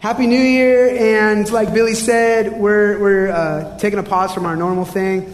Happy 0.00 0.28
New 0.28 0.40
Year, 0.40 0.96
and 0.96 1.50
like 1.50 1.74
Billy 1.74 1.94
said, 1.96 2.52
we're, 2.52 3.00
we're 3.00 3.30
uh, 3.30 3.76
taking 3.78 3.98
a 3.98 4.04
pause 4.04 4.32
from 4.32 4.46
our 4.46 4.54
normal 4.54 4.84
thing. 4.84 5.24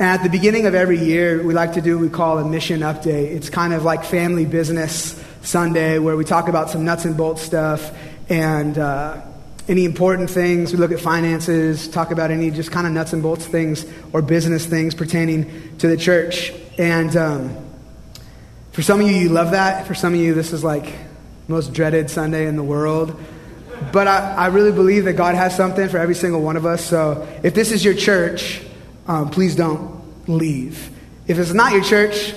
And 0.00 0.08
at 0.08 0.24
the 0.24 0.28
beginning 0.28 0.66
of 0.66 0.74
every 0.74 0.98
year, 0.98 1.40
we 1.44 1.54
like 1.54 1.74
to 1.74 1.80
do 1.80 1.94
what 1.94 2.02
we 2.02 2.08
call 2.08 2.40
a 2.40 2.44
mission 2.44 2.80
update. 2.80 3.26
It's 3.28 3.48
kind 3.50 3.72
of 3.72 3.84
like 3.84 4.02
family 4.02 4.46
business 4.46 5.24
Sunday, 5.42 6.00
where 6.00 6.16
we 6.16 6.24
talk 6.24 6.48
about 6.48 6.70
some 6.70 6.84
nuts 6.84 7.04
and 7.04 7.16
bolts 7.16 7.40
stuff 7.42 7.96
and 8.28 8.76
uh, 8.76 9.22
any 9.68 9.84
important 9.84 10.28
things. 10.28 10.72
We 10.72 10.78
look 10.78 10.90
at 10.90 10.98
finances, 10.98 11.86
talk 11.86 12.10
about 12.10 12.32
any 12.32 12.50
just 12.50 12.72
kind 12.72 12.88
of 12.88 12.92
nuts 12.92 13.12
and 13.12 13.22
bolts 13.22 13.46
things 13.46 13.86
or 14.12 14.22
business 14.22 14.66
things 14.66 14.92
pertaining 14.92 15.78
to 15.78 15.86
the 15.86 15.96
church. 15.96 16.52
And 16.78 17.16
um, 17.16 17.56
for 18.72 18.82
some 18.82 19.00
of 19.00 19.06
you, 19.06 19.14
you 19.14 19.28
love 19.28 19.52
that. 19.52 19.86
For 19.86 19.94
some 19.94 20.14
of 20.14 20.18
you, 20.18 20.34
this 20.34 20.52
is 20.52 20.64
like 20.64 20.92
most 21.46 21.72
dreaded 21.72 22.10
Sunday 22.10 22.48
in 22.48 22.56
the 22.56 22.64
world. 22.64 23.16
But 23.92 24.06
I, 24.06 24.34
I 24.34 24.46
really 24.48 24.72
believe 24.72 25.04
that 25.04 25.14
God 25.14 25.34
has 25.34 25.56
something 25.56 25.88
for 25.88 25.98
every 25.98 26.14
single 26.14 26.42
one 26.42 26.56
of 26.56 26.66
us. 26.66 26.84
So 26.84 27.26
if 27.42 27.54
this 27.54 27.72
is 27.72 27.84
your 27.84 27.94
church, 27.94 28.62
um, 29.06 29.30
please 29.30 29.56
don't 29.56 30.28
leave. 30.28 30.90
If 31.26 31.38
it's 31.38 31.52
not 31.52 31.72
your 31.72 31.82
church, 31.82 32.34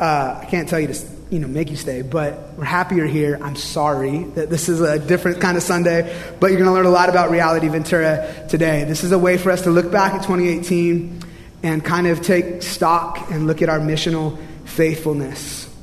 uh, 0.00 0.40
I 0.42 0.46
can't 0.46 0.68
tell 0.68 0.80
you 0.80 0.88
to 0.88 0.94
you 1.32 1.38
know, 1.38 1.48
make 1.48 1.70
you 1.70 1.76
stay, 1.76 2.02
but 2.02 2.52
we're 2.58 2.64
happy 2.64 2.96
you're 2.96 3.06
here. 3.06 3.38
I'm 3.40 3.56
sorry 3.56 4.24
that 4.34 4.50
this 4.50 4.68
is 4.68 4.82
a 4.82 4.98
different 4.98 5.40
kind 5.40 5.56
of 5.56 5.62
Sunday, 5.62 6.14
but 6.38 6.48
you're 6.48 6.58
going 6.58 6.68
to 6.68 6.74
learn 6.74 6.84
a 6.84 6.90
lot 6.90 7.08
about 7.08 7.30
Reality 7.30 7.68
Ventura 7.68 8.46
today. 8.50 8.84
This 8.84 9.02
is 9.02 9.12
a 9.12 9.18
way 9.18 9.38
for 9.38 9.50
us 9.50 9.62
to 9.62 9.70
look 9.70 9.90
back 9.90 10.12
at 10.12 10.24
2018 10.24 11.22
and 11.62 11.82
kind 11.82 12.06
of 12.06 12.20
take 12.20 12.62
stock 12.62 13.30
and 13.30 13.46
look 13.46 13.62
at 13.62 13.70
our 13.70 13.80
missional 13.80 14.38
faithfulness. 14.66 15.74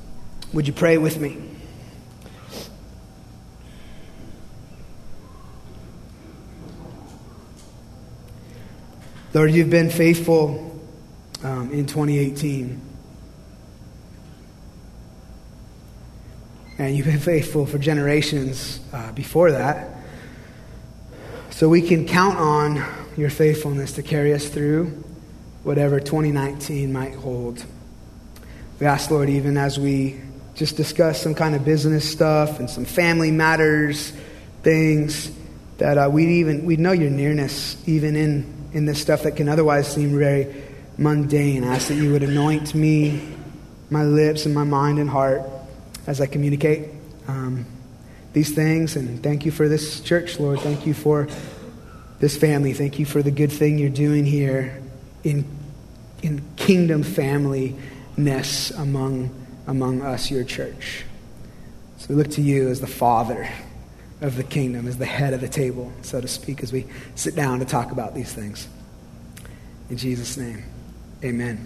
Would 0.53 0.67
you 0.67 0.73
pray 0.73 0.99
with 0.99 1.19
me? 1.19 1.48
Lord, 9.31 9.51
you've 9.51 9.69
been 9.69 9.91
faithful 9.91 10.81
um, 11.43 11.71
in 11.71 11.85
2018. 11.85 12.81
And 16.79 16.97
you've 16.97 17.05
been 17.05 17.19
faithful 17.19 17.67
for 17.67 17.77
generations 17.77 18.79
uh, 18.91 19.11
before 19.11 19.51
that. 19.51 19.97
So 21.51 21.69
we 21.69 21.83
can 21.83 22.07
count 22.07 22.39
on 22.39 22.83
your 23.17 23.29
faithfulness 23.29 23.93
to 23.93 24.01
carry 24.01 24.33
us 24.33 24.47
through 24.47 25.03
whatever 25.61 25.99
2019 25.99 26.91
might 26.91 27.13
hold. 27.13 27.63
We 28.79 28.87
ask, 28.87 29.11
Lord, 29.11 29.29
even 29.29 29.57
as 29.57 29.79
we 29.79 30.21
just 30.55 30.75
discuss 30.75 31.21
some 31.21 31.35
kind 31.35 31.53
of 31.53 31.63
business 31.63 32.09
stuff 32.09 32.59
and 32.59 32.67
some 32.67 32.85
family 32.85 33.29
matters, 33.29 34.11
things, 34.63 35.31
that 35.77 35.99
uh, 35.99 36.09
we'd 36.11 36.29
even 36.29 36.65
we'd 36.65 36.79
know 36.79 36.93
your 36.93 37.11
nearness 37.11 37.77
even 37.87 38.15
in 38.15 38.58
in 38.73 38.85
this 38.85 39.01
stuff 39.01 39.23
that 39.23 39.35
can 39.35 39.49
otherwise 39.49 39.91
seem 39.91 40.17
very 40.17 40.63
mundane. 40.97 41.63
I 41.63 41.75
ask 41.75 41.87
that 41.87 41.95
you 41.95 42.11
would 42.11 42.23
anoint 42.23 42.75
me, 42.75 43.21
my 43.89 44.03
lips, 44.03 44.45
and 44.45 44.53
my 44.53 44.63
mind 44.63 44.99
and 44.99 45.09
heart 45.09 45.41
as 46.05 46.21
I 46.21 46.27
communicate 46.27 46.89
um, 47.27 47.65
these 48.33 48.53
things. 48.53 48.95
And 48.95 49.23
thank 49.23 49.45
you 49.45 49.51
for 49.51 49.67
this 49.67 50.01
church, 50.01 50.39
Lord. 50.39 50.59
Thank 50.59 50.85
you 50.85 50.93
for 50.93 51.27
this 52.19 52.37
family. 52.37 52.73
Thank 52.73 52.99
you 52.99 53.05
for 53.05 53.23
the 53.23 53.31
good 53.31 53.51
thing 53.51 53.77
you're 53.77 53.89
doing 53.89 54.25
here 54.25 54.81
in, 55.23 55.45
in 56.21 56.43
kingdom 56.57 57.03
familyness 57.03 58.77
among, 58.77 59.29
among 59.67 60.01
us, 60.01 60.29
your 60.29 60.43
church. 60.43 61.05
So 61.97 62.07
we 62.09 62.15
look 62.15 62.29
to 62.31 62.41
you 62.41 62.69
as 62.69 62.81
the 62.81 62.87
Father 62.87 63.49
of 64.21 64.35
the 64.35 64.43
kingdom, 64.43 64.87
as 64.87 64.97
the 64.97 65.05
head 65.05 65.33
of 65.33 65.41
the 65.41 65.47
table, 65.47 65.91
so 66.01 66.19
to 66.19 66.27
speak, 66.27 66.61
as 66.61 66.73
we 66.73 66.85
sit 67.15 67.35
down 67.35 67.59
to 67.59 67.65
talk 67.65 67.91
about 67.91 68.13
these 68.13 68.31
things. 68.31 68.67
In 69.89 69.97
Jesus' 69.97 70.37
name, 70.37 70.63
amen. 71.23 71.65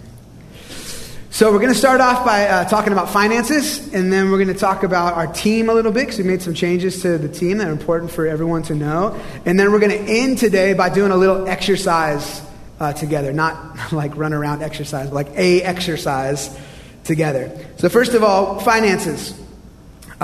So, 1.30 1.50
we're 1.50 1.58
going 1.58 1.72
to 1.72 1.78
start 1.78 2.00
off 2.00 2.24
by 2.24 2.46
uh, 2.46 2.68
talking 2.68 2.92
about 2.92 3.08
finances, 3.10 3.92
and 3.92 4.12
then 4.12 4.30
we're 4.30 4.38
going 4.38 4.54
to 4.54 4.60
talk 4.60 4.84
about 4.84 5.14
our 5.14 5.26
team 5.26 5.68
a 5.68 5.74
little 5.74 5.90
bit 5.90 6.02
because 6.02 6.18
we 6.18 6.24
made 6.24 6.40
some 6.40 6.54
changes 6.54 7.02
to 7.02 7.18
the 7.18 7.28
team 7.28 7.58
that 7.58 7.66
are 7.66 7.72
important 7.72 8.12
for 8.12 8.24
everyone 8.24 8.62
to 8.62 8.74
know. 8.76 9.20
And 9.44 9.58
then 9.58 9.72
we're 9.72 9.80
going 9.80 9.90
to 9.90 10.12
end 10.12 10.38
today 10.38 10.74
by 10.74 10.90
doing 10.90 11.10
a 11.10 11.16
little 11.16 11.48
exercise 11.48 12.40
uh, 12.78 12.92
together. 12.92 13.32
Not 13.32 13.92
like 13.92 14.16
run 14.16 14.32
around 14.32 14.62
exercise, 14.62 15.08
but 15.08 15.14
like 15.14 15.36
a 15.36 15.60
exercise 15.62 16.56
together. 17.02 17.50
So, 17.78 17.88
first 17.88 18.14
of 18.14 18.22
all, 18.22 18.60
finances. 18.60 19.34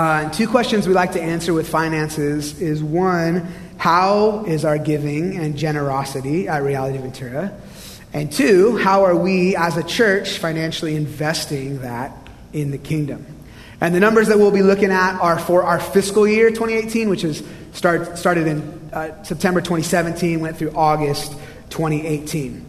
Uh, 0.01 0.27
two 0.31 0.47
questions 0.47 0.87
we 0.87 0.95
like 0.95 1.11
to 1.11 1.21
answer 1.21 1.53
with 1.53 1.69
finances 1.69 2.59
is 2.59 2.81
one, 2.81 3.47
how 3.77 4.43
is 4.45 4.65
our 4.65 4.79
giving 4.79 5.37
and 5.37 5.55
generosity 5.55 6.47
at 6.47 6.63
Reality 6.63 6.97
Ventura? 6.97 7.55
And 8.11 8.31
two, 8.31 8.77
how 8.77 9.05
are 9.05 9.15
we 9.15 9.55
as 9.55 9.77
a 9.77 9.83
church 9.83 10.39
financially 10.39 10.95
investing 10.95 11.81
that 11.81 12.17
in 12.51 12.71
the 12.71 12.79
kingdom? 12.79 13.23
And 13.79 13.93
the 13.93 13.99
numbers 13.99 14.29
that 14.29 14.39
we'll 14.39 14.49
be 14.49 14.63
looking 14.63 14.89
at 14.89 15.19
are 15.19 15.37
for 15.37 15.61
our 15.61 15.79
fiscal 15.79 16.27
year 16.27 16.49
2018, 16.49 17.07
which 17.07 17.23
is 17.23 17.43
start, 17.73 18.17
started 18.17 18.47
in 18.47 18.89
uh, 18.91 19.23
September 19.23 19.61
2017, 19.61 20.39
went 20.39 20.57
through 20.57 20.71
August 20.71 21.33
2018. 21.69 22.65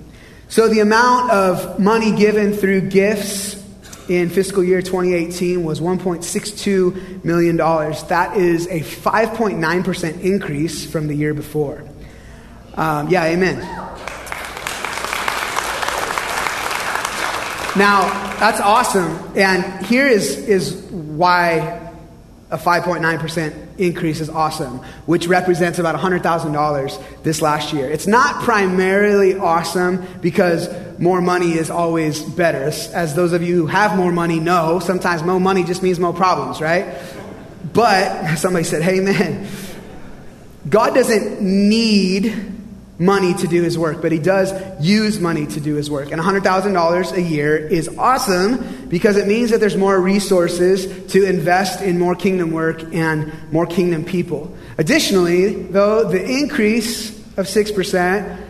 So 0.49 0.69
the 0.69 0.81
amount 0.81 1.31
of 1.31 1.81
money 1.81 2.15
given 2.15 2.53
through 2.53 2.91
gifts 2.91 3.62
in 4.09 4.29
fiscal 4.31 4.65
year 4.65 4.83
2018 4.83 5.65
was 5.65 5.81
$1.62 5.81 7.25
million. 7.25 7.57
That 7.57 8.37
is 8.37 8.67
a 8.67 8.81
5.9% 8.81 10.21
increase 10.21 10.91
from 10.91 11.07
the 11.07 11.15
year 11.15 11.35
before. 11.35 11.85
Um, 12.75 13.09
yeah, 13.09 13.25
amen. 13.25 13.59
Now, 17.75 18.03
that's 18.39 18.61
awesome. 18.61 19.19
And 19.37 19.87
here 19.87 20.07
is, 20.07 20.37
is 20.37 20.75
why 20.91 21.92
a 22.53 22.59
5.9% 22.59 23.79
increase 23.79 24.21
is 24.21 24.29
awesome, 24.29 24.79
which 25.07 25.27
represents 25.27 25.79
about 25.79 25.99
$100,000 25.99 27.23
this 27.23 27.41
last 27.41 27.73
year. 27.73 27.91
It's 27.91 28.07
not 28.07 28.43
primarily 28.43 29.35
awesome 29.35 30.07
because 30.21 30.69
more 30.99 31.23
money 31.23 31.53
is 31.53 31.71
always 31.71 32.23
better. 32.23 32.65
As 32.65 33.15
those 33.15 33.33
of 33.33 33.43
you 33.43 33.57
who 33.57 33.67
have 33.67 33.97
more 33.97 34.13
money 34.13 34.39
know, 34.39 34.81
sometimes 34.81 35.23
more 35.23 35.41
money 35.41 35.65
just 35.65 35.83
means 35.83 35.99
more 35.99 36.13
problems, 36.13 36.61
right? 36.61 36.95
But 37.73 38.37
somebody 38.37 38.65
said, 38.65 38.83
hey 38.83 39.01
man, 39.01 39.49
God 40.69 40.95
doesn't 40.95 41.41
need 41.41 42.62
money 43.03 43.35
to 43.35 43.49
do 43.49 43.63
his 43.63 43.77
work, 43.77 44.01
but 44.01 44.13
he 44.13 44.19
does 44.19 44.53
use 44.81 45.19
money 45.19 45.47
to 45.47 45.61
do 45.61 45.75
his 45.75 45.91
work. 45.91 46.13
And 46.13 46.21
$100,000 46.21 47.13
a 47.13 47.21
year 47.21 47.57
is 47.57 47.89
awesome 47.99 48.87
because 48.89 49.17
it 49.17 49.27
means 49.27 49.51
that 49.51 49.61
there's 49.61 49.77
more 49.77 50.01
resources 50.01 51.13
to 51.13 51.25
invest 51.25 51.83
in 51.83 51.99
more 51.99 52.15
kingdom 52.15 52.53
work 52.53 52.83
and 52.95 53.33
more 53.53 53.67
kingdom 53.67 54.05
people. 54.05 54.57
Additionally, 54.79 55.55
though, 55.65 56.05
the 56.09 56.25
increase 56.25 57.11
of 57.37 57.47
6% 57.47 58.47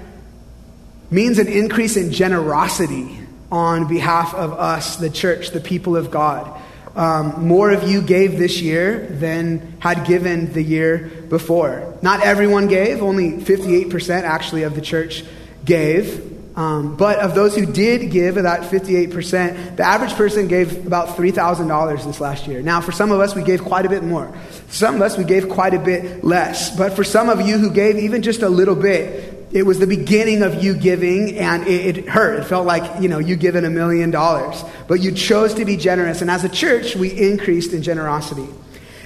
means 1.11 1.39
an 1.39 1.49
increase 1.49 1.97
in 1.97 2.13
generosity 2.13 3.19
on 3.51 3.87
behalf 3.87 4.35
of 4.35 4.53
us, 4.53 4.97
the 4.97 5.11
church, 5.11 5.51
the 5.51 5.61
people 5.61 5.97
of 5.97 6.11
God. 6.11 6.62
Um, 6.95 7.47
more 7.49 7.71
of 7.71 7.89
you 7.89 8.03
gave 8.03 8.39
this 8.39 8.61
year 8.61 9.07
than 9.07 9.77
had 9.79 10.07
given 10.07 10.53
the 10.53 10.63
year 10.63 11.11
before. 11.29 11.97
Not 12.03 12.23
everyone 12.23 12.69
gave, 12.69 13.03
only 13.03 13.33
58% 13.33 14.23
actually 14.23 14.65
of 14.65 14.75
the 14.75 14.83
church 14.83 15.25
gave. 15.65 16.31
Um, 16.55 16.97
but 16.97 17.19
of 17.19 17.35
those 17.35 17.57
who 17.57 17.65
did 17.65 18.11
give, 18.11 18.35
that 18.35 18.71
58%, 18.71 19.77
the 19.77 19.85
average 19.85 20.13
person 20.13 20.49
gave 20.49 20.87
about 20.87 21.17
$3,000 21.17 22.05
this 22.05 22.21
last 22.21 22.47
year. 22.47 22.61
Now, 22.61 22.83
for 22.83 22.93
some 22.93 23.11
of 23.11 23.21
us, 23.21 23.35
we 23.35 23.43
gave 23.43 23.65
quite 23.65 23.87
a 23.87 23.89
bit 23.89 24.03
more. 24.03 24.35
Some 24.69 24.97
of 24.97 25.01
us, 25.01 25.17
we 25.17 25.25
gave 25.25 25.49
quite 25.49 25.73
a 25.73 25.79
bit 25.79 26.23
less. 26.23 26.77
But 26.77 26.93
for 26.93 27.05
some 27.05 27.31
of 27.31 27.41
you 27.41 27.57
who 27.57 27.71
gave 27.71 27.97
even 27.97 28.21
just 28.21 28.43
a 28.43 28.51
little 28.51 28.75
bit, 28.75 29.32
it 29.53 29.67
was 29.67 29.79
the 29.79 29.87
beginning 29.87 30.43
of 30.43 30.63
you 30.65 30.75
giving 30.75 31.37
and 31.37 31.67
it, 31.67 31.99
it, 31.99 32.09
hurt. 32.09 32.41
It 32.41 32.45
felt 32.45 32.67
like, 32.67 33.03
you 33.03 33.09
know, 33.09 33.19
you 33.19 33.37
given 33.37 33.65
a 33.65 33.71
million 33.71 34.11
dollars. 34.11 34.65
But 34.89 35.01
you 35.01 35.13
chose 35.13 35.55
to 35.55 35.65
be 35.65 35.77
generous. 35.77 36.23
And 36.23 36.31
as 36.31 36.43
a 36.45 36.49
church, 36.49 36.97
we 36.97 37.11
increased 37.11 37.73
in 37.73 37.83
generosity. 37.83 38.47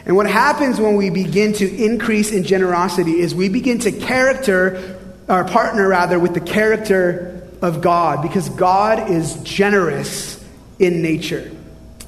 And 0.05 0.15
what 0.15 0.31
happens 0.31 0.81
when 0.81 0.95
we 0.95 1.11
begin 1.11 1.53
to 1.55 1.85
increase 1.85 2.31
in 2.31 2.45
generosity 2.45 3.19
is 3.19 3.35
we 3.35 3.49
begin 3.49 3.81
to 3.81 3.91
character, 3.91 5.01
or 5.29 5.45
partner 5.45 5.89
rather, 5.89 6.21
with 6.21 6.35
the 6.35 6.41
character 6.41 7.49
of 7.61 7.81
God 7.81 8.23
because 8.23 8.49
God 8.51 9.11
is 9.11 9.43
generous 9.43 10.45
in 10.79 11.03
nature. 11.03 11.51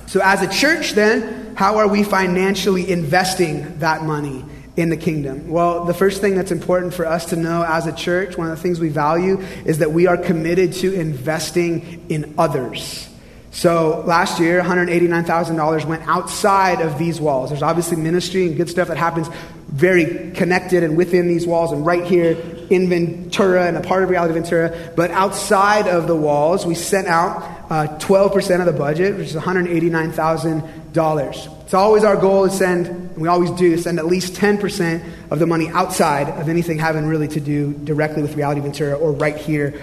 So 0.07 0.21
as 0.23 0.43
a 0.43 0.49
church, 0.49 0.93
then, 0.93 1.57
how 1.57 1.79
are 1.79 1.89
we 1.89 2.05
financially 2.05 2.89
investing 2.89 3.81
that 3.81 4.05
money? 4.05 4.45
In 4.79 4.91
the 4.91 4.97
kingdom? 4.97 5.49
Well, 5.49 5.85
the 5.87 5.93
first 5.93 6.21
thing 6.21 6.37
that's 6.37 6.53
important 6.53 6.95
for 6.95 7.05
us 7.05 7.27
to 7.27 7.37
know 7.37 7.65
as 7.65 7.89
a 7.89 7.93
church, 7.93 8.39
one 8.39 8.49
of 8.49 8.57
the 8.57 8.63
things 8.63 8.79
we 8.79 8.91
value, 8.91 9.41
is 9.65 9.79
that 9.79 9.91
we 9.91 10.07
are 10.07 10.17
committed 10.17 10.73
to 10.75 10.95
investing 10.95 12.07
in 12.09 12.37
others. 12.39 13.09
So 13.51 14.05
last 14.07 14.39
year, 14.39 14.63
$189,000 14.63 15.85
went 15.85 16.07
outside 16.07 16.81
of 16.81 16.97
these 16.97 17.21
walls. 17.21 17.51
There's 17.51 17.63
obviously 17.63 17.97
ministry 17.97 18.47
and 18.47 18.57
good 18.57 18.71
stuff 18.71 18.87
that 18.87 18.97
happens 18.97 19.29
very 19.67 20.31
connected 20.31 20.85
and 20.85 20.97
within 20.97 21.27
these 21.27 21.45
walls, 21.45 21.73
and 21.73 21.85
right 21.85 22.05
here 22.05 22.37
in 22.71 22.89
Ventura 22.89 23.67
and 23.67 23.77
a 23.77 23.81
part 23.81 24.05
of 24.05 24.11
Reality 24.11 24.35
Ventura. 24.35 24.93
But 24.95 25.11
outside 25.11 25.89
of 25.89 26.07
the 26.07 26.15
walls, 26.15 26.65
we 26.65 26.77
sent 26.77 27.09
out 27.09 27.43
uh, 27.69 27.99
12% 27.99 28.61
of 28.61 28.67
the 28.67 28.73
budget, 28.73 29.17
which 29.17 29.29
is 29.29 29.35
$189,000. 29.35 30.88
It's 30.99 31.75
always 31.75 32.05
our 32.05 32.17
goal 32.17 32.49
to 32.49 32.51
send, 32.51 32.87
and 32.87 33.17
we 33.17 33.29
always 33.29 33.51
do, 33.53 33.77
send 33.77 33.99
at 33.99 34.07
least 34.07 34.35
10% 34.35 35.05
of 35.31 35.39
the 35.39 35.47
money 35.47 35.69
outside 35.69 36.29
of 36.29 36.49
anything 36.49 36.79
having 36.79 37.07
really 37.07 37.29
to 37.29 37.41
do 37.41 37.73
directly 37.73 38.23
with 38.23 38.37
Reality 38.37 38.61
Ventura 38.61 38.95
or 38.95 39.13
right 39.13 39.37
here 39.37 39.81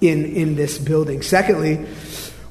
in, 0.00 0.24
in 0.24 0.54
this 0.54 0.78
building. 0.78 1.22
Secondly, 1.22 1.84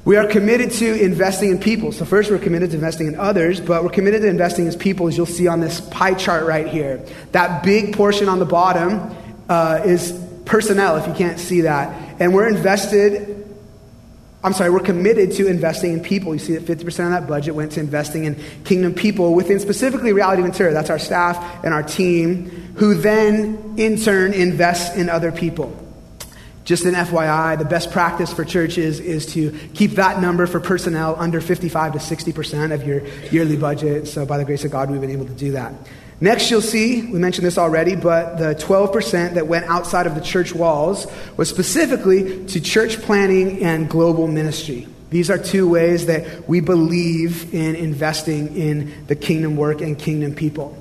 we 0.04 0.16
are 0.16 0.26
committed 0.26 0.70
to 0.72 1.02
investing 1.02 1.50
in 1.50 1.58
people. 1.58 1.90
So, 1.90 2.04
first, 2.04 2.30
we're 2.30 2.38
committed 2.38 2.70
to 2.70 2.76
investing 2.76 3.08
in 3.08 3.16
others, 3.16 3.60
but 3.60 3.82
we're 3.82 3.90
committed 3.90 4.22
to 4.22 4.28
investing 4.28 4.66
in 4.66 4.78
people, 4.78 5.08
as 5.08 5.16
you'll 5.16 5.26
see 5.26 5.48
on 5.48 5.60
this 5.60 5.80
pie 5.80 6.14
chart 6.14 6.46
right 6.46 6.68
here. 6.68 7.04
That 7.32 7.64
big 7.64 7.96
portion 7.96 8.28
on 8.28 8.38
the 8.38 8.44
bottom 8.44 9.16
uh, 9.48 9.82
is 9.84 10.12
personnel, 10.44 10.96
if 10.96 11.08
you 11.08 11.14
can't 11.14 11.40
see 11.40 11.62
that. 11.62 12.20
And 12.20 12.32
we're 12.32 12.48
invested 12.48 13.35
I'm 14.46 14.52
sorry, 14.52 14.70
we're 14.70 14.78
committed 14.78 15.32
to 15.32 15.48
investing 15.48 15.92
in 15.92 16.00
people. 16.00 16.32
You 16.32 16.38
see 16.38 16.56
that 16.56 16.64
50% 16.64 16.86
of 16.86 17.10
that 17.10 17.26
budget 17.26 17.56
went 17.56 17.72
to 17.72 17.80
investing 17.80 18.26
in 18.26 18.40
kingdom 18.62 18.94
people 18.94 19.34
within 19.34 19.58
specifically 19.58 20.12
Reality 20.12 20.40
Ventura. 20.40 20.72
That's 20.72 20.88
our 20.88 21.00
staff 21.00 21.64
and 21.64 21.74
our 21.74 21.82
team, 21.82 22.44
who 22.76 22.94
then 22.94 23.74
in 23.76 24.00
turn 24.00 24.32
invests 24.32 24.96
in 24.96 25.08
other 25.08 25.32
people. 25.32 25.76
Just 26.64 26.84
an 26.84 26.94
FYI, 26.94 27.58
the 27.58 27.64
best 27.64 27.90
practice 27.90 28.32
for 28.32 28.44
churches 28.44 29.00
is 29.00 29.26
to 29.34 29.50
keep 29.74 29.92
that 29.92 30.20
number 30.20 30.46
for 30.46 30.60
personnel 30.60 31.16
under 31.18 31.40
55 31.40 31.94
to 31.94 31.98
60% 31.98 32.72
of 32.72 32.86
your 32.86 33.04
yearly 33.32 33.56
budget. 33.56 34.06
So, 34.06 34.24
by 34.24 34.38
the 34.38 34.44
grace 34.44 34.64
of 34.64 34.70
God, 34.70 34.92
we've 34.92 35.00
been 35.00 35.10
able 35.10 35.26
to 35.26 35.34
do 35.34 35.50
that. 35.52 35.74
Next, 36.18 36.50
you'll 36.50 36.62
see, 36.62 37.02
we 37.02 37.18
mentioned 37.18 37.46
this 37.46 37.58
already, 37.58 37.94
but 37.94 38.38
the 38.38 38.54
12% 38.54 39.34
that 39.34 39.46
went 39.46 39.66
outside 39.66 40.06
of 40.06 40.14
the 40.14 40.22
church 40.22 40.54
walls 40.54 41.06
was 41.36 41.50
specifically 41.50 42.46
to 42.46 42.60
church 42.60 43.02
planting 43.02 43.62
and 43.62 43.88
global 43.88 44.26
ministry. 44.26 44.88
These 45.10 45.30
are 45.30 45.36
two 45.36 45.68
ways 45.68 46.06
that 46.06 46.48
we 46.48 46.60
believe 46.60 47.52
in 47.54 47.76
investing 47.76 48.56
in 48.56 49.06
the 49.06 49.14
kingdom 49.14 49.56
work 49.56 49.82
and 49.82 49.98
kingdom 49.98 50.34
people. 50.34 50.76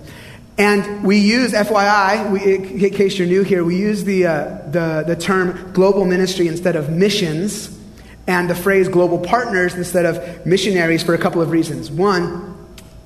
And 0.57 1.03
we 1.03 1.17
use, 1.17 1.51
FYI, 1.51 2.31
we, 2.31 2.85
in 2.85 2.93
case 2.93 3.17
you're 3.17 3.27
new 3.27 3.43
here, 3.43 3.65
we 3.65 3.75
use 3.75 4.05
the, 4.05 4.27
uh, 4.27 4.61
the, 4.71 5.03
the 5.05 5.15
term 5.17 5.73
global 5.73 6.05
ministry 6.05 6.47
instead 6.47 6.77
of 6.77 6.89
missions 6.89 7.77
and 8.25 8.49
the 8.49 8.55
phrase 8.55 8.87
global 8.87 9.19
partners 9.19 9.75
instead 9.75 10.05
of 10.05 10.45
missionaries 10.45 11.03
for 11.03 11.13
a 11.13 11.17
couple 11.17 11.41
of 11.41 11.51
reasons. 11.51 11.91
One, 11.91 12.55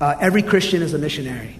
uh, 0.00 0.14
every 0.20 0.42
Christian 0.42 0.80
is 0.80 0.94
a 0.94 0.98
missionary. 0.98 1.59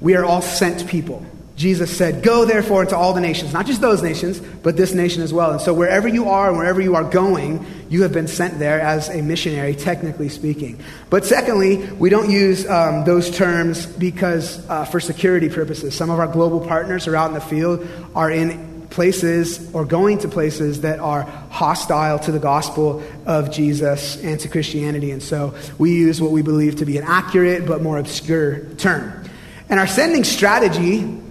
We 0.00 0.14
are 0.16 0.24
all 0.24 0.42
sent 0.42 0.88
people. 0.88 1.24
Jesus 1.56 1.96
said, 1.96 2.22
Go 2.22 2.44
therefore 2.44 2.82
into 2.82 2.96
all 2.96 3.14
the 3.14 3.20
nations, 3.20 3.54
not 3.54 3.66
just 3.66 3.80
those 3.80 4.02
nations, 4.02 4.40
but 4.40 4.76
this 4.76 4.92
nation 4.92 5.22
as 5.22 5.32
well. 5.32 5.52
And 5.52 5.60
so 5.60 5.72
wherever 5.72 6.06
you 6.06 6.28
are 6.28 6.48
and 6.48 6.58
wherever 6.58 6.82
you 6.82 6.94
are 6.94 7.04
going, 7.04 7.64
you 7.88 8.02
have 8.02 8.12
been 8.12 8.28
sent 8.28 8.58
there 8.58 8.78
as 8.78 9.08
a 9.08 9.22
missionary, 9.22 9.74
technically 9.74 10.28
speaking. 10.28 10.78
But 11.08 11.24
secondly, 11.24 11.78
we 11.92 12.10
don't 12.10 12.30
use 12.30 12.68
um, 12.68 13.04
those 13.04 13.30
terms 13.30 13.86
because 13.86 14.58
uh, 14.68 14.84
for 14.84 15.00
security 15.00 15.48
purposes. 15.48 15.94
Some 15.94 16.10
of 16.10 16.18
our 16.18 16.28
global 16.28 16.60
partners 16.60 17.08
are 17.08 17.16
out 17.16 17.28
in 17.28 17.34
the 17.34 17.40
field, 17.40 17.86
are 18.14 18.30
in 18.30 18.86
places 18.90 19.74
or 19.74 19.84
going 19.84 20.18
to 20.18 20.28
places 20.28 20.82
that 20.82 20.98
are 20.98 21.22
hostile 21.50 22.18
to 22.18 22.32
the 22.32 22.38
gospel 22.38 23.02
of 23.24 23.50
Jesus 23.50 24.22
and 24.22 24.38
to 24.40 24.48
Christianity. 24.48 25.10
And 25.10 25.22
so 25.22 25.54
we 25.78 25.94
use 25.94 26.20
what 26.20 26.32
we 26.32 26.42
believe 26.42 26.76
to 26.76 26.86
be 26.86 26.98
an 26.98 27.04
accurate 27.04 27.66
but 27.66 27.82
more 27.82 27.98
obscure 27.98 28.60
term. 28.76 29.25
And 29.68 29.80
our 29.80 29.86
sending 29.86 30.24
strategy 30.24 31.22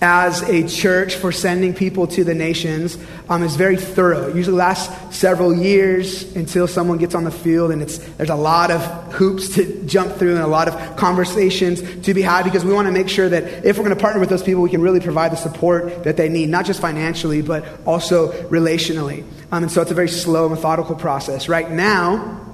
as 0.00 0.42
a 0.42 0.66
church 0.68 1.16
for 1.16 1.32
sending 1.32 1.74
people 1.74 2.06
to 2.06 2.22
the 2.22 2.34
nations 2.34 2.96
um, 3.28 3.42
is 3.42 3.56
very 3.56 3.76
thorough. 3.76 4.28
It 4.28 4.36
usually 4.36 4.56
lasts 4.56 5.16
several 5.16 5.52
years 5.52 6.36
until 6.36 6.68
someone 6.68 6.98
gets 6.98 7.16
on 7.16 7.24
the 7.24 7.32
field, 7.32 7.72
and 7.72 7.82
it's, 7.82 7.98
there's 7.98 8.30
a 8.30 8.36
lot 8.36 8.70
of 8.70 8.80
hoops 9.12 9.54
to 9.56 9.82
jump 9.86 10.14
through 10.14 10.36
and 10.36 10.44
a 10.44 10.46
lot 10.46 10.68
of 10.68 10.96
conversations 10.96 11.82
to 12.02 12.14
be 12.14 12.22
had 12.22 12.44
because 12.44 12.64
we 12.64 12.72
want 12.72 12.86
to 12.86 12.92
make 12.92 13.08
sure 13.08 13.28
that 13.28 13.64
if 13.64 13.76
we're 13.76 13.84
going 13.84 13.96
to 13.96 14.00
partner 14.00 14.20
with 14.20 14.28
those 14.28 14.42
people, 14.42 14.62
we 14.62 14.70
can 14.70 14.82
really 14.82 15.00
provide 15.00 15.32
the 15.32 15.36
support 15.36 16.04
that 16.04 16.16
they 16.16 16.28
need, 16.28 16.48
not 16.48 16.64
just 16.64 16.80
financially, 16.80 17.42
but 17.42 17.64
also 17.84 18.30
relationally. 18.48 19.24
Um, 19.50 19.64
and 19.64 19.72
so 19.72 19.82
it's 19.82 19.90
a 19.90 19.94
very 19.94 20.08
slow, 20.08 20.48
methodical 20.48 20.94
process. 20.94 21.48
Right 21.48 21.70
now, 21.70 22.44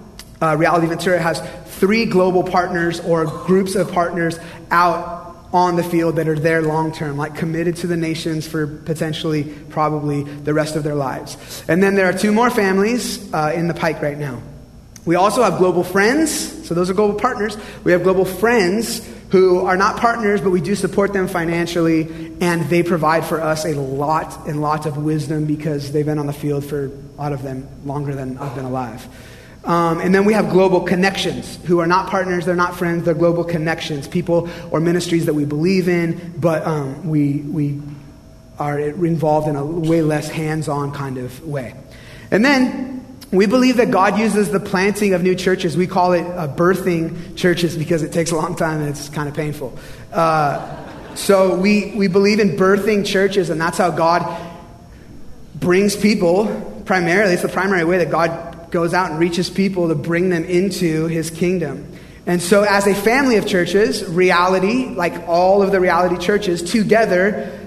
uh, 0.40 0.56
Reality 0.56 0.86
Ventura 0.86 1.18
has 1.18 1.42
three 1.66 2.06
global 2.06 2.42
partners 2.42 3.00
or 3.00 3.26
groups 3.26 3.74
of 3.74 3.92
partners 3.92 4.38
out 4.70 5.23
on 5.54 5.76
the 5.76 5.84
field 5.84 6.16
that 6.16 6.28
are 6.28 6.38
there 6.38 6.60
long 6.62 6.92
term, 6.92 7.16
like 7.16 7.36
committed 7.36 7.76
to 7.76 7.86
the 7.86 7.96
nations 7.96 8.44
for 8.46 8.66
potentially, 8.66 9.44
probably 9.70 10.24
the 10.24 10.52
rest 10.52 10.74
of 10.74 10.82
their 10.82 10.96
lives. 10.96 11.64
And 11.68 11.80
then 11.80 11.94
there 11.94 12.06
are 12.06 12.12
two 12.12 12.32
more 12.32 12.50
families 12.50 13.32
uh, 13.32 13.52
in 13.54 13.68
the 13.68 13.74
pike 13.74 14.02
right 14.02 14.18
now. 14.18 14.42
We 15.06 15.14
also 15.14 15.44
have 15.44 15.58
global 15.58 15.84
friends, 15.84 16.66
so 16.66 16.74
those 16.74 16.90
are 16.90 16.94
global 16.94 17.18
partners. 17.18 17.56
We 17.84 17.92
have 17.92 18.02
global 18.02 18.24
friends 18.24 19.08
who 19.30 19.66
are 19.66 19.76
not 19.76 19.98
partners, 19.98 20.40
but 20.40 20.50
we 20.50 20.60
do 20.60 20.74
support 20.74 21.12
them 21.12 21.28
financially, 21.28 22.32
and 22.40 22.62
they 22.64 22.82
provide 22.82 23.24
for 23.24 23.40
us 23.40 23.64
a 23.64 23.74
lot 23.74 24.48
and 24.48 24.60
lot 24.60 24.86
of 24.86 24.96
wisdom 24.96 25.44
because 25.44 25.92
they've 25.92 26.06
been 26.06 26.18
on 26.18 26.26
the 26.26 26.32
field 26.32 26.64
for 26.64 26.86
a 26.86 27.20
lot 27.20 27.32
of 27.32 27.42
them 27.42 27.68
longer 27.84 28.14
than 28.14 28.38
I've 28.38 28.54
been 28.56 28.64
alive. 28.64 29.06
Um, 29.64 30.00
and 30.00 30.14
then 30.14 30.26
we 30.26 30.34
have 30.34 30.50
global 30.50 30.82
connections, 30.82 31.56
who 31.64 31.78
are 31.80 31.86
not 31.86 32.10
partners, 32.10 32.44
they're 32.44 32.54
not 32.54 32.76
friends, 32.76 33.04
they're 33.04 33.14
global 33.14 33.44
connections, 33.44 34.06
people 34.06 34.50
or 34.70 34.78
ministries 34.78 35.24
that 35.26 35.34
we 35.34 35.46
believe 35.46 35.88
in, 35.88 36.34
but 36.36 36.66
um, 36.66 37.08
we, 37.08 37.38
we 37.38 37.80
are 38.58 38.78
involved 38.78 39.48
in 39.48 39.56
a 39.56 39.64
way 39.64 40.02
less 40.02 40.28
hands 40.28 40.68
on 40.68 40.92
kind 40.92 41.16
of 41.16 41.42
way. 41.46 41.74
And 42.30 42.44
then 42.44 43.06
we 43.32 43.46
believe 43.46 43.78
that 43.78 43.90
God 43.90 44.18
uses 44.18 44.50
the 44.50 44.60
planting 44.60 45.14
of 45.14 45.22
new 45.22 45.34
churches. 45.34 45.76
We 45.76 45.86
call 45.86 46.12
it 46.12 46.22
uh, 46.22 46.46
birthing 46.46 47.36
churches 47.36 47.76
because 47.76 48.02
it 48.02 48.12
takes 48.12 48.30
a 48.30 48.36
long 48.36 48.56
time 48.56 48.80
and 48.80 48.90
it's 48.90 49.08
kind 49.08 49.28
of 49.28 49.34
painful. 49.34 49.76
Uh, 50.12 51.14
so 51.14 51.56
we, 51.56 51.94
we 51.96 52.08
believe 52.08 52.38
in 52.38 52.50
birthing 52.50 53.06
churches, 53.06 53.48
and 53.48 53.60
that's 53.60 53.78
how 53.78 53.90
God 53.90 54.40
brings 55.54 55.96
people 55.96 56.82
primarily. 56.84 57.32
It's 57.32 57.42
the 57.42 57.48
primary 57.48 57.84
way 57.84 57.98
that 57.98 58.10
God 58.10 58.53
goes 58.74 58.92
out 58.92 59.12
and 59.12 59.20
reaches 59.20 59.48
people 59.48 59.86
to 59.86 59.94
bring 59.94 60.28
them 60.28 60.44
into 60.44 61.06
his 61.06 61.30
kingdom. 61.30 61.90
And 62.26 62.42
so, 62.42 62.64
as 62.64 62.86
a 62.88 62.94
family 62.94 63.36
of 63.36 63.46
churches, 63.46 64.04
reality, 64.04 64.88
like 64.88 65.28
all 65.28 65.62
of 65.62 65.70
the 65.70 65.78
reality 65.78 66.18
churches, 66.18 66.60
together 66.60 67.60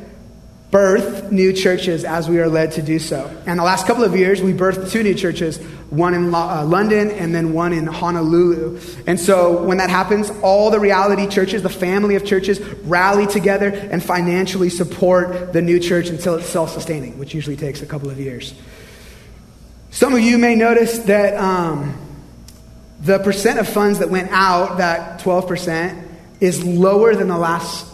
birth 0.69 1.31
new 1.31 1.53
churches 1.53 2.03
as 2.03 2.27
we 2.27 2.39
are 2.39 2.49
led 2.49 2.73
to 2.73 2.81
do 2.81 2.99
so. 2.99 3.25
And 3.45 3.57
the 3.57 3.63
last 3.63 3.87
couple 3.87 4.03
of 4.03 4.17
years, 4.17 4.41
we 4.41 4.51
birthed 4.51 4.91
two 4.91 5.01
new 5.01 5.13
churches, 5.13 5.59
one 5.89 6.13
in 6.13 6.35
uh, 6.35 6.65
London 6.65 7.09
and 7.11 7.33
then 7.33 7.53
one 7.53 7.71
in 7.71 7.87
Honolulu. 7.87 8.77
And 9.07 9.17
so, 9.17 9.63
when 9.63 9.77
that 9.77 9.89
happens, 9.89 10.29
all 10.41 10.71
the 10.71 10.79
reality 10.79 11.25
churches, 11.27 11.63
the 11.63 11.69
family 11.69 12.15
of 12.15 12.25
churches, 12.25 12.59
rally 12.83 13.27
together 13.27 13.69
and 13.69 14.03
financially 14.03 14.69
support 14.69 15.53
the 15.53 15.61
new 15.61 15.79
church 15.79 16.09
until 16.09 16.35
it's 16.35 16.49
self 16.49 16.71
sustaining, 16.71 17.17
which 17.17 17.33
usually 17.33 17.55
takes 17.55 17.81
a 17.81 17.85
couple 17.85 18.09
of 18.09 18.19
years. 18.19 18.53
Some 19.97 20.13
of 20.13 20.19
you 20.19 20.37
may 20.37 20.53
notice 20.53 20.99
that 20.99 21.33
um, 21.37 21.97
the 22.99 23.17
percent 23.17 23.57
of 23.57 23.67
funds 23.67 23.97
that 23.97 24.11
went 24.11 24.29
out, 24.31 24.77
that 24.77 25.21
12%, 25.21 26.07
is 26.39 26.63
lower 26.63 27.15
than 27.15 27.27
the 27.27 27.37
last 27.39 27.91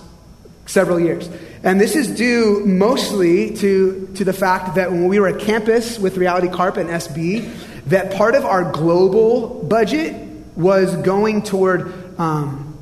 several 0.66 1.00
years. 1.00 1.30
And 1.64 1.80
this 1.80 1.96
is 1.96 2.14
due 2.14 2.66
mostly 2.66 3.56
to, 3.56 4.12
to 4.16 4.26
the 4.26 4.34
fact 4.34 4.76
that 4.76 4.92
when 4.92 5.08
we 5.08 5.18
were 5.18 5.30
at 5.30 5.40
campus 5.40 5.98
with 5.98 6.18
Reality 6.18 6.50
Carp 6.50 6.76
and 6.76 6.90
SB, 6.90 7.50
that 7.86 8.12
part 8.12 8.36
of 8.36 8.44
our 8.44 8.70
global 8.70 9.64
budget 9.64 10.14
was 10.58 10.94
going 10.98 11.42
toward 11.42 12.20
um, 12.20 12.73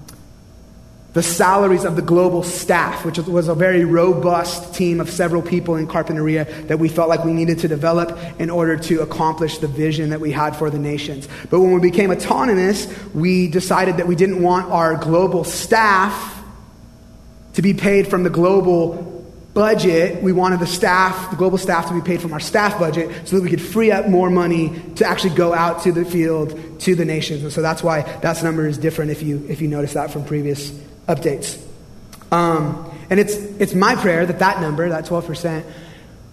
the 1.13 1.21
salaries 1.21 1.83
of 1.83 1.97
the 1.97 2.01
global 2.01 2.41
staff, 2.41 3.03
which 3.03 3.17
was 3.17 3.49
a 3.49 3.55
very 3.55 3.83
robust 3.83 4.73
team 4.73 5.01
of 5.01 5.09
several 5.09 5.41
people 5.41 5.75
in 5.75 5.85
Carpinteria 5.85 6.67
that 6.67 6.79
we 6.79 6.87
felt 6.87 7.09
like 7.09 7.25
we 7.25 7.33
needed 7.33 7.59
to 7.59 7.67
develop 7.67 8.17
in 8.39 8.49
order 8.49 8.77
to 8.77 9.01
accomplish 9.01 9.57
the 9.57 9.67
vision 9.67 10.11
that 10.11 10.21
we 10.21 10.31
had 10.31 10.55
for 10.55 10.69
the 10.69 10.79
nations. 10.79 11.27
But 11.49 11.59
when 11.59 11.73
we 11.73 11.81
became 11.81 12.11
autonomous, 12.11 12.87
we 13.13 13.49
decided 13.49 13.97
that 13.97 14.07
we 14.07 14.15
didn't 14.15 14.41
want 14.41 14.71
our 14.71 14.95
global 14.95 15.43
staff 15.43 16.41
to 17.55 17.61
be 17.61 17.73
paid 17.73 18.07
from 18.07 18.23
the 18.23 18.29
global 18.29 19.27
budget. 19.53 20.23
We 20.23 20.31
wanted 20.31 20.61
the 20.61 20.67
staff, 20.67 21.29
the 21.29 21.35
global 21.35 21.57
staff, 21.57 21.89
to 21.89 21.93
be 21.93 21.99
paid 21.99 22.21
from 22.21 22.31
our 22.31 22.39
staff 22.39 22.79
budget 22.79 23.27
so 23.27 23.35
that 23.35 23.43
we 23.43 23.49
could 23.49 23.61
free 23.61 23.91
up 23.91 24.07
more 24.07 24.29
money 24.29 24.79
to 24.95 25.05
actually 25.05 25.35
go 25.35 25.53
out 25.53 25.83
to 25.83 25.91
the 25.91 26.05
field 26.05 26.79
to 26.79 26.95
the 26.95 27.03
nations. 27.03 27.43
And 27.43 27.51
so 27.51 27.61
that's 27.61 27.83
why 27.83 28.03
that 28.19 28.41
number 28.43 28.65
is 28.65 28.77
different 28.77 29.11
if 29.11 29.21
you, 29.21 29.45
if 29.49 29.59
you 29.59 29.67
notice 29.67 29.91
that 29.91 30.09
from 30.09 30.23
previous 30.23 30.71
updates. 31.07 31.61
Um, 32.31 32.89
and 33.09 33.19
it's, 33.19 33.33
it's 33.33 33.73
my 33.73 33.95
prayer 33.95 34.25
that 34.25 34.39
that 34.39 34.61
number, 34.61 34.89
that 34.89 35.05
12%, 35.05 35.63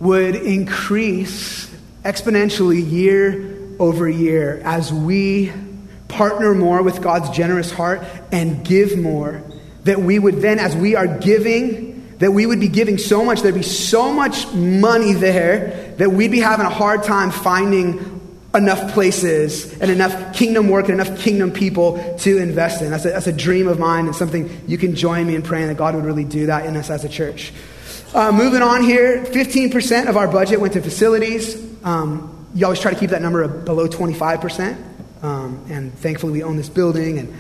would 0.00 0.36
increase 0.36 1.68
exponentially 2.04 2.88
year 2.88 3.58
over 3.80 4.08
year 4.08 4.60
as 4.64 4.92
we 4.92 5.52
partner 6.06 6.54
more 6.54 6.82
with 6.82 7.02
God's 7.02 7.30
generous 7.30 7.70
heart 7.70 8.02
and 8.32 8.64
give 8.64 8.96
more 8.96 9.42
that 9.84 10.00
we 10.00 10.18
would 10.18 10.36
then, 10.36 10.58
as 10.58 10.76
we 10.76 10.94
are 10.94 11.06
giving, 11.06 12.16
that 12.18 12.30
we 12.30 12.46
would 12.46 12.60
be 12.60 12.68
giving 12.68 12.98
so 12.98 13.24
much, 13.24 13.42
there'd 13.42 13.54
be 13.54 13.62
so 13.62 14.12
much 14.12 14.46
money 14.52 15.12
there 15.14 15.94
that 15.98 16.10
we'd 16.10 16.30
be 16.30 16.40
having 16.40 16.66
a 16.66 16.70
hard 16.70 17.02
time 17.02 17.30
finding 17.30 18.17
enough 18.54 18.92
places 18.92 19.78
and 19.78 19.90
enough 19.90 20.34
kingdom 20.34 20.68
work 20.68 20.88
and 20.88 21.00
enough 21.00 21.18
kingdom 21.20 21.52
people 21.52 22.16
to 22.18 22.38
invest 22.38 22.80
in. 22.80 22.90
That's 22.90 23.04
a, 23.04 23.10
that's 23.10 23.26
a 23.26 23.32
dream 23.32 23.68
of 23.68 23.78
mine 23.78 24.06
and 24.06 24.16
something 24.16 24.62
you 24.66 24.78
can 24.78 24.94
join 24.94 25.26
me 25.26 25.34
in 25.34 25.42
praying 25.42 25.68
that 25.68 25.76
God 25.76 25.94
would 25.94 26.04
really 26.04 26.24
do 26.24 26.46
that 26.46 26.64
in 26.64 26.76
us 26.76 26.88
as 26.88 27.04
a 27.04 27.08
church. 27.08 27.52
Uh, 28.14 28.32
moving 28.32 28.62
on 28.62 28.82
here, 28.82 29.22
15% 29.24 30.08
of 30.08 30.16
our 30.16 30.28
budget 30.28 30.60
went 30.60 30.72
to 30.72 30.80
facilities. 30.80 31.62
Um, 31.84 32.46
you 32.54 32.64
always 32.64 32.80
try 32.80 32.92
to 32.92 32.98
keep 32.98 33.10
that 33.10 33.20
number 33.20 33.46
below 33.46 33.86
25%. 33.86 35.22
Um, 35.22 35.64
and 35.68 35.92
thankfully, 35.98 36.32
we 36.32 36.42
own 36.42 36.56
this 36.56 36.68
building, 36.68 37.18
and 37.18 37.34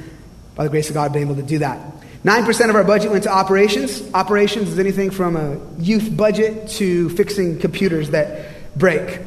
by 0.56 0.64
the 0.64 0.70
grace 0.70 0.88
of 0.88 0.94
God, 0.94 1.12
been 1.12 1.22
able 1.22 1.36
to 1.36 1.42
do 1.42 1.58
that. 1.60 1.80
9% 2.24 2.68
of 2.68 2.74
our 2.74 2.84
budget 2.84 3.10
went 3.10 3.24
to 3.24 3.30
operations. 3.30 4.02
Operations 4.12 4.68
is 4.68 4.78
anything 4.78 5.10
from 5.10 5.36
a 5.36 5.58
youth 5.78 6.14
budget 6.14 6.68
to 6.68 7.08
fixing 7.10 7.58
computers 7.60 8.10
that 8.10 8.76
break. 8.76 9.20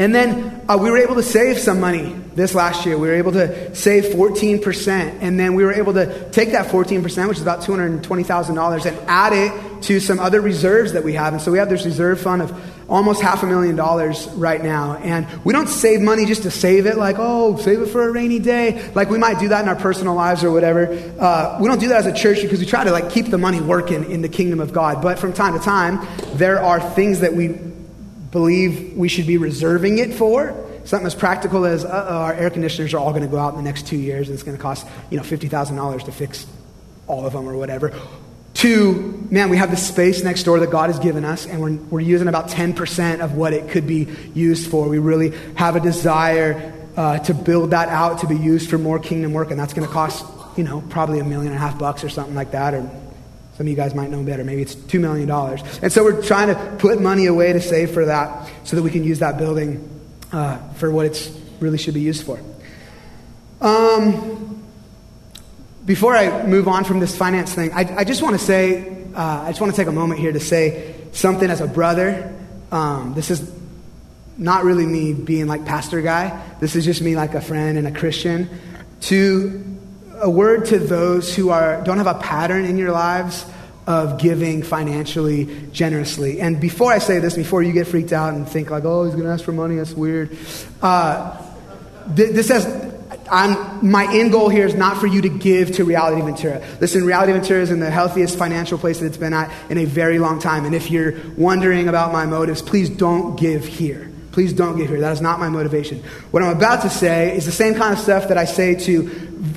And 0.00 0.14
then 0.14 0.62
uh, 0.66 0.78
we 0.78 0.90
were 0.90 0.96
able 0.96 1.16
to 1.16 1.22
save 1.22 1.58
some 1.58 1.78
money 1.78 2.16
this 2.34 2.54
last 2.54 2.86
year. 2.86 2.96
We 2.96 3.08
were 3.08 3.16
able 3.16 3.32
to 3.32 3.74
save 3.74 4.04
14%. 4.04 5.18
And 5.20 5.38
then 5.38 5.52
we 5.52 5.62
were 5.62 5.74
able 5.74 5.92
to 5.92 6.30
take 6.30 6.52
that 6.52 6.68
14%, 6.68 7.28
which 7.28 7.36
is 7.36 7.42
about 7.42 7.60
$220,000, 7.60 8.86
and 8.86 8.98
add 9.06 9.34
it 9.34 9.82
to 9.82 10.00
some 10.00 10.18
other 10.18 10.40
reserves 10.40 10.94
that 10.94 11.04
we 11.04 11.12
have. 11.12 11.34
And 11.34 11.42
so 11.42 11.52
we 11.52 11.58
have 11.58 11.68
this 11.68 11.84
reserve 11.84 12.18
fund 12.18 12.40
of 12.40 12.88
almost 12.88 13.20
half 13.20 13.42
a 13.42 13.46
million 13.46 13.76
dollars 13.76 14.26
right 14.28 14.62
now. 14.62 14.96
And 14.96 15.26
we 15.44 15.52
don't 15.52 15.68
save 15.68 16.00
money 16.00 16.24
just 16.24 16.44
to 16.44 16.50
save 16.50 16.86
it, 16.86 16.96
like, 16.96 17.16
oh, 17.18 17.58
save 17.58 17.82
it 17.82 17.90
for 17.90 18.08
a 18.08 18.10
rainy 18.10 18.38
day. 18.38 18.90
Like 18.94 19.10
we 19.10 19.18
might 19.18 19.38
do 19.38 19.48
that 19.48 19.62
in 19.62 19.68
our 19.68 19.76
personal 19.76 20.14
lives 20.14 20.42
or 20.42 20.50
whatever. 20.50 20.86
Uh, 21.18 21.58
we 21.60 21.68
don't 21.68 21.78
do 21.78 21.88
that 21.88 21.98
as 21.98 22.06
a 22.06 22.14
church 22.14 22.40
because 22.40 22.58
we 22.58 22.64
try 22.64 22.84
to 22.84 22.90
like 22.90 23.10
keep 23.10 23.26
the 23.26 23.38
money 23.38 23.60
working 23.60 24.10
in 24.10 24.22
the 24.22 24.30
kingdom 24.30 24.60
of 24.60 24.72
God. 24.72 25.02
But 25.02 25.18
from 25.18 25.34
time 25.34 25.58
to 25.58 25.62
time, 25.62 26.08
there 26.38 26.58
are 26.58 26.80
things 26.80 27.20
that 27.20 27.34
we 27.34 27.69
believe 28.30 28.96
we 28.96 29.08
should 29.08 29.26
be 29.26 29.38
reserving 29.38 29.98
it 29.98 30.14
for. 30.14 30.54
Something 30.84 31.06
as 31.06 31.14
practical 31.14 31.66
as 31.66 31.84
our 31.84 32.32
air 32.32 32.50
conditioners 32.50 32.94
are 32.94 32.98
all 32.98 33.10
going 33.10 33.22
to 33.22 33.28
go 33.28 33.38
out 33.38 33.50
in 33.50 33.56
the 33.56 33.62
next 33.62 33.86
two 33.86 33.98
years, 33.98 34.28
and 34.28 34.34
it's 34.34 34.42
going 34.42 34.56
to 34.56 34.62
cost 34.62 34.86
you 35.10 35.16
know 35.16 35.22
fifty 35.22 35.48
thousand 35.48 35.76
dollars 35.76 36.04
to 36.04 36.12
fix 36.12 36.46
all 37.06 37.26
of 37.26 37.32
them 37.32 37.48
or 37.48 37.56
whatever. 37.56 37.92
To 38.54 39.26
man, 39.30 39.50
we 39.50 39.56
have 39.56 39.70
this 39.70 39.86
space 39.86 40.24
next 40.24 40.44
door 40.44 40.58
that 40.60 40.70
God 40.70 40.90
has 40.90 40.98
given 40.98 41.24
us, 41.24 41.46
and 41.46 41.60
we're, 41.60 41.76
we're 41.90 42.00
using 42.00 42.28
about 42.28 42.48
ten 42.48 42.72
percent 42.74 43.20
of 43.20 43.34
what 43.34 43.52
it 43.52 43.70
could 43.70 43.86
be 43.86 44.08
used 44.34 44.70
for. 44.70 44.88
We 44.88 44.98
really 44.98 45.32
have 45.56 45.76
a 45.76 45.80
desire 45.80 46.72
uh, 46.96 47.18
to 47.20 47.34
build 47.34 47.70
that 47.70 47.88
out 47.88 48.20
to 48.20 48.26
be 48.26 48.36
used 48.36 48.70
for 48.70 48.78
more 48.78 48.98
kingdom 48.98 49.32
work, 49.32 49.50
and 49.50 49.60
that's 49.60 49.74
going 49.74 49.86
to 49.86 49.92
cost 49.92 50.24
you 50.56 50.64
know 50.64 50.82
probably 50.88 51.20
a 51.20 51.24
million 51.24 51.52
and 51.52 51.56
a 51.56 51.58
half 51.58 51.78
bucks 51.78 52.02
or 52.02 52.08
something 52.08 52.34
like 52.34 52.52
that, 52.52 52.74
or 52.74 52.90
some 53.60 53.66
of 53.66 53.70
you 53.72 53.76
guys 53.76 53.94
might 53.94 54.08
know 54.08 54.22
better. 54.22 54.42
Maybe 54.42 54.62
it's 54.62 54.74
$2 54.74 54.98
million. 54.98 55.30
And 55.82 55.92
so 55.92 56.02
we're 56.02 56.22
trying 56.22 56.48
to 56.48 56.76
put 56.78 56.98
money 56.98 57.26
away 57.26 57.52
to 57.52 57.60
save 57.60 57.90
for 57.90 58.06
that 58.06 58.50
so 58.64 58.74
that 58.74 58.82
we 58.82 58.90
can 58.90 59.04
use 59.04 59.18
that 59.18 59.36
building 59.36 59.86
uh, 60.32 60.56
for 60.76 60.90
what 60.90 61.04
it 61.04 61.30
really 61.60 61.76
should 61.76 61.92
be 61.92 62.00
used 62.00 62.24
for. 62.24 62.40
Um, 63.60 64.66
before 65.84 66.16
I 66.16 66.46
move 66.46 66.68
on 66.68 66.84
from 66.84 67.00
this 67.00 67.14
finance 67.14 67.52
thing, 67.52 67.70
I, 67.74 67.96
I 67.98 68.04
just 68.04 68.22
want 68.22 68.38
to 68.38 68.42
say, 68.42 69.04
uh, 69.14 69.42
I 69.42 69.48
just 69.48 69.60
want 69.60 69.74
to 69.74 69.76
take 69.76 69.88
a 69.88 69.92
moment 69.92 70.20
here 70.20 70.32
to 70.32 70.40
say 70.40 70.94
something 71.12 71.50
as 71.50 71.60
a 71.60 71.66
brother. 71.66 72.34
Um, 72.72 73.12
this 73.12 73.30
is 73.30 73.52
not 74.38 74.64
really 74.64 74.86
me 74.86 75.12
being 75.12 75.48
like 75.48 75.66
pastor 75.66 76.00
guy. 76.00 76.42
This 76.60 76.76
is 76.76 76.86
just 76.86 77.02
me 77.02 77.14
like 77.14 77.34
a 77.34 77.42
friend 77.42 77.76
and 77.76 77.86
a 77.86 77.92
Christian. 77.92 78.48
To 79.02 79.79
a 80.20 80.30
word 80.30 80.66
to 80.66 80.78
those 80.78 81.34
who 81.34 81.50
are, 81.50 81.82
don't 81.82 81.98
have 81.98 82.06
a 82.06 82.18
pattern 82.18 82.64
in 82.64 82.76
your 82.76 82.92
lives 82.92 83.46
of 83.86 84.20
giving 84.20 84.62
financially 84.62 85.68
generously. 85.72 86.40
And 86.40 86.60
before 86.60 86.92
I 86.92 86.98
say 86.98 87.18
this, 87.18 87.34
before 87.34 87.62
you 87.62 87.72
get 87.72 87.86
freaked 87.86 88.12
out 88.12 88.34
and 88.34 88.48
think 88.48 88.70
like, 88.70 88.84
oh, 88.84 89.04
he's 89.04 89.14
going 89.14 89.26
to 89.26 89.32
ask 89.32 89.44
for 89.44 89.52
money, 89.52 89.76
that's 89.76 89.92
weird. 89.92 90.36
Uh, 90.82 91.36
th- 92.14 92.30
this 92.32 92.46
says, 92.46 92.66
I'm, 93.30 93.88
my 93.88 94.12
end 94.12 94.32
goal 94.32 94.48
here 94.48 94.66
is 94.66 94.74
not 94.74 94.98
for 94.98 95.06
you 95.06 95.22
to 95.22 95.28
give 95.28 95.72
to 95.76 95.84
Reality 95.84 96.20
Ventura. 96.20 96.62
Listen, 96.80 97.04
Reality 97.04 97.32
Ventura 97.32 97.62
is 97.62 97.70
in 97.70 97.80
the 97.80 97.90
healthiest 97.90 98.36
financial 98.36 98.76
place 98.76 99.00
that 99.00 99.06
it's 99.06 99.16
been 99.16 99.32
at 99.32 99.50
in 99.70 99.78
a 99.78 99.84
very 99.84 100.18
long 100.18 100.40
time. 100.40 100.64
And 100.64 100.74
if 100.74 100.90
you're 100.90 101.14
wondering 101.36 101.88
about 101.88 102.12
my 102.12 102.26
motives, 102.26 102.60
please 102.60 102.90
don't 102.90 103.38
give 103.38 103.64
here. 103.64 104.09
Please 104.32 104.52
don't 104.52 104.76
give 104.76 104.88
here. 104.88 105.00
That 105.00 105.12
is 105.12 105.20
not 105.20 105.40
my 105.40 105.48
motivation. 105.48 106.02
What 106.30 106.42
I'm 106.42 106.56
about 106.56 106.82
to 106.82 106.90
say 106.90 107.36
is 107.36 107.46
the 107.46 107.52
same 107.52 107.74
kind 107.74 107.92
of 107.92 107.98
stuff 107.98 108.28
that 108.28 108.38
I 108.38 108.44
say 108.44 108.76
to 108.76 109.10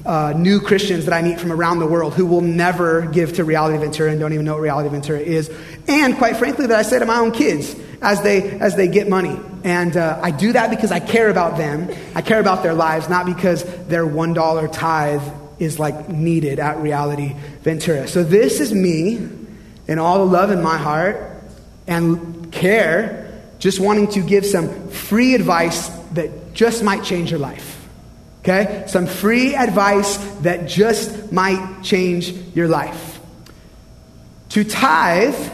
uh, 0.06 0.34
new 0.36 0.60
Christians 0.60 1.06
that 1.06 1.13
I 1.13 1.22
meet 1.22 1.39
from 1.39 1.51
around 1.51 1.80
the 1.80 1.86
world 1.86 2.13
who 2.13 2.25
will 2.25 2.42
never 2.42 3.06
give 3.06 3.34
to 3.34 3.44
Reality 3.44 3.77
Ventura 3.77 4.12
and 4.12 4.20
don't 4.20 4.34
even 4.34 4.46
know 4.46 4.53
what 4.53 4.62
Reality 4.62 4.89
Ventura 4.89 5.20
is. 5.20 5.51
And 5.88 6.18
quite 6.18 6.38
frankly, 6.38 6.68
that 6.68 6.77
I 6.77 6.82
say 6.82 7.00
to 7.00 7.06
my 7.06 7.18
own 7.18 7.32
kids 7.32 7.75
as 8.01 8.22
they, 8.22 8.50
as 8.60 8.75
they 8.75 8.88
get 8.88 9.08
money. 9.08 9.39
And 9.63 9.96
uh, 9.96 10.20
I 10.22 10.32
do 10.32 10.53
that 10.53 10.70
because 10.70 10.92
I 10.92 11.00
care 11.00 11.30
about 11.30 11.58
them. 11.58 11.89
I 12.15 12.22
care 12.22 12.39
about 12.39 12.63
their 12.63 12.74
lives, 12.74 13.10
not 13.10 13.25
because 13.25 13.63
their 13.88 14.06
$1 14.06 14.72
tithe 14.72 15.22
is 15.60 15.80
like 15.80 16.10
needed 16.10 16.60
at 16.60 16.77
Reality 16.80 17.36
Ventura. 17.62 18.08
So 18.08 18.24
this 18.24 18.60
is 18.60 18.74
me 18.74 19.30
and 19.88 20.00
all 20.00 20.25
the 20.25 20.32
love 20.32 20.51
in 20.51 20.62
my 20.62 20.77
heart 20.77 21.44
and 21.88 22.51
care, 22.51 23.23
just 23.63 23.79
wanting 23.79 24.10
to 24.10 24.20
give 24.20 24.46
some 24.46 24.89
free 24.89 25.36
advice 25.36 25.88
that 26.12 26.53
just 26.53 26.84
might 26.84 27.01
change 27.01 27.32
your 27.32 27.39
life. 27.39 27.88
Okay? 28.41 28.84
Some 28.88 29.08
free 29.08 29.55
advice 29.55 30.17
that 30.41 30.67
just 30.67 31.32
might 31.32 31.82
change 31.82 32.27
your 32.53 32.67
life. 32.67 33.22
To 34.50 34.65
tithe 34.65 35.50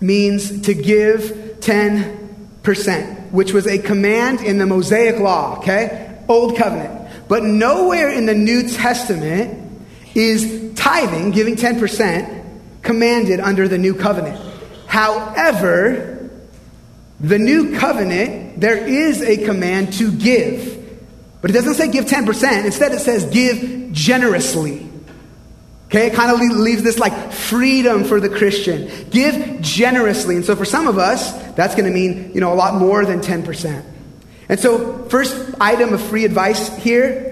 means 0.00 0.62
to 0.62 0.74
give 0.74 1.22
10%, 1.60 3.30
which 3.30 3.52
was 3.52 3.68
a 3.68 3.78
command 3.78 4.40
in 4.40 4.58
the 4.58 4.66
Mosaic 4.66 5.20
law, 5.20 5.58
okay? 5.58 6.18
Old 6.26 6.56
covenant. 6.56 7.08
But 7.28 7.44
nowhere 7.44 8.10
in 8.10 8.26
the 8.26 8.34
New 8.34 8.68
Testament 8.68 9.80
is 10.16 10.72
tithing, 10.74 11.30
giving 11.30 11.54
10%, 11.54 12.82
commanded 12.82 13.38
under 13.38 13.68
the 13.68 13.78
new 13.78 13.94
covenant. 13.94 14.40
However, 14.88 16.11
the 17.22 17.38
new 17.38 17.78
covenant, 17.78 18.60
there 18.60 18.76
is 18.76 19.22
a 19.22 19.44
command 19.44 19.94
to 19.94 20.12
give. 20.12 20.78
But 21.40 21.50
it 21.50 21.54
doesn't 21.54 21.74
say 21.74 21.90
give 21.90 22.04
10%. 22.04 22.64
Instead, 22.64 22.92
it 22.92 23.00
says 23.00 23.24
give 23.26 23.92
generously. 23.92 24.88
Okay, 25.86 26.06
it 26.06 26.14
kind 26.14 26.30
of 26.30 26.40
leaves 26.40 26.82
this 26.82 26.98
like 26.98 27.32
freedom 27.32 28.04
for 28.04 28.18
the 28.18 28.28
Christian. 28.28 28.90
Give 29.10 29.60
generously. 29.60 30.36
And 30.36 30.44
so 30.44 30.56
for 30.56 30.64
some 30.64 30.88
of 30.88 30.98
us, 30.98 31.32
that's 31.52 31.74
going 31.74 31.84
to 31.84 31.92
mean, 31.92 32.32
you 32.34 32.40
know, 32.40 32.52
a 32.52 32.56
lot 32.56 32.74
more 32.74 33.04
than 33.04 33.20
10%. 33.20 33.84
And 34.48 34.58
so, 34.58 35.04
first 35.04 35.54
item 35.60 35.92
of 35.94 36.02
free 36.02 36.24
advice 36.24 36.74
here 36.78 37.31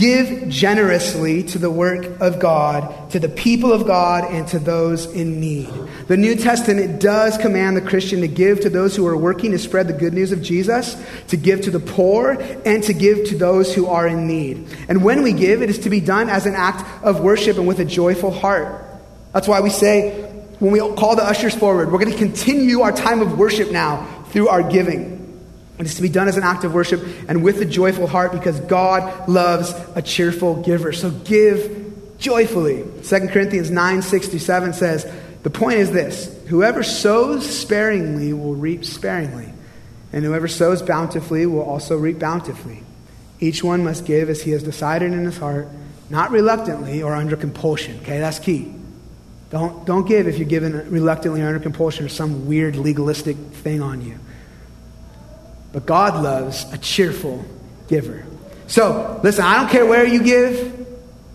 Give 0.00 0.48
generously 0.48 1.42
to 1.42 1.58
the 1.58 1.70
work 1.70 2.22
of 2.22 2.38
God, 2.38 3.10
to 3.10 3.20
the 3.20 3.28
people 3.28 3.70
of 3.70 3.86
God, 3.86 4.24
and 4.24 4.48
to 4.48 4.58
those 4.58 5.04
in 5.04 5.40
need. 5.40 5.68
The 6.08 6.16
New 6.16 6.36
Testament 6.36 7.02
does 7.02 7.36
command 7.36 7.76
the 7.76 7.82
Christian 7.82 8.22
to 8.22 8.28
give 8.28 8.60
to 8.60 8.70
those 8.70 8.96
who 8.96 9.06
are 9.06 9.16
working 9.16 9.50
to 9.50 9.58
spread 9.58 9.88
the 9.88 9.92
good 9.92 10.14
news 10.14 10.32
of 10.32 10.40
Jesus, 10.40 10.96
to 11.28 11.36
give 11.36 11.60
to 11.62 11.70
the 11.70 11.80
poor, 11.80 12.38
and 12.64 12.82
to 12.84 12.94
give 12.94 13.28
to 13.28 13.36
those 13.36 13.74
who 13.74 13.88
are 13.88 14.06
in 14.06 14.26
need. 14.26 14.66
And 14.88 15.04
when 15.04 15.22
we 15.22 15.34
give, 15.34 15.60
it 15.60 15.68
is 15.68 15.80
to 15.80 15.90
be 15.90 16.00
done 16.00 16.30
as 16.30 16.46
an 16.46 16.54
act 16.54 17.04
of 17.04 17.20
worship 17.20 17.58
and 17.58 17.68
with 17.68 17.78
a 17.78 17.84
joyful 17.84 18.30
heart. 18.30 18.82
That's 19.34 19.48
why 19.48 19.60
we 19.60 19.68
say, 19.68 20.22
when 20.60 20.72
we 20.72 20.78
call 20.78 21.14
the 21.14 21.24
ushers 21.24 21.54
forward, 21.54 21.92
we're 21.92 21.98
going 21.98 22.10
to 22.10 22.16
continue 22.16 22.80
our 22.80 22.92
time 22.92 23.20
of 23.20 23.38
worship 23.38 23.70
now 23.70 24.06
through 24.30 24.48
our 24.48 24.62
giving. 24.62 25.19
It 25.80 25.86
is 25.86 25.94
to 25.94 26.02
be 26.02 26.10
done 26.10 26.28
as 26.28 26.36
an 26.36 26.42
act 26.42 26.64
of 26.64 26.74
worship 26.74 27.02
and 27.26 27.42
with 27.42 27.58
a 27.62 27.64
joyful 27.64 28.06
heart 28.06 28.32
because 28.32 28.60
God 28.60 29.28
loves 29.28 29.74
a 29.94 30.02
cheerful 30.02 30.62
giver. 30.62 30.92
So 30.92 31.10
give 31.10 32.18
joyfully. 32.18 32.84
2 33.02 33.28
Corinthians 33.28 33.70
9 33.70 34.02
67 34.02 34.74
says, 34.74 35.10
The 35.42 35.48
point 35.48 35.78
is 35.78 35.90
this 35.90 36.38
whoever 36.48 36.82
sows 36.82 37.48
sparingly 37.48 38.34
will 38.34 38.54
reap 38.54 38.84
sparingly, 38.84 39.50
and 40.12 40.22
whoever 40.22 40.48
sows 40.48 40.82
bountifully 40.82 41.46
will 41.46 41.62
also 41.62 41.96
reap 41.96 42.18
bountifully. 42.18 42.82
Each 43.40 43.64
one 43.64 43.82
must 43.82 44.04
give 44.04 44.28
as 44.28 44.42
he 44.42 44.50
has 44.50 44.62
decided 44.62 45.14
in 45.14 45.24
his 45.24 45.38
heart, 45.38 45.66
not 46.10 46.30
reluctantly 46.30 47.02
or 47.02 47.14
under 47.14 47.36
compulsion. 47.36 47.98
Okay, 48.02 48.18
that's 48.18 48.38
key. 48.38 48.74
Don't, 49.48 49.86
don't 49.86 50.06
give 50.06 50.28
if 50.28 50.36
you're 50.36 50.46
given 50.46 50.90
reluctantly 50.90 51.40
or 51.40 51.46
under 51.46 51.58
compulsion 51.58 52.04
or 52.04 52.10
some 52.10 52.46
weird 52.46 52.76
legalistic 52.76 53.36
thing 53.36 53.80
on 53.80 54.02
you. 54.02 54.18
But 55.72 55.86
God 55.86 56.22
loves 56.22 56.70
a 56.72 56.78
cheerful 56.78 57.44
giver. 57.88 58.24
So, 58.66 59.20
listen, 59.22 59.44
I 59.44 59.60
don't 59.60 59.70
care 59.70 59.86
where 59.86 60.06
you 60.06 60.22
give. 60.22 60.86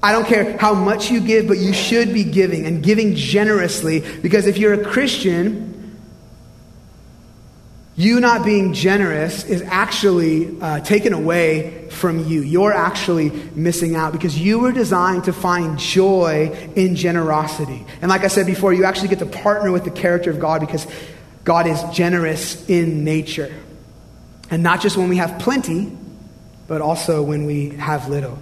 I 0.02 0.12
don't 0.12 0.28
care 0.28 0.58
how 0.58 0.74
much 0.74 1.10
you 1.10 1.20
give, 1.20 1.48
but 1.48 1.58
you 1.58 1.74
should 1.74 2.14
be 2.14 2.24
giving 2.24 2.66
and 2.66 2.84
giving 2.84 3.16
generously 3.16 4.02
because 4.22 4.46
if 4.46 4.58
you're 4.58 4.74
a 4.74 4.84
Christian, 4.84 6.00
you 7.98 8.20
not 8.20 8.46
being 8.46 8.74
generous 8.74 9.46
is 9.46 9.62
actually 9.64 10.60
uh, 10.62 10.82
taken 10.82 11.14
away 11.14 11.90
from 11.90 12.28
you. 12.28 12.42
You're 12.42 12.74
actually 12.74 13.30
missing 13.56 13.96
out 13.96 14.12
because 14.12 14.38
you 14.38 14.60
were 14.60 14.74
designed 14.74 15.24
to 15.24 15.34
find 15.34 15.80
joy 15.80 16.72
in 16.76 16.96
generosity. 16.98 17.86
And 18.02 18.10
like 18.10 18.24
I 18.26 18.28
said 18.28 18.46
before, 18.46 18.74
you 18.74 18.84
actually 18.84 19.08
get 19.08 19.20
to 19.20 19.26
partner 19.26 19.72
with 19.72 19.86
the 19.86 19.92
character 19.92 20.30
of 20.30 20.40
God 20.40 20.60
because 20.60 20.86
God 21.46 21.68
is 21.68 21.82
generous 21.94 22.68
in 22.70 23.06
nature. 23.06 23.54
And 24.50 24.64
not 24.64 24.82
just 24.82 24.98
when 24.98 25.10
we 25.10 25.18
have 25.18 25.40
plenty, 25.40 25.98
but 26.68 26.82
also 26.82 27.22
when 27.22 27.46
we 27.46 27.70
have 27.70 28.10
little. 28.10 28.38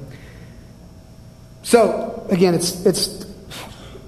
So, 1.64 2.28
again, 2.30 2.54
it's, 2.54 2.86
it's 2.86 3.26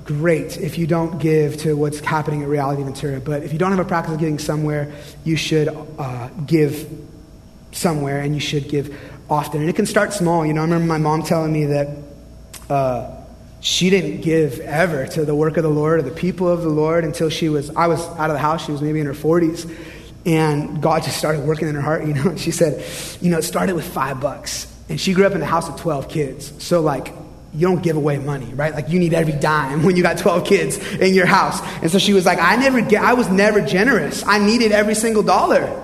great 0.04 0.58
if 0.58 0.78
you 0.78 0.88
don't 0.88 1.20
give 1.20 1.58
to 1.58 1.74
what's 1.74 2.00
happening 2.00 2.44
at 2.44 2.50
Reality 2.50 2.84
Ventura. 2.84 3.20
But 3.20 3.44
if 3.44 3.54
you 3.54 3.60
don't 3.60 3.72
have 3.72 3.80
a 3.80 3.86
practice 3.86 4.14
of 4.14 4.20
giving 4.20 4.40
somewhere, 4.40 4.94
you 5.24 5.36
should 5.36 5.70
uh, 5.98 6.30
give 6.46 6.88
somewhere 7.72 8.22
and 8.22 8.34
you 8.34 8.42
should 8.42 8.70
give 8.70 8.98
often. 9.30 9.62
And 9.62 9.70
it 9.70 9.76
can 9.76 9.86
start 9.86 10.14
small. 10.14 10.46
You 10.46 10.54
know, 10.54 10.62
I 10.62 10.66
remember 10.66 10.86
my 10.86 10.98
mom 10.98 11.24
telling 11.24 11.52
me 11.52 11.66
that 11.66 11.98
uh, 12.70 13.12
she 13.62 13.90
didn't 13.90 14.22
give 14.22 14.60
ever 14.60 15.08
to 15.08 15.26
the 15.26 15.34
work 15.34 15.58
of 15.58 15.64
the 15.64 15.70
Lord 15.70 16.00
or 16.00 16.04
the 16.04 16.12
people 16.12 16.48
of 16.48 16.62
the 16.62 16.70
Lord 16.70 17.04
until 17.04 17.30
she 17.30 17.50
was, 17.50 17.70
I 17.76 17.88
was 17.88 18.06
out 18.20 18.30
of 18.30 18.36
the 18.36 18.40
house. 18.40 18.66
She 18.66 18.72
was 18.72 18.82
maybe 18.82 19.00
in 19.00 19.08
her 19.08 19.14
40s. 19.14 19.70
And 20.26 20.82
God 20.82 21.04
just 21.04 21.18
started 21.18 21.46
working 21.46 21.68
in 21.68 21.76
her 21.76 21.82
heart, 21.82 22.06
you 22.08 22.14
know. 22.14 22.36
She 22.36 22.52
said, 22.52 22.84
you 23.22 23.30
know, 23.30 23.38
it 23.38 23.44
started 23.44 23.76
with 23.76 23.88
five 23.88 24.20
bucks. 24.20 24.72
And 24.90 25.00
she 25.00 25.14
grew 25.14 25.26
up 25.26 25.34
in 25.34 25.42
a 25.42 25.46
house 25.46 25.68
of 25.68 25.80
12 25.80 26.10
kids. 26.10 26.54
So, 26.64 26.82
like, 26.82 27.14
you 27.56 27.68
don't 27.68 27.82
give 27.82 27.96
away 27.96 28.18
money, 28.18 28.54
right? 28.54 28.74
Like 28.74 28.90
you 28.90 29.00
need 29.00 29.14
every 29.14 29.34
dime 29.34 29.84
when 29.86 29.96
you 29.96 30.04
got 30.04 30.18
12 30.18 30.46
kids 30.46 30.78
in 30.96 31.14
your 31.14 31.26
house. 31.26 31.62
And 31.82 31.90
so 31.90 31.98
she 31.98 32.14
was 32.14 32.26
like, 32.26 32.40
I 32.40 32.58
never 32.58 32.82
get, 32.82 33.02
I 33.02 33.14
was 33.14 33.30
never 33.30 33.62
generous. 33.62 34.24
I 34.26 34.40
needed 34.40 34.72
every 34.72 34.96
single 34.96 35.24
dollar. 35.24 35.82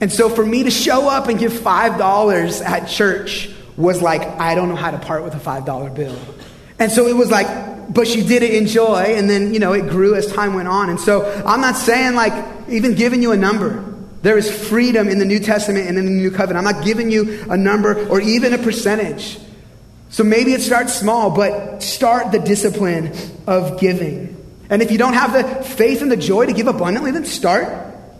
And 0.00 0.12
so 0.12 0.28
for 0.28 0.44
me 0.44 0.64
to 0.64 0.70
show 0.70 1.08
up 1.08 1.28
and 1.28 1.38
give 1.38 1.52
$5 1.52 2.62
at 2.64 2.86
church 2.88 3.50
was 3.76 4.02
like, 4.02 4.20
I 4.20 4.54
don't 4.54 4.68
know 4.68 4.76
how 4.76 4.90
to 4.90 4.98
part 4.98 5.24
with 5.24 5.34
a 5.34 5.38
$5 5.38 5.94
bill. 5.94 6.18
And 6.78 6.92
so 6.92 7.06
it 7.06 7.16
was 7.16 7.30
like, 7.30 7.46
but 7.88 8.06
she 8.06 8.22
did 8.26 8.42
it 8.42 8.54
in 8.54 8.66
joy. 8.66 9.14
And 9.16 9.28
then, 9.28 9.52
you 9.52 9.60
know, 9.60 9.72
it 9.72 9.88
grew 9.88 10.14
as 10.14 10.32
time 10.32 10.54
went 10.54 10.68
on. 10.68 10.90
And 10.90 11.00
so 11.00 11.24
I'm 11.44 11.60
not 11.60 11.76
saying 11.76 12.14
like 12.14 12.32
even 12.68 12.94
giving 12.94 13.22
you 13.22 13.32
a 13.32 13.36
number. 13.36 13.92
There 14.22 14.38
is 14.38 14.50
freedom 14.68 15.08
in 15.08 15.18
the 15.18 15.24
New 15.24 15.38
Testament 15.38 15.86
and 15.86 15.98
in 15.98 16.06
the 16.06 16.10
New 16.10 16.30
Covenant. 16.30 16.66
I'm 16.66 16.74
not 16.74 16.84
giving 16.84 17.10
you 17.10 17.44
a 17.50 17.56
number 17.56 18.06
or 18.08 18.20
even 18.20 18.54
a 18.54 18.58
percentage. 18.58 19.38
So 20.08 20.24
maybe 20.24 20.52
it 20.52 20.62
starts 20.62 20.94
small, 20.94 21.30
but 21.30 21.82
start 21.82 22.32
the 22.32 22.38
discipline 22.38 23.12
of 23.46 23.80
giving. 23.80 24.34
And 24.70 24.80
if 24.80 24.90
you 24.90 24.96
don't 24.96 25.14
have 25.14 25.32
the 25.32 25.62
faith 25.64 26.02
and 26.02 26.10
the 26.10 26.16
joy 26.16 26.46
to 26.46 26.52
give 26.52 26.68
abundantly, 26.68 27.10
then 27.10 27.24
start 27.24 27.68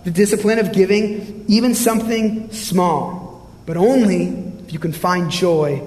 the 0.04 0.11
discipline 0.11 0.59
of 0.59 0.73
giving 0.73 1.44
even 1.49 1.75
something 1.75 2.52
small, 2.52 3.50
but 3.64 3.76
only 3.76 4.26
if 4.66 4.73
you 4.73 4.78
can 4.78 4.92
find 4.92 5.30
joy 5.30 5.83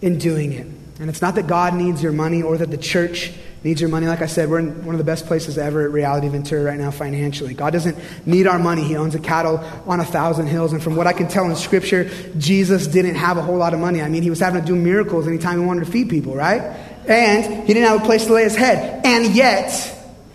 in 0.00 0.18
doing 0.18 0.52
it. 0.52 0.66
And 0.98 1.10
it's 1.10 1.20
not 1.20 1.34
that 1.34 1.46
God 1.46 1.74
needs 1.74 2.02
your 2.02 2.12
money 2.12 2.42
or 2.42 2.56
that 2.56 2.70
the 2.70 2.78
church 2.78 3.32
needs 3.62 3.80
your 3.80 3.90
money. 3.90 4.06
Like 4.06 4.22
I 4.22 4.26
said, 4.26 4.48
we're 4.48 4.60
in 4.60 4.84
one 4.86 4.94
of 4.94 4.98
the 4.98 5.04
best 5.04 5.26
places 5.26 5.58
ever 5.58 5.84
at 5.84 5.90
Reality 5.90 6.28
Ventura 6.28 6.62
right 6.62 6.78
now 6.78 6.90
financially. 6.90 7.52
God 7.52 7.72
doesn't 7.72 7.98
need 8.24 8.46
our 8.46 8.58
money. 8.58 8.82
He 8.82 8.96
owns 8.96 9.14
a 9.14 9.18
cattle 9.18 9.58
on 9.86 10.00
a 10.00 10.04
thousand 10.04 10.46
hills. 10.46 10.72
And 10.72 10.82
from 10.82 10.96
what 10.96 11.06
I 11.06 11.12
can 11.12 11.28
tell 11.28 11.44
in 11.44 11.56
Scripture, 11.56 12.08
Jesus 12.38 12.86
didn't 12.86 13.16
have 13.16 13.36
a 13.36 13.42
whole 13.42 13.56
lot 13.56 13.74
of 13.74 13.80
money. 13.80 14.00
I 14.00 14.08
mean, 14.08 14.22
he 14.22 14.30
was 14.30 14.40
having 14.40 14.60
to 14.60 14.66
do 14.66 14.76
miracles 14.76 15.26
anytime 15.26 15.60
he 15.60 15.66
wanted 15.66 15.84
to 15.84 15.90
feed 15.90 16.08
people, 16.08 16.34
right? 16.34 16.62
And 17.06 17.66
he 17.66 17.74
didn't 17.74 17.88
have 17.88 18.02
a 18.02 18.04
place 18.04 18.26
to 18.26 18.32
lay 18.32 18.44
his 18.44 18.56
head. 18.56 19.04
And 19.04 19.34
yet, 19.34 19.92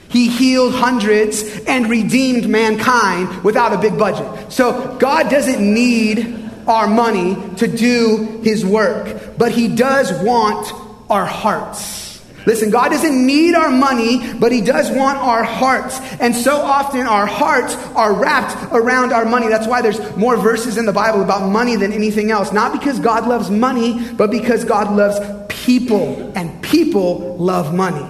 he 0.10 0.30
healed 0.30 0.74
hundreds 0.74 1.44
and 1.65 1.89
redeemed 1.89 2.50
mankind 2.50 3.44
without 3.44 3.72
a 3.74 3.77
big 3.77 3.98
budget. 3.98 4.51
So 4.51 4.98
God 5.00 5.30
doesn't 5.30 5.62
need 5.62 6.41
our 6.68 6.88
money 6.88 7.36
to 7.58 7.68
do 7.68 8.41
his 8.44 8.65
work, 8.65 9.38
but 9.38 9.51
he 9.51 9.68
does 9.68 10.12
want 10.24 10.72
our 11.10 11.25
hearts. 11.25 12.01
Listen, 12.46 12.72
God 12.72 12.89
doesn't 12.89 13.25
need 13.25 13.53
our 13.53 13.70
money, 13.70 14.34
but 14.34 14.51
He 14.51 14.62
does 14.62 14.89
want 14.89 15.20
our 15.20 15.44
hearts. 15.44 16.00
And 16.20 16.36
so 16.36 16.58
often 16.58 17.01
our 17.01 17.27
hearts 17.27 17.75
are 17.96 18.13
wrapped 18.13 18.74
around 18.74 19.13
our 19.13 19.25
money. 19.25 19.48
That's 19.48 19.68
why 19.68 19.81
there's 19.81 20.00
more 20.16 20.38
verses 20.38 20.77
in 20.77 20.86
the 20.86 20.94
Bible 20.94 21.22
about 21.22 21.51
money 21.51 21.75
than 21.75 21.94
anything 21.94 22.31
else. 22.31 22.51
Not 22.51 22.74
because 22.74 23.00
God 23.00 23.27
loves 23.27 23.51
money, 23.51 24.12
but 24.14 24.31
because 24.31 24.66
God 24.66 24.96
loves 24.96 25.20
people. 25.50 26.31
And 26.36 26.62
people 26.64 27.38
love 27.38 27.75
money. 27.75 28.09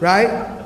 Right? 0.00 0.59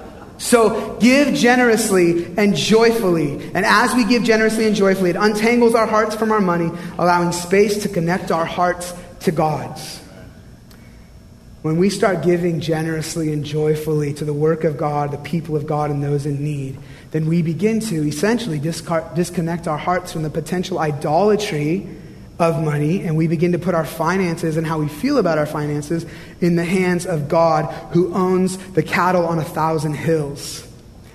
So 0.45 0.99
give 1.01 1.35
generously 1.35 2.27
and 2.37 2.55
joyfully. 2.55 3.43
And 3.55 3.65
as 3.65 3.95
we 3.95 4.05
give 4.05 4.25
generously 4.25 4.67
and 4.67 4.77
joyfully, 4.77 5.09
it 5.09 5.17
untangles 5.17 5.75
our 5.75 5.87
hearts 5.87 6.15
from 6.15 6.31
our 6.31 6.41
money, 6.41 6.71
allowing 6.99 7.33
space 7.33 7.83
to 7.85 7.89
connect 7.89 8.31
our 8.31 8.45
hearts 8.45 8.93
to 9.21 9.33
God's. 9.33 10.03
When 11.63 11.79
we 11.79 11.89
start 11.89 12.23
giving 12.23 12.61
generously 12.61 13.33
and 13.33 13.43
joyfully 13.43 14.13
to 14.13 14.27
the 14.27 14.35
work 14.35 14.65
of 14.65 14.77
God, 14.77 15.13
the 15.13 15.17
people 15.17 15.57
of 15.57 15.67
God, 15.67 15.91
and 15.91 16.05
those 16.05 16.27
in 16.27 16.45
need, 16.45 16.77
then 17.13 17.25
we 17.25 17.41
begin 17.41 17.81
to 17.81 18.07
essentially 18.07 18.59
disconnect 18.59 19.67
our 19.67 19.79
hearts 19.79 20.13
from 20.13 20.25
the 20.25 20.31
potential 20.31 20.79
idolatry 20.79 21.89
of 22.39 22.63
money, 22.63 23.03
and 23.03 23.17
we 23.17 23.29
begin 23.29 23.53
to 23.53 23.59
put 23.59 23.75
our 23.75 23.85
finances 23.85 24.57
and 24.57 24.67
how 24.67 24.79
we 24.79 24.89
feel 24.89 25.19
about 25.19 25.39
our 25.39 25.47
finances 25.47 26.05
in 26.41 26.57
the 26.57 26.65
hands 26.65 27.07
of 27.07 27.29
God 27.29 27.73
who 27.93 28.13
owns 28.13 28.57
the 28.73 28.83
cattle 28.83 29.27
on 29.27 29.39
a 29.39 29.45
thousand 29.45 29.95
hills. 29.95 30.67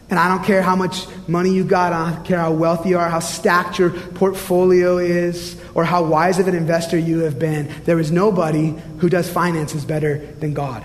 And 0.10 0.17
I 0.17 0.27
don't 0.27 0.43
care 0.43 0.62
how 0.62 0.75
much 0.75 1.05
money 1.27 1.51
you 1.51 1.63
got, 1.63 1.93
I 1.93 2.12
don't 2.12 2.25
care 2.25 2.39
how 2.39 2.51
wealthy 2.51 2.89
you 2.89 2.97
are, 2.97 3.10
how 3.10 3.19
stacked 3.19 3.77
your 3.77 3.91
portfolio 3.91 4.97
is, 4.97 5.60
or 5.75 5.84
how 5.84 6.03
wise 6.03 6.39
of 6.39 6.47
an 6.47 6.55
investor 6.55 6.97
you 6.97 7.19
have 7.19 7.38
been. 7.38 7.69
There 7.84 7.99
is 7.99 8.12
nobody 8.12 8.73
who 8.99 9.10
does 9.10 9.29
finances 9.29 9.86
better 9.86 10.17
than 10.17 10.53
God. 10.53 10.84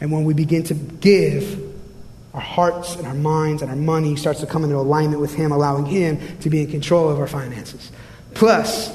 And 0.00 0.12
when 0.12 0.24
we 0.24 0.34
begin 0.34 0.64
to 0.64 0.74
give, 0.74 1.66
our 2.34 2.40
hearts 2.40 2.94
and 2.96 3.06
our 3.06 3.14
minds 3.14 3.62
and 3.62 3.70
our 3.70 3.76
money 3.76 4.16
starts 4.16 4.40
to 4.40 4.46
come 4.46 4.64
into 4.64 4.76
alignment 4.76 5.20
with 5.20 5.34
Him, 5.34 5.50
allowing 5.50 5.86
Him 5.86 6.20
to 6.40 6.50
be 6.50 6.60
in 6.60 6.70
control 6.70 7.08
of 7.08 7.18
our 7.18 7.26
finances. 7.26 7.90
Plus, 8.34 8.94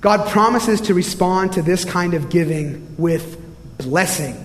God 0.00 0.28
promises 0.28 0.80
to 0.82 0.94
respond 0.94 1.52
to 1.52 1.62
this 1.62 1.84
kind 1.84 2.14
of 2.14 2.30
giving 2.30 2.96
with 2.96 3.40
blessing. 3.78 4.44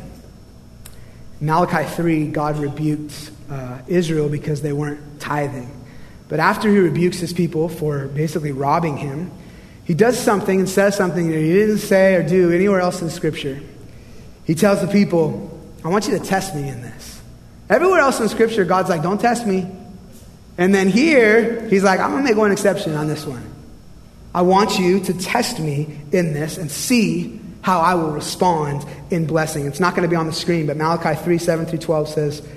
Malachi 1.39 1.87
3, 1.87 2.27
God 2.27 2.57
rebuked 2.57 3.31
uh, 3.51 3.79
Israel 3.87 4.29
because 4.29 4.61
they 4.61 4.73
weren't 4.73 5.19
tithing. 5.19 5.69
But 6.29 6.39
after 6.39 6.69
he 6.69 6.79
rebukes 6.79 7.19
his 7.19 7.33
people 7.33 7.69
for 7.69 8.07
basically 8.07 8.51
robbing 8.51 8.97
him, 8.97 9.31
he 9.85 9.93
does 9.93 10.17
something 10.17 10.59
and 10.59 10.69
says 10.69 10.95
something 10.95 11.29
that 11.29 11.37
he 11.37 11.53
didn't 11.53 11.79
say 11.79 12.15
or 12.15 12.23
do 12.23 12.51
anywhere 12.51 12.79
else 12.79 13.01
in 13.01 13.09
Scripture. 13.09 13.59
He 14.45 14.55
tells 14.55 14.81
the 14.81 14.87
people, 14.87 15.49
I 15.83 15.89
want 15.89 16.07
you 16.07 16.17
to 16.17 16.23
test 16.23 16.55
me 16.55 16.67
in 16.67 16.81
this. 16.81 17.21
Everywhere 17.69 17.99
else 17.99 18.19
in 18.19 18.29
Scripture, 18.29 18.65
God's 18.65 18.89
like, 18.89 19.03
don't 19.03 19.19
test 19.19 19.45
me. 19.45 19.69
And 20.57 20.73
then 20.73 20.87
here, 20.87 21.67
he's 21.69 21.83
like, 21.83 21.99
I'm 21.99 22.11
going 22.11 22.23
to 22.23 22.29
make 22.29 22.37
one 22.37 22.51
exception 22.51 22.95
on 22.95 23.07
this 23.07 23.25
one. 23.25 23.52
I 24.33 24.41
want 24.41 24.79
you 24.79 24.99
to 25.01 25.13
test 25.13 25.59
me 25.59 25.99
in 26.11 26.33
this 26.33 26.57
and 26.57 26.71
see 26.71 27.39
how 27.61 27.79
I 27.79 27.95
will 27.95 28.11
respond 28.11 28.85
in 29.09 29.25
blessing. 29.25 29.65
It's 29.67 29.79
not 29.79 29.95
going 29.95 30.03
to 30.03 30.09
be 30.09 30.15
on 30.15 30.27
the 30.27 30.33
screen, 30.33 30.67
but 30.67 30.77
Malachi 30.77 31.15
3 31.21 31.37
7 31.37 31.65
through 31.65 31.79
12 31.79 32.09
says 32.09 32.47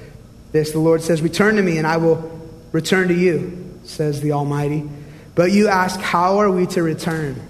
this 0.52 0.72
The 0.72 0.78
Lord 0.78 1.02
says, 1.02 1.22
Return 1.22 1.56
to 1.56 1.62
me, 1.62 1.78
and 1.78 1.86
I 1.86 1.98
will 1.98 2.40
return 2.72 3.08
to 3.08 3.14
you, 3.14 3.78
says 3.84 4.20
the 4.20 4.32
Almighty. 4.32 4.88
But 5.34 5.52
you 5.52 5.68
ask, 5.68 6.00
How 6.00 6.38
are 6.38 6.50
we 6.50 6.66
to 6.68 6.82
return? 6.82 7.40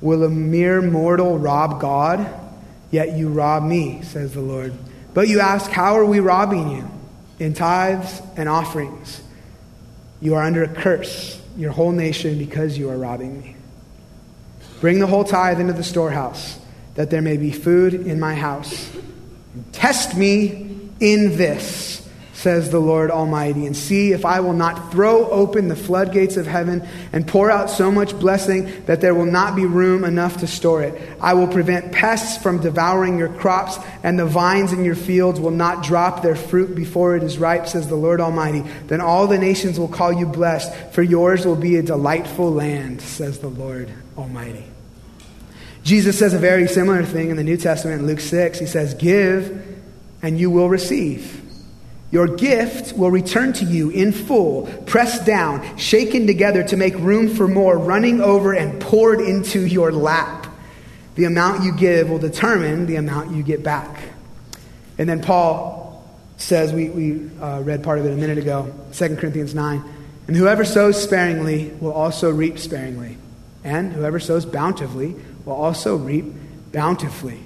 Will 0.00 0.24
a 0.24 0.30
mere 0.30 0.80
mortal 0.80 1.38
rob 1.38 1.80
God? 1.80 2.26
Yet 2.90 3.16
you 3.16 3.28
rob 3.28 3.64
me, 3.64 4.02
says 4.02 4.32
the 4.32 4.40
Lord. 4.40 4.72
But 5.12 5.28
you 5.28 5.40
ask, 5.40 5.70
How 5.70 5.96
are 5.96 6.06
we 6.06 6.20
robbing 6.20 6.70
you? 6.70 6.90
In 7.38 7.52
tithes 7.52 8.22
and 8.36 8.48
offerings. 8.48 9.20
You 10.20 10.36
are 10.36 10.42
under 10.42 10.62
a 10.62 10.68
curse, 10.68 11.38
your 11.58 11.72
whole 11.72 11.92
nation, 11.92 12.38
because 12.38 12.78
you 12.78 12.88
are 12.88 12.96
robbing 12.96 13.40
me. 13.40 13.55
Bring 14.80 14.98
the 14.98 15.06
whole 15.06 15.24
tithe 15.24 15.60
into 15.60 15.72
the 15.72 15.84
storehouse, 15.84 16.58
that 16.94 17.10
there 17.10 17.22
may 17.22 17.36
be 17.36 17.50
food 17.50 17.94
in 17.94 18.20
my 18.20 18.34
house. 18.34 18.90
Test 19.72 20.16
me 20.16 20.90
in 21.00 21.36
this 21.36 22.06
says 22.36 22.70
the 22.70 22.78
Lord 22.78 23.10
Almighty, 23.10 23.66
and 23.66 23.76
see 23.76 24.12
if 24.12 24.24
I 24.24 24.40
will 24.40 24.52
not 24.52 24.92
throw 24.92 25.28
open 25.30 25.68
the 25.68 25.74
floodgates 25.74 26.36
of 26.36 26.46
heaven 26.46 26.86
and 27.12 27.26
pour 27.26 27.50
out 27.50 27.70
so 27.70 27.90
much 27.90 28.16
blessing 28.20 28.84
that 28.84 29.00
there 29.00 29.14
will 29.14 29.26
not 29.26 29.56
be 29.56 29.64
room 29.64 30.04
enough 30.04 30.36
to 30.38 30.46
store 30.46 30.82
it. 30.82 30.94
I 31.20 31.34
will 31.34 31.48
prevent 31.48 31.92
pests 31.92 32.40
from 32.40 32.60
devouring 32.60 33.18
your 33.18 33.30
crops, 33.30 33.78
and 34.02 34.18
the 34.18 34.26
vines 34.26 34.72
in 34.72 34.84
your 34.84 34.94
fields 34.94 35.40
will 35.40 35.50
not 35.50 35.82
drop 35.82 36.22
their 36.22 36.36
fruit 36.36 36.74
before 36.74 37.16
it 37.16 37.22
is 37.22 37.38
ripe, 37.38 37.66
says 37.66 37.88
the 37.88 37.96
Lord 37.96 38.20
Almighty. 38.20 38.62
Then 38.86 39.00
all 39.00 39.26
the 39.26 39.38
nations 39.38 39.78
will 39.78 39.88
call 39.88 40.12
you 40.12 40.26
blessed, 40.26 40.72
for 40.92 41.02
yours 41.02 41.46
will 41.46 41.56
be 41.56 41.76
a 41.76 41.82
delightful 41.82 42.52
land, 42.52 43.00
says 43.00 43.38
the 43.38 43.48
Lord 43.48 43.90
Almighty. 44.16 44.64
Jesus 45.82 46.18
says 46.18 46.34
a 46.34 46.38
very 46.38 46.66
similar 46.66 47.04
thing 47.04 47.30
in 47.30 47.36
the 47.36 47.44
New 47.44 47.56
Testament 47.56 48.00
in 48.00 48.06
Luke 48.06 48.20
6. 48.20 48.58
He 48.58 48.66
says, 48.66 48.94
Give, 48.94 49.76
and 50.22 50.38
you 50.38 50.50
will 50.50 50.68
receive. 50.68 51.42
Your 52.10 52.28
gift 52.28 52.96
will 52.96 53.10
return 53.10 53.52
to 53.54 53.64
you 53.64 53.90
in 53.90 54.12
full, 54.12 54.66
pressed 54.86 55.26
down, 55.26 55.76
shaken 55.76 56.26
together 56.26 56.62
to 56.64 56.76
make 56.76 56.94
room 56.94 57.34
for 57.34 57.48
more, 57.48 57.76
running 57.76 58.20
over 58.20 58.52
and 58.52 58.80
poured 58.80 59.20
into 59.20 59.66
your 59.66 59.92
lap. 59.92 60.46
The 61.16 61.24
amount 61.24 61.64
you 61.64 61.72
give 61.72 62.08
will 62.08 62.18
determine 62.18 62.86
the 62.86 62.96
amount 62.96 63.32
you 63.32 63.42
get 63.42 63.62
back. 63.62 64.02
And 64.98 65.08
then 65.08 65.20
Paul 65.20 66.04
says, 66.36 66.72
we, 66.72 66.90
we 66.90 67.30
uh, 67.40 67.62
read 67.62 67.82
part 67.82 67.98
of 67.98 68.06
it 68.06 68.12
a 68.12 68.16
minute 68.16 68.38
ago, 68.38 68.72
2 68.92 69.16
Corinthians 69.16 69.54
9, 69.54 69.82
and 70.28 70.36
whoever 70.36 70.64
sows 70.64 71.02
sparingly 71.02 71.70
will 71.80 71.92
also 71.92 72.30
reap 72.30 72.58
sparingly, 72.58 73.16
and 73.66 73.92
whoever 73.92 74.20
sows 74.20 74.46
bountifully 74.46 75.16
will 75.44 75.54
also 75.54 75.96
reap 75.96 76.24
bountifully. 76.70 77.40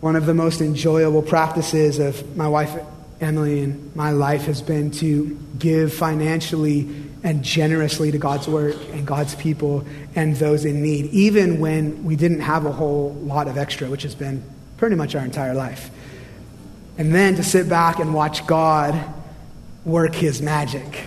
One 0.00 0.16
of 0.16 0.24
the 0.24 0.34
most 0.34 0.62
enjoyable 0.62 1.22
practices 1.22 1.98
of 1.98 2.36
my 2.36 2.48
wife 2.48 2.74
Emily 3.20 3.60
and 3.60 3.94
my 3.94 4.10
life 4.10 4.46
has 4.46 4.60
been 4.60 4.90
to 4.90 5.38
give 5.58 5.92
financially 5.92 6.88
and 7.22 7.42
generously 7.42 8.10
to 8.10 8.18
God's 8.18 8.48
work 8.48 8.74
and 8.90 9.06
God's 9.06 9.34
people 9.34 9.86
and 10.14 10.34
those 10.36 10.64
in 10.64 10.82
need, 10.82 11.06
even 11.06 11.60
when 11.60 12.04
we 12.04 12.16
didn't 12.16 12.40
have 12.40 12.66
a 12.66 12.72
whole 12.72 13.14
lot 13.22 13.46
of 13.46 13.56
extra, 13.56 13.88
which 13.88 14.02
has 14.02 14.14
been 14.14 14.42
pretty 14.78 14.96
much 14.96 15.14
our 15.14 15.24
entire 15.24 15.54
life. 15.54 15.90
And 16.98 17.14
then 17.14 17.36
to 17.36 17.42
sit 17.42 17.68
back 17.68 17.98
and 17.98 18.14
watch 18.14 18.46
God 18.46 18.98
work 19.84 20.14
his 20.14 20.42
magic 20.42 21.04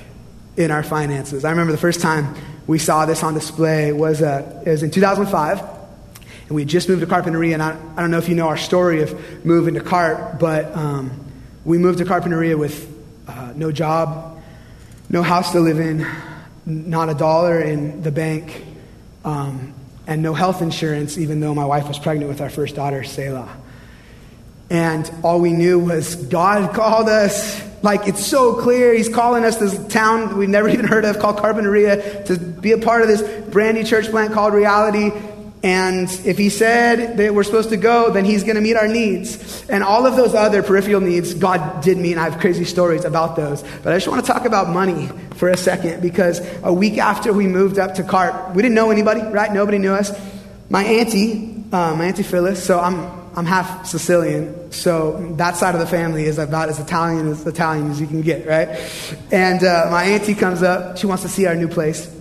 in 0.56 0.72
our 0.72 0.84
finances. 0.84 1.44
I 1.44 1.50
remember 1.52 1.72
the 1.72 1.78
first 1.78 2.02
time 2.02 2.36
we 2.68 2.78
saw 2.78 3.06
this 3.06 3.24
on 3.24 3.34
display 3.34 3.94
was, 3.94 4.22
uh, 4.22 4.62
it 4.66 4.70
was 4.70 4.84
in 4.84 4.92
2005. 4.92 5.60
And 5.60 6.56
we 6.56 6.62
had 6.62 6.70
just 6.70 6.88
moved 6.88 7.02
to 7.02 7.08
Carpinteria, 7.08 7.54
and 7.54 7.64
I, 7.64 7.78
I 7.96 8.02
don't 8.02 8.12
know 8.12 8.20
if 8.20 8.30
you 8.30 8.36
know 8.36 8.48
our 8.48 8.58
story 8.58 9.02
of 9.02 9.46
moving 9.46 9.74
to 9.74 9.82
Carp, 9.82 10.40
but 10.40 10.74
um, 10.76 11.26
we 11.66 11.78
moved 11.78 11.98
to 12.00 12.06
Carpinteria 12.06 12.58
with 12.58 12.94
uh, 13.28 13.54
no 13.56 13.72
job, 13.72 14.42
no 15.10 15.24
house 15.24 15.52
to 15.54 15.60
live 15.60 15.80
in, 15.80 16.06
not 16.66 17.10
a 17.10 17.14
dollar 17.14 17.60
in 17.60 18.02
the 18.02 18.12
bank, 18.12 18.66
um, 19.26 19.74
and 20.06 20.22
no 20.22 20.34
health 20.34 20.62
insurance, 20.62 21.18
even 21.18 21.42
though 21.42 21.54
my 21.54 21.66
wife 21.66 21.88
was 21.88 22.00
pregnant 22.00 22.30
with 22.30 22.40
our 22.40 22.50
first 22.50 22.76
daughter, 22.76 23.04
Selah. 23.04 23.50
And 24.70 25.10
all 25.24 25.40
we 25.40 25.54
knew 25.54 25.80
was 25.80 26.16
God 26.16 26.74
called 26.74 27.08
us. 27.08 27.64
Like, 27.84 28.08
it's 28.08 28.26
so 28.26 28.62
clear. 28.62 28.94
He's 28.94 29.08
calling 29.08 29.46
us 29.46 29.58
this 29.58 29.78
town 29.88 30.38
we've 30.38 30.50
never 30.50 30.68
even 30.76 30.86
heard 30.86 31.06
of 31.06 31.20
called 31.20 31.38
Carpinteria 31.38 32.26
to 32.26 32.38
be 32.38 32.72
a 32.72 32.78
part 32.78 33.02
of 33.02 33.08
this 33.08 33.22
brand 33.50 33.78
new 33.78 33.84
church 33.84 34.10
plant 34.10 34.34
called 34.34 34.54
Reality. 34.54 35.12
And 35.64 36.08
if 36.24 36.38
he 36.38 36.50
said 36.50 37.18
that 37.18 37.34
we're 37.34 37.44
supposed 37.44 37.70
to 37.70 37.78
go, 37.78 38.12
then 38.12 38.26
he's 38.26 38.44
going 38.44 38.56
to 38.56 38.62
meet 38.62 38.76
our 38.76 38.88
needs. 38.88 39.68
And 39.70 39.84
all 39.84 40.06
of 40.06 40.16
those 40.16 40.36
other 40.36 40.62
peripheral 40.62 41.02
needs, 41.02 41.34
God 41.34 41.82
did 41.84 41.98
meet. 41.98 42.18
I 42.18 42.30
have 42.30 42.40
crazy 42.40 42.64
stories 42.64 43.06
about 43.06 43.36
those. 43.36 43.64
But 43.84 43.94
I 43.94 43.96
just 43.96 44.08
want 44.08 44.24
to 44.24 44.32
talk 44.32 44.46
about 44.46 44.70
money 44.70 45.10
for 45.36 45.50
a 45.50 45.58
second 45.58 46.02
because 46.02 46.42
a 46.64 46.72
week 46.72 47.00
after 47.00 47.34
we 47.34 47.48
moved 47.48 47.80
up 47.80 47.96
to 47.96 48.04
Carp, 48.04 48.56
we 48.56 48.62
didn't 48.62 48.76
know 48.76 48.92
anybody, 48.92 49.22
right? 49.22 49.52
Nobody 49.52 49.80
knew 49.80 49.94
us. 49.94 50.12
My 50.70 50.84
auntie, 50.84 51.64
uh, 51.72 51.96
my 51.96 52.06
auntie 52.06 52.24
Phyllis, 52.24 52.64
so 52.64 52.80
I'm, 52.80 53.27
I'm 53.38 53.46
half 53.46 53.86
Sicilian, 53.86 54.72
so 54.72 55.34
that 55.38 55.58
side 55.58 55.76
of 55.76 55.80
the 55.80 55.86
family 55.86 56.26
is 56.26 56.40
about 56.40 56.70
as 56.70 56.80
Italian 56.80 57.28
as 57.28 57.46
Italian 57.46 57.92
as 57.92 58.02
you 58.02 58.08
can 58.08 58.22
get, 58.22 58.48
right? 58.48 58.68
And 59.32 59.64
uh, 59.64 59.90
my 59.92 60.06
auntie 60.06 60.34
comes 60.34 60.64
up. 60.64 60.98
She 60.98 61.06
wants 61.06 61.22
to 61.22 61.30
see 61.30 61.46
our 61.46 61.54
new 61.54 61.68
place. 61.68 62.12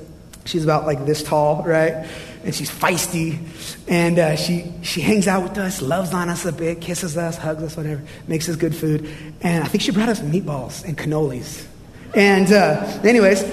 She's 0.45 0.63
about 0.63 0.85
like 0.85 1.07
this 1.07 1.23
tall, 1.23 1.63
right? 1.65 2.07
and 2.45 2.55
she's 2.55 2.71
feisty, 2.71 3.41
and 3.89 4.21
uh, 4.21 4.37
she, 4.37 4.73
she 4.83 5.01
hangs 5.01 5.27
out 5.27 5.43
with 5.43 5.59
us, 5.59 5.83
loves 5.83 6.15
on 6.15 6.29
us 6.29 6.45
a 6.45 6.53
bit, 6.53 6.81
kisses 6.81 7.17
us, 7.17 7.37
hugs 7.37 7.61
us, 7.61 7.77
whatever, 7.77 8.01
makes 8.29 8.49
us 8.49 8.55
good 8.55 8.73
food. 8.73 9.11
And 9.41 9.65
I 9.65 9.67
think 9.67 9.83
she 9.83 9.91
brought 9.91 10.09
us 10.09 10.21
meatballs 10.21 10.85
and 10.85 10.97
cannolis. 10.97 11.67
And, 12.15 12.53
uh, 12.53 13.01
anyways, 13.03 13.45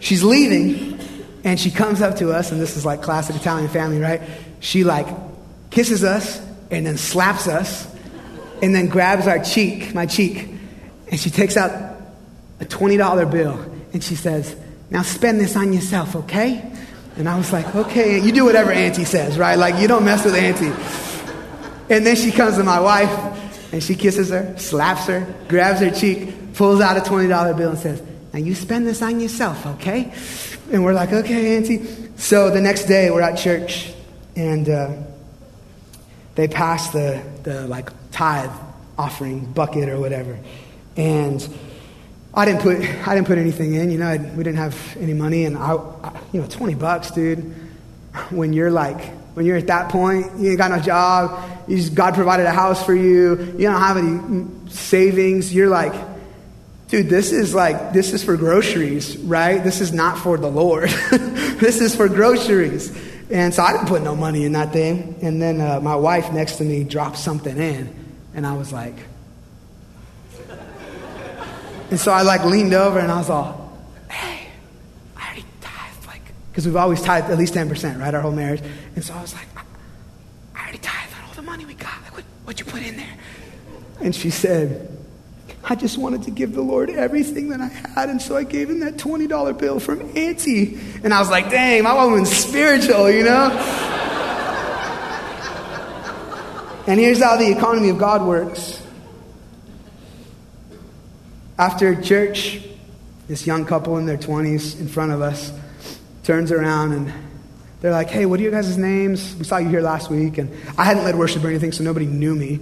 she's 0.00 0.24
leaving, 0.24 0.98
and 1.44 1.60
she 1.60 1.70
comes 1.70 2.02
up 2.02 2.16
to 2.16 2.32
us, 2.32 2.50
and 2.50 2.60
this 2.60 2.76
is 2.76 2.84
like 2.84 3.02
classic 3.02 3.36
Italian 3.36 3.68
family, 3.68 4.00
right? 4.00 4.20
She 4.58 4.82
like 4.82 5.06
kisses 5.74 6.04
us, 6.04 6.40
and 6.70 6.86
then 6.86 6.96
slaps 6.96 7.48
us, 7.48 7.92
and 8.62 8.74
then 8.74 8.86
grabs 8.86 9.26
our 9.26 9.42
cheek, 9.42 9.92
my 9.92 10.06
cheek, 10.06 10.48
and 11.10 11.18
she 11.18 11.30
takes 11.30 11.56
out 11.56 11.70
a 12.60 12.64
$20 12.64 13.30
bill, 13.30 13.60
and 13.92 14.02
she 14.02 14.14
says, 14.14 14.56
Now 14.90 15.02
spend 15.02 15.40
this 15.40 15.56
on 15.56 15.72
yourself, 15.72 16.14
okay? 16.14 16.70
And 17.16 17.28
I 17.28 17.36
was 17.36 17.52
like, 17.52 17.74
okay, 17.74 18.20
you 18.20 18.32
do 18.32 18.44
whatever 18.44 18.72
Auntie 18.72 19.04
says, 19.04 19.38
right? 19.38 19.56
Like, 19.56 19.80
you 19.80 19.86
don't 19.86 20.04
mess 20.04 20.24
with 20.24 20.34
Auntie. 20.34 20.72
And 21.94 22.04
then 22.04 22.16
she 22.16 22.32
comes 22.32 22.56
to 22.56 22.64
my 22.64 22.80
wife, 22.80 23.72
and 23.72 23.82
she 23.82 23.94
kisses 23.94 24.30
her, 24.30 24.56
slaps 24.58 25.06
her, 25.06 25.26
grabs 25.48 25.80
her 25.80 25.90
cheek, 25.90 26.54
pulls 26.54 26.80
out 26.80 26.96
a 26.96 27.00
$20 27.00 27.56
bill, 27.56 27.70
and 27.70 27.78
says, 27.78 28.02
now 28.32 28.40
you 28.40 28.54
spend 28.54 28.86
this 28.86 29.02
on 29.02 29.20
yourself, 29.20 29.64
okay? 29.66 30.12
And 30.72 30.84
we're 30.84 30.94
like, 30.94 31.12
okay, 31.12 31.56
Auntie. 31.56 31.84
So 32.16 32.50
the 32.50 32.60
next 32.60 32.84
day, 32.84 33.10
we're 33.10 33.22
at 33.22 33.38
church, 33.38 33.92
and 34.34 34.68
uh, 34.68 34.96
they 36.34 36.48
pass 36.48 36.90
the, 36.90 37.22
the, 37.42 37.66
like, 37.68 37.90
tithe 38.10 38.50
offering 38.98 39.52
bucket 39.52 39.88
or 39.88 39.98
whatever. 39.98 40.38
And 40.96 41.46
I 42.36 42.44
didn't 42.44 42.62
put 42.62 42.80
I 43.06 43.14
didn't 43.14 43.26
put 43.26 43.38
anything 43.38 43.74
in. 43.74 43.90
You 43.90 43.98
know, 43.98 44.08
I, 44.08 44.16
we 44.16 44.42
didn't 44.42 44.56
have 44.56 44.96
any 44.98 45.14
money, 45.14 45.44
and 45.44 45.56
I, 45.56 45.74
I, 45.74 46.20
you 46.32 46.40
know, 46.40 46.48
twenty 46.48 46.74
bucks, 46.74 47.10
dude. 47.12 47.54
When 48.30 48.52
you're 48.52 48.70
like 48.70 49.00
when 49.34 49.46
you're 49.46 49.56
at 49.56 49.68
that 49.68 49.90
point, 49.90 50.38
you 50.38 50.50
ain't 50.50 50.58
got 50.58 50.70
no 50.70 50.78
job. 50.78 51.50
You 51.68 51.76
just, 51.76 51.94
God 51.94 52.14
provided 52.14 52.46
a 52.46 52.52
house 52.52 52.84
for 52.84 52.94
you. 52.94 53.36
You 53.36 53.68
don't 53.68 53.80
have 53.80 53.96
any 53.96 54.46
savings. 54.70 55.52
You're 55.54 55.68
like, 55.68 55.92
dude, 56.88 57.08
this 57.08 57.32
is 57.32 57.54
like 57.54 57.92
this 57.92 58.12
is 58.12 58.24
for 58.24 58.36
groceries, 58.36 59.16
right? 59.18 59.62
This 59.62 59.80
is 59.80 59.92
not 59.92 60.18
for 60.18 60.36
the 60.36 60.50
Lord. 60.50 60.88
this 61.10 61.80
is 61.80 61.94
for 61.94 62.08
groceries. 62.08 62.96
And 63.30 63.54
so 63.54 63.62
I 63.62 63.72
didn't 63.72 63.88
put 63.88 64.02
no 64.02 64.14
money 64.14 64.44
in 64.44 64.52
that 64.52 64.72
thing. 64.72 65.18
And 65.22 65.40
then 65.40 65.60
uh, 65.60 65.80
my 65.80 65.96
wife 65.96 66.32
next 66.32 66.56
to 66.56 66.64
me 66.64 66.84
dropped 66.84 67.18
something 67.18 67.56
in, 67.56 67.94
and 68.34 68.46
I 68.46 68.54
was 68.54 68.72
like. 68.72 68.94
And 71.90 72.00
so 72.00 72.12
I 72.12 72.22
like 72.22 72.44
leaned 72.44 72.74
over 72.74 72.98
and 72.98 73.10
I 73.12 73.18
was 73.18 73.30
all, 73.30 73.78
hey, 74.10 74.48
I 75.16 75.26
already 75.26 75.44
tithed, 75.60 76.06
like, 76.06 76.22
because 76.50 76.66
we've 76.66 76.76
always 76.76 77.00
tithed 77.02 77.30
at 77.30 77.38
least 77.38 77.54
10%, 77.54 78.00
right, 78.00 78.14
our 78.14 78.20
whole 78.20 78.32
marriage. 78.32 78.62
And 78.96 79.04
so 79.04 79.14
I 79.14 79.20
was 79.20 79.34
like, 79.34 79.46
I 80.56 80.62
already 80.62 80.78
tithed 80.78 81.14
on 81.16 81.28
all 81.28 81.34
the 81.34 81.42
money 81.42 81.64
we 81.64 81.74
got. 81.74 82.02
Like, 82.02 82.14
what, 82.14 82.24
what'd 82.44 82.58
you 82.58 82.72
put 82.72 82.82
in 82.82 82.96
there? 82.96 83.16
And 84.00 84.14
she 84.14 84.30
said, 84.30 84.90
I 85.66 85.74
just 85.74 85.96
wanted 85.96 86.24
to 86.24 86.30
give 86.30 86.54
the 86.54 86.62
Lord 86.62 86.90
everything 86.90 87.48
that 87.48 87.60
I 87.60 87.68
had, 87.68 88.10
and 88.10 88.20
so 88.20 88.36
I 88.36 88.44
gave 88.44 88.68
him 88.68 88.80
that 88.80 88.96
$20 88.96 89.58
bill 89.58 89.80
from 89.80 90.16
Auntie. 90.16 90.78
And 91.02 91.14
I 91.14 91.20
was 91.20 91.30
like, 91.30 91.50
dang, 91.50 91.82
my 91.82 91.94
woman's 91.94 92.30
spiritual, 92.30 93.10
you 93.10 93.24
know? 93.24 93.50
and 96.86 97.00
here's 97.00 97.22
how 97.22 97.36
the 97.36 97.50
economy 97.50 97.88
of 97.88 97.98
God 97.98 98.26
works 98.26 98.82
after 101.58 102.00
church, 102.00 102.60
this 103.28 103.46
young 103.46 103.64
couple 103.64 103.96
in 103.98 104.06
their 104.06 104.18
20s 104.18 104.80
in 104.80 104.88
front 104.88 105.12
of 105.12 105.22
us 105.22 105.52
turns 106.24 106.50
around 106.50 106.92
and 106.92 107.12
they're 107.80 107.92
like, 107.92 108.08
hey, 108.08 108.26
what 108.26 108.40
are 108.40 108.42
you 108.42 108.50
guys' 108.50 108.76
names? 108.78 109.36
We 109.36 109.44
saw 109.44 109.58
you 109.58 109.68
here 109.68 109.82
last 109.82 110.10
week. 110.10 110.38
And 110.38 110.50
I 110.76 110.84
hadn't 110.84 111.04
led 111.04 111.16
worship 111.16 111.44
or 111.44 111.48
anything, 111.48 111.70
so 111.70 111.84
nobody 111.84 112.06
knew 112.06 112.34
me. 112.34 112.60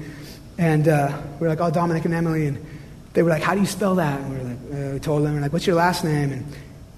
And 0.58 0.88
uh, 0.88 1.16
we 1.38 1.46
are 1.46 1.50
like, 1.50 1.60
oh, 1.60 1.70
Dominic 1.70 2.04
and 2.04 2.12
Emily. 2.12 2.46
And 2.46 2.66
they 3.12 3.22
were 3.22 3.30
like, 3.30 3.42
how 3.42 3.54
do 3.54 3.60
you 3.60 3.66
spell 3.66 3.96
that? 3.96 4.20
And 4.20 4.30
we 4.30 4.36
were 4.36 4.44
like, 4.44 4.58
uh, 4.58 4.92
we 4.94 5.00
told 5.00 5.24
them, 5.24 5.34
we're 5.34 5.40
like, 5.40 5.52
what's 5.52 5.66
your 5.66 5.76
last 5.76 6.04
name? 6.04 6.32
And, 6.32 6.46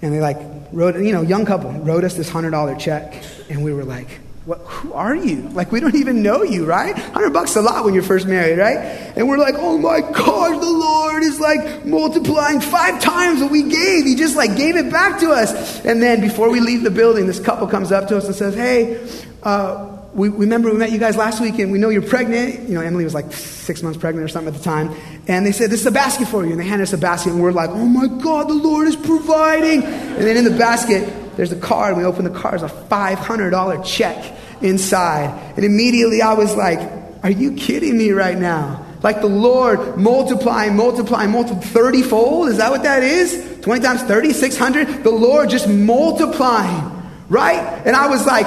and 0.01 0.13
they 0.13 0.21
like 0.21 0.37
wrote, 0.71 0.95
you 0.95 1.11
know, 1.11 1.21
young 1.21 1.45
couple, 1.45 1.71
wrote 1.71 2.03
us 2.03 2.15
this 2.15 2.29
$100 2.29 2.79
check. 2.79 3.23
And 3.49 3.63
we 3.63 3.73
were 3.73 3.83
like, 3.83 4.07
what, 4.45 4.59
who 4.59 4.93
are 4.93 5.15
you? 5.15 5.41
Like, 5.49 5.71
we 5.71 5.79
don't 5.79 5.95
even 5.95 6.21
know 6.21 6.43
you, 6.43 6.65
right? 6.65 6.93
100 6.93 7.33
bucks 7.33 7.55
a 7.55 7.61
lot 7.61 7.83
when 7.83 7.95
you're 7.95 8.03
first 8.03 8.27
married, 8.27 8.59
right? 8.59 8.77
And 9.17 9.27
we're 9.27 9.39
like, 9.39 9.55
oh 9.57 9.77
my 9.77 10.01
gosh, 10.01 10.59
the 10.59 10.69
Lord 10.69 11.23
is 11.23 11.39
like 11.39 11.83
multiplying 11.83 12.61
five 12.61 13.01
times 13.01 13.41
what 13.41 13.51
we 13.51 13.63
gave. 13.63 14.05
He 14.05 14.15
just 14.15 14.35
like 14.35 14.55
gave 14.55 14.75
it 14.75 14.91
back 14.91 15.19
to 15.21 15.31
us. 15.31 15.83
And 15.83 16.01
then 16.01 16.21
before 16.21 16.51
we 16.51 16.59
leave 16.59 16.83
the 16.83 16.91
building, 16.91 17.25
this 17.25 17.39
couple 17.39 17.65
comes 17.67 17.91
up 17.91 18.07
to 18.09 18.17
us 18.17 18.27
and 18.27 18.35
says, 18.35 18.53
hey, 18.53 19.03
uh, 19.41 19.94
we, 20.15 20.29
remember 20.29 20.71
we 20.71 20.77
met 20.77 20.93
you 20.93 20.97
guys 20.97 21.17
last 21.17 21.41
week 21.41 21.59
and 21.59 21.73
we 21.73 21.77
know 21.77 21.89
you're 21.89 22.01
pregnant. 22.01 22.69
You 22.69 22.75
know, 22.75 22.81
Emily 22.81 23.03
was 23.03 23.13
like 23.13 23.33
six 23.33 23.83
months 23.83 23.99
pregnant 23.99 24.23
or 24.23 24.29
something 24.29 24.53
at 24.53 24.57
the 24.57 24.63
time. 24.63 24.95
And 25.27 25.45
they 25.45 25.51
said, 25.51 25.69
This 25.69 25.81
is 25.81 25.85
a 25.85 25.91
basket 25.91 26.29
for 26.29 26.45
you. 26.45 26.51
And 26.51 26.59
they 26.59 26.65
handed 26.65 26.83
us 26.83 26.93
a 26.93 26.97
basket 26.97 27.33
and 27.33 27.41
we're 27.41 27.51
like, 27.51 27.69
Oh 27.69 27.85
my 27.85 28.07
God, 28.07 28.47
the 28.47 28.53
Lord 28.53 28.87
is 28.87 28.95
providing. 28.95 29.83
And 29.83 30.23
then 30.23 30.37
in 30.37 30.45
the 30.45 30.57
basket, 30.57 31.35
there's 31.35 31.51
a 31.51 31.59
card. 31.59 31.89
And 31.89 31.97
We 31.97 32.05
open 32.05 32.23
the 32.23 32.31
card. 32.31 32.61
There's 32.61 32.71
a 32.71 32.75
$500 32.75 33.85
check 33.85 34.37
inside. 34.61 35.53
And 35.57 35.65
immediately 35.65 36.21
I 36.21 36.33
was 36.33 36.55
like, 36.55 36.79
Are 37.23 37.31
you 37.31 37.51
kidding 37.53 37.97
me 37.97 38.11
right 38.11 38.37
now? 38.37 38.85
Like 39.03 39.19
the 39.19 39.27
Lord 39.27 39.97
multiplying, 39.97 40.77
multiplying, 40.77 41.29
multiplying, 41.29 41.61
30 41.61 42.01
fold? 42.03 42.49
Is 42.49 42.57
that 42.57 42.71
what 42.71 42.83
that 42.83 43.03
is? 43.03 43.59
20 43.63 43.81
times 43.81 44.01
30, 44.03 44.31
600? 44.31 45.03
The 45.03 45.11
Lord 45.11 45.49
just 45.49 45.67
multiplying, 45.67 47.03
right? 47.27 47.59
And 47.85 47.97
I 47.97 48.07
was 48.07 48.25
like, 48.25 48.45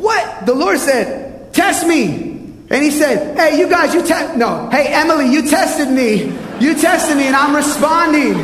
What? 0.00 0.46
The 0.46 0.54
Lord 0.54 0.78
said, 0.78 1.52
Test 1.52 1.86
me. 1.86 2.34
And 2.68 2.82
he 2.82 2.90
said, 2.90 3.36
Hey, 3.36 3.58
you 3.58 3.68
guys, 3.68 3.94
you 3.94 4.04
test. 4.04 4.36
no, 4.36 4.68
hey, 4.70 4.92
Emily, 4.92 5.32
you 5.32 5.48
tested 5.48 5.88
me. 5.88 6.24
You 6.60 6.74
tested 6.74 7.16
me, 7.16 7.26
and 7.26 7.36
I'm 7.36 7.54
responding. 7.54 8.34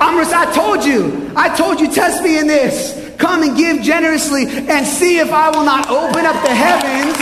I'm 0.00 0.16
I 0.18 0.52
told 0.52 0.84
you. 0.84 1.32
I 1.36 1.54
told 1.56 1.80
you, 1.80 1.90
test 1.90 2.22
me 2.22 2.38
in 2.38 2.46
this. 2.46 2.92
Come 3.18 3.42
and 3.42 3.56
give 3.56 3.82
generously 3.82 4.46
and 4.46 4.86
see 4.86 5.18
if 5.18 5.30
I 5.32 5.48
will 5.50 5.64
not 5.64 5.88
open 5.88 6.26
up 6.26 6.42
the 6.44 6.54
heavens 6.54 7.16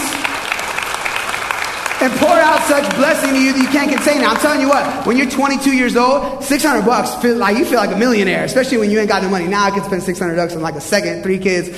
and 2.02 2.12
pour 2.18 2.28
out 2.28 2.60
such 2.62 2.84
blessing 2.96 3.30
to 3.30 3.40
you 3.40 3.52
that 3.52 3.62
you 3.62 3.68
can't 3.68 3.90
contain 3.90 4.20
it. 4.22 4.28
I'm 4.28 4.36
telling 4.38 4.60
you 4.60 4.68
what, 4.68 5.06
when 5.06 5.16
you're 5.16 5.30
22 5.30 5.76
years 5.76 5.96
old, 5.96 6.42
600 6.42 6.84
bucks, 6.84 7.14
feel 7.22 7.36
like 7.36 7.56
you 7.56 7.64
feel 7.64 7.78
like 7.78 7.94
a 7.94 7.96
millionaire, 7.96 8.44
especially 8.44 8.78
when 8.78 8.90
you 8.90 8.98
ain't 8.98 9.08
got 9.08 9.22
no 9.22 9.28
money. 9.28 9.46
Now 9.46 9.64
I 9.64 9.70
can 9.70 9.84
spend 9.84 10.02
600 10.02 10.34
bucks 10.36 10.56
on 10.56 10.62
like 10.62 10.74
a 10.74 10.80
second, 10.80 11.22
three 11.22 11.38
kids. 11.38 11.70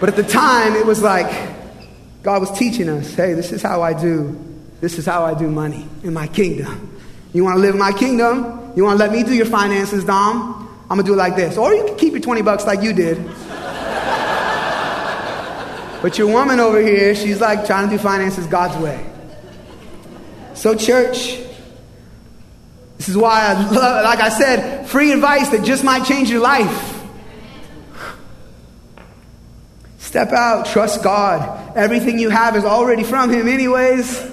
But 0.00 0.08
at 0.10 0.16
the 0.16 0.22
time, 0.22 0.74
it 0.74 0.84
was 0.84 1.02
like 1.02 1.30
God 2.22 2.40
was 2.40 2.50
teaching 2.58 2.88
us, 2.88 3.14
hey, 3.14 3.34
this 3.34 3.52
is 3.52 3.62
how 3.62 3.82
I 3.82 3.92
do, 3.92 4.36
this 4.80 4.98
is 4.98 5.06
how 5.06 5.24
I 5.24 5.34
do 5.34 5.48
money 5.48 5.88
in 6.02 6.12
my 6.12 6.26
kingdom. 6.26 6.98
You 7.32 7.44
want 7.44 7.56
to 7.56 7.60
live 7.60 7.74
in 7.74 7.78
my 7.78 7.92
kingdom? 7.92 8.72
You 8.76 8.84
want 8.84 8.98
to 8.98 9.04
let 9.04 9.12
me 9.12 9.22
do 9.22 9.34
your 9.34 9.46
finances, 9.46 10.04
Dom? 10.04 10.68
I'm 10.82 10.96
gonna 10.98 11.02
do 11.02 11.14
it 11.14 11.16
like 11.16 11.36
this. 11.36 11.56
Or 11.56 11.74
you 11.74 11.84
can 11.84 11.96
keep 11.96 12.12
your 12.12 12.22
20 12.22 12.42
bucks 12.42 12.66
like 12.66 12.82
you 12.82 12.92
did. 12.92 13.16
but 16.02 16.18
your 16.18 16.28
woman 16.28 16.60
over 16.60 16.80
here, 16.80 17.14
she's 17.14 17.40
like 17.40 17.66
trying 17.66 17.88
to 17.88 17.96
do 17.96 18.02
finances 18.02 18.46
God's 18.46 18.76
way. 18.82 19.04
So, 20.54 20.74
church, 20.74 21.38
this 22.98 23.08
is 23.08 23.16
why 23.16 23.46
I 23.46 23.52
love, 23.70 24.04
like 24.04 24.20
I 24.20 24.28
said, 24.30 24.86
free 24.88 25.12
advice 25.12 25.48
that 25.50 25.64
just 25.64 25.84
might 25.84 26.04
change 26.04 26.30
your 26.30 26.40
life. 26.40 26.95
Step 30.06 30.30
out, 30.30 30.66
trust 30.66 31.02
God. 31.02 31.76
Everything 31.76 32.20
you 32.20 32.30
have 32.30 32.54
is 32.54 32.64
already 32.64 33.02
from 33.02 33.28
Him, 33.28 33.48
anyways. 33.48 34.24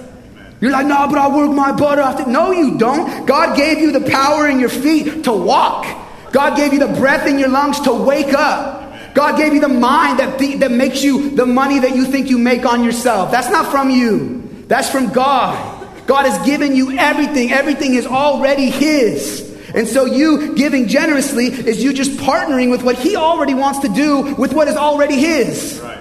You're 0.60 0.70
like, 0.70 0.86
no, 0.86 1.08
but 1.08 1.18
I 1.18 1.34
work 1.34 1.50
my 1.50 1.72
butt 1.72 1.98
off. 1.98 2.28
No, 2.28 2.52
you 2.52 2.78
don't. 2.78 3.26
God 3.26 3.56
gave 3.56 3.80
you 3.80 3.90
the 3.90 4.08
power 4.08 4.48
in 4.48 4.60
your 4.60 4.68
feet 4.68 5.24
to 5.24 5.32
walk. 5.32 5.84
God 6.30 6.56
gave 6.56 6.72
you 6.72 6.78
the 6.78 6.94
breath 6.94 7.26
in 7.26 7.40
your 7.40 7.48
lungs 7.48 7.80
to 7.80 7.92
wake 7.92 8.32
up. 8.32 9.14
God 9.14 9.36
gave 9.36 9.52
you 9.52 9.60
the 9.60 9.68
mind 9.68 10.20
that, 10.20 10.38
th- 10.38 10.60
that 10.60 10.70
makes 10.70 11.02
you 11.02 11.30
the 11.30 11.44
money 11.44 11.80
that 11.80 11.96
you 11.96 12.04
think 12.04 12.30
you 12.30 12.38
make 12.38 12.64
on 12.64 12.84
yourself. 12.84 13.32
That's 13.32 13.50
not 13.50 13.72
from 13.72 13.90
you, 13.90 14.64
that's 14.68 14.88
from 14.88 15.12
God. 15.12 16.06
God 16.06 16.24
has 16.24 16.46
given 16.46 16.76
you 16.76 16.96
everything, 16.96 17.50
everything 17.50 17.94
is 17.94 18.06
already 18.06 18.70
His. 18.70 19.53
And 19.74 19.88
so, 19.88 20.04
you 20.04 20.54
giving 20.54 20.86
generously 20.86 21.46
is 21.46 21.82
you 21.82 21.92
just 21.92 22.12
partnering 22.12 22.70
with 22.70 22.84
what 22.84 22.96
He 22.96 23.16
already 23.16 23.54
wants 23.54 23.80
to 23.80 23.88
do 23.88 24.36
with 24.36 24.52
what 24.52 24.68
is 24.68 24.76
already 24.76 25.16
His. 25.16 25.80
Right. 25.82 25.98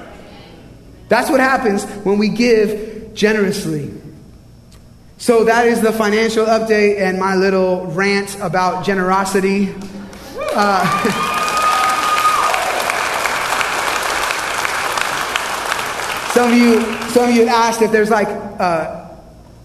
That's 1.10 1.32
what 1.32 1.40
happens 1.40 1.84
when 2.06 2.20
we 2.20 2.30
give 2.30 3.16
generously. 3.16 3.92
So, 5.18 5.46
that 5.46 5.66
is 5.66 5.82
the 5.82 5.92
financial 5.92 6.46
update 6.46 7.00
and 7.00 7.20
my 7.20 7.36
little 7.36 7.88
rant 7.88 8.38
about 8.40 8.86
generosity. 8.86 9.74
Uh, 10.38 11.34
some 16.34 16.52
of 16.52 16.58
you, 16.58 16.80
some 17.10 17.30
of 17.30 17.36
you 17.36 17.48
asked 17.48 17.82
if 17.82 17.92
there's 17.92 18.12
like, 18.12 18.28
uh, 18.28 19.10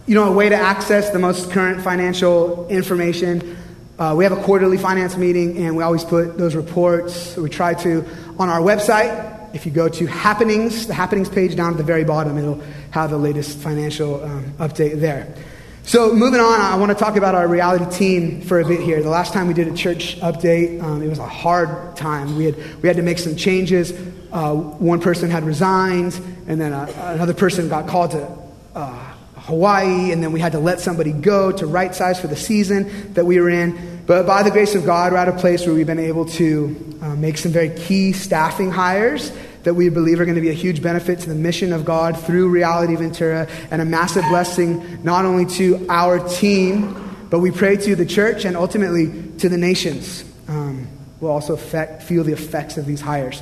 you 0.06 0.14
know, 0.14 0.24
a 0.24 0.32
way 0.32 0.48
to 0.48 0.56
access 0.56 1.10
the 1.10 1.18
most 1.18 1.50
current 1.50 1.82
financial 1.82 2.66
information. 2.68 3.58
Uh, 3.98 4.14
we 4.16 4.22
have 4.22 4.32
a 4.32 4.40
quarterly 4.42 4.78
finance 4.78 5.16
meeting, 5.16 5.58
and 5.58 5.76
we 5.76 5.82
always 5.82 6.04
put 6.04 6.38
those 6.38 6.54
reports. 6.54 7.36
We 7.36 7.50
try 7.50 7.74
to 7.74 8.04
on 8.38 8.48
our 8.48 8.60
website. 8.60 9.34
If 9.52 9.66
you 9.66 9.72
go 9.72 9.88
to 9.88 10.06
happenings, 10.06 10.86
the 10.86 10.94
happenings 10.94 11.28
page 11.28 11.56
down 11.56 11.72
at 11.72 11.78
the 11.78 11.82
very 11.82 12.04
bottom, 12.04 12.38
it'll 12.38 12.62
have 12.92 13.10
the 13.10 13.18
latest 13.18 13.58
financial 13.58 14.22
um, 14.22 14.52
update 14.58 15.00
there. 15.00 15.34
So, 15.82 16.14
moving 16.14 16.38
on, 16.38 16.60
I 16.60 16.76
want 16.76 16.96
to 16.96 17.02
talk 17.02 17.16
about 17.16 17.34
our 17.34 17.48
reality 17.48 17.90
team 17.90 18.42
for 18.42 18.60
a 18.60 18.64
bit 18.64 18.80
here. 18.80 19.02
The 19.02 19.08
last 19.08 19.32
time 19.32 19.48
we 19.48 19.54
did 19.54 19.66
a 19.66 19.74
church 19.74 20.20
update, 20.20 20.80
um, 20.80 21.02
it 21.02 21.08
was 21.08 21.18
a 21.18 21.26
hard 21.26 21.96
time. 21.96 22.36
We 22.36 22.44
had, 22.44 22.82
we 22.82 22.88
had 22.88 22.98
to 22.98 23.02
make 23.02 23.18
some 23.18 23.34
changes. 23.34 23.92
Uh, 24.30 24.54
one 24.54 25.00
person 25.00 25.28
had 25.28 25.42
resigned, 25.42 26.20
and 26.46 26.60
then 26.60 26.72
uh, 26.72 26.92
another 27.14 27.34
person 27.34 27.68
got 27.68 27.88
called 27.88 28.12
to 28.12 28.38
uh, 28.76 29.07
Hawaii, 29.48 30.12
and 30.12 30.22
then 30.22 30.32
we 30.32 30.40
had 30.40 30.52
to 30.52 30.58
let 30.58 30.78
somebody 30.78 31.10
go 31.10 31.50
to 31.50 31.66
right 31.66 31.94
size 31.94 32.20
for 32.20 32.26
the 32.26 32.36
season 32.36 33.14
that 33.14 33.24
we 33.24 33.40
were 33.40 33.48
in. 33.48 34.02
But 34.04 34.26
by 34.26 34.42
the 34.42 34.50
grace 34.50 34.74
of 34.74 34.84
God, 34.84 35.12
we're 35.12 35.18
at 35.18 35.28
a 35.28 35.32
place 35.32 35.64
where 35.64 35.74
we've 35.74 35.86
been 35.86 35.98
able 35.98 36.26
to 36.26 36.98
uh, 37.00 37.16
make 37.16 37.38
some 37.38 37.50
very 37.50 37.70
key 37.70 38.12
staffing 38.12 38.70
hires 38.70 39.32
that 39.62 39.72
we 39.72 39.88
believe 39.88 40.20
are 40.20 40.26
going 40.26 40.34
to 40.34 40.42
be 40.42 40.50
a 40.50 40.54
huge 40.54 40.82
benefit 40.82 41.20
to 41.20 41.30
the 41.30 41.34
mission 41.34 41.72
of 41.72 41.86
God 41.86 42.20
through 42.20 42.50
Reality 42.50 42.94
Ventura 42.94 43.48
and 43.70 43.80
a 43.80 43.86
massive 43.86 44.24
blessing 44.28 45.02
not 45.02 45.24
only 45.24 45.46
to 45.56 45.86
our 45.88 46.18
team, 46.28 47.26
but 47.30 47.38
we 47.38 47.50
pray 47.50 47.76
to 47.76 47.96
the 47.96 48.04
church 48.04 48.44
and 48.44 48.54
ultimately 48.54 49.10
to 49.38 49.48
the 49.48 49.56
nations. 49.56 50.24
Um, 50.46 50.86
we'll 51.20 51.32
also 51.32 51.56
feel 51.56 52.22
the 52.22 52.34
effects 52.34 52.76
of 52.76 52.84
these 52.84 53.00
hires. 53.00 53.40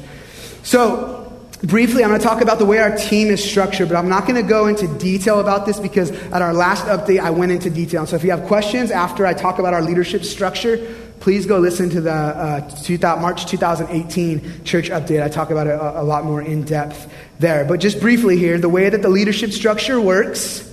So, 0.63 1.26
Briefly, 1.63 2.05
I'm 2.05 2.11
going 2.11 2.21
to 2.21 2.27
talk 2.27 2.43
about 2.43 2.59
the 2.59 2.67
way 2.67 2.79
our 2.79 2.95
team 2.95 3.29
is 3.29 3.43
structured, 3.43 3.89
but 3.89 3.97
I'm 3.97 4.11
not 4.11 4.27
going 4.27 4.35
to 4.35 4.47
go 4.47 4.67
into 4.67 4.87
detail 4.99 5.41
about 5.41 5.65
this 5.65 5.81
because 5.81 6.11
at 6.11 6.43
our 6.43 6.53
last 6.53 6.85
update, 6.85 7.19
I 7.19 7.31
went 7.31 7.51
into 7.51 7.71
detail. 7.71 8.07
So 8.07 8.15
if 8.15 8.25
you 8.25 8.31
have 8.31 8.45
questions 8.45 8.91
after 8.91 9.25
I 9.25 9.33
talk 9.33 9.59
about 9.59 9.73
our 9.73 9.81
leadership 9.81 10.23
structure, 10.23 10.77
please 11.21 11.47
go 11.47 11.59
listen 11.59 11.89
to 11.91 12.03
the 12.03 12.13
uh, 12.13 13.17
March 13.19 13.47
2018 13.47 14.65
church 14.65 14.91
update. 14.91 15.23
I 15.23 15.31
talk 15.31 15.51
about 15.51 15.67
it 15.67 15.71
a, 15.71 16.03
a 16.03 16.05
lot 16.05 16.27
more 16.27 16.43
in 16.43 16.63
depth 16.65 17.11
there. 17.39 17.65
But 17.65 17.81
just 17.81 18.01
briefly 18.01 18.37
here, 18.37 18.59
the 18.59 18.69
way 18.69 18.91
that 18.91 19.01
the 19.01 19.09
leadership 19.09 19.51
structure 19.51 19.99
works 19.99 20.71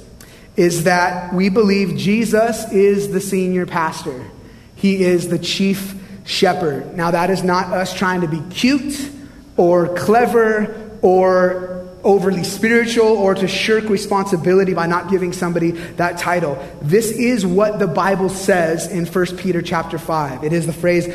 is 0.57 0.83
that 0.83 1.33
we 1.33 1.47
believe 1.47 1.97
Jesus 1.97 2.69
is 2.73 3.09
the 3.09 3.21
senior 3.21 3.65
pastor, 3.65 4.29
he 4.75 5.01
is 5.01 5.29
the 5.29 5.39
chief 5.39 5.95
shepherd. 6.25 6.97
Now, 6.97 7.11
that 7.11 7.29
is 7.29 7.41
not 7.41 7.67
us 7.67 7.93
trying 7.93 8.19
to 8.19 8.27
be 8.27 8.41
cute 8.49 9.12
or 9.57 9.95
clever 9.95 10.97
or 11.01 11.73
overly 12.03 12.43
spiritual 12.43 13.07
or 13.07 13.33
to 13.33 13.47
shirk 13.47 13.85
responsibility 13.85 14.73
by 14.73 14.85
not 14.85 15.09
giving 15.09 15.33
somebody 15.33 15.71
that 15.71 16.17
title. 16.17 16.61
This 16.81 17.11
is 17.11 17.45
what 17.45 17.79
the 17.79 17.87
Bible 17.87 18.29
says 18.29 18.91
in 18.91 19.05
1 19.05 19.37
Peter 19.37 19.61
chapter 19.61 19.97
5. 19.97 20.43
It 20.43 20.53
is 20.53 20.65
the 20.65 20.73
phrase 20.73 21.07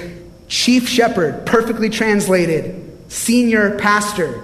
chief 0.48 0.88
shepherd, 0.88 1.44
perfectly 1.46 1.90
translated, 1.90 2.98
senior 3.08 3.78
pastor. 3.78 4.42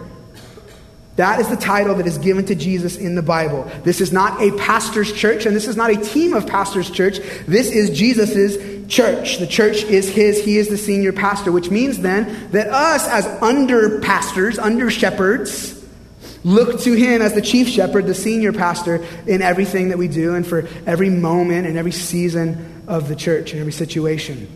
That 1.16 1.38
is 1.40 1.48
the 1.48 1.56
title 1.56 1.94
that 1.94 2.06
is 2.06 2.18
given 2.18 2.44
to 2.46 2.54
Jesus 2.54 2.96
in 2.96 3.14
the 3.14 3.22
Bible. 3.22 3.70
This 3.84 4.00
is 4.00 4.12
not 4.12 4.42
a 4.42 4.50
pastor's 4.58 5.12
church, 5.12 5.46
and 5.46 5.54
this 5.54 5.68
is 5.68 5.76
not 5.76 5.90
a 5.90 5.96
team 5.96 6.34
of 6.34 6.46
pastors' 6.46 6.90
church. 6.90 7.20
This 7.46 7.70
is 7.70 7.96
Jesus' 7.96 8.73
church. 8.88 9.38
The 9.38 9.46
church 9.46 9.82
is 9.84 10.08
his. 10.08 10.44
He 10.44 10.58
is 10.58 10.68
the 10.68 10.78
senior 10.78 11.12
pastor, 11.12 11.52
which 11.52 11.70
means 11.70 11.98
then 11.98 12.50
that 12.50 12.68
us, 12.68 13.08
as 13.08 13.26
under 13.42 14.00
pastors, 14.00 14.58
under 14.58 14.90
shepherds, 14.90 15.74
Look 16.44 16.80
to 16.80 16.92
him 16.92 17.22
as 17.22 17.32
the 17.32 17.40
chief 17.40 17.68
shepherd, 17.68 18.06
the 18.06 18.14
senior 18.14 18.52
pastor 18.52 19.02
in 19.26 19.40
everything 19.40 19.88
that 19.88 19.96
we 19.96 20.08
do 20.08 20.34
and 20.34 20.46
for 20.46 20.68
every 20.86 21.08
moment 21.08 21.66
and 21.66 21.78
every 21.78 21.90
season 21.90 22.84
of 22.86 23.08
the 23.08 23.16
church 23.16 23.52
and 23.52 23.60
every 23.60 23.72
situation. 23.72 24.46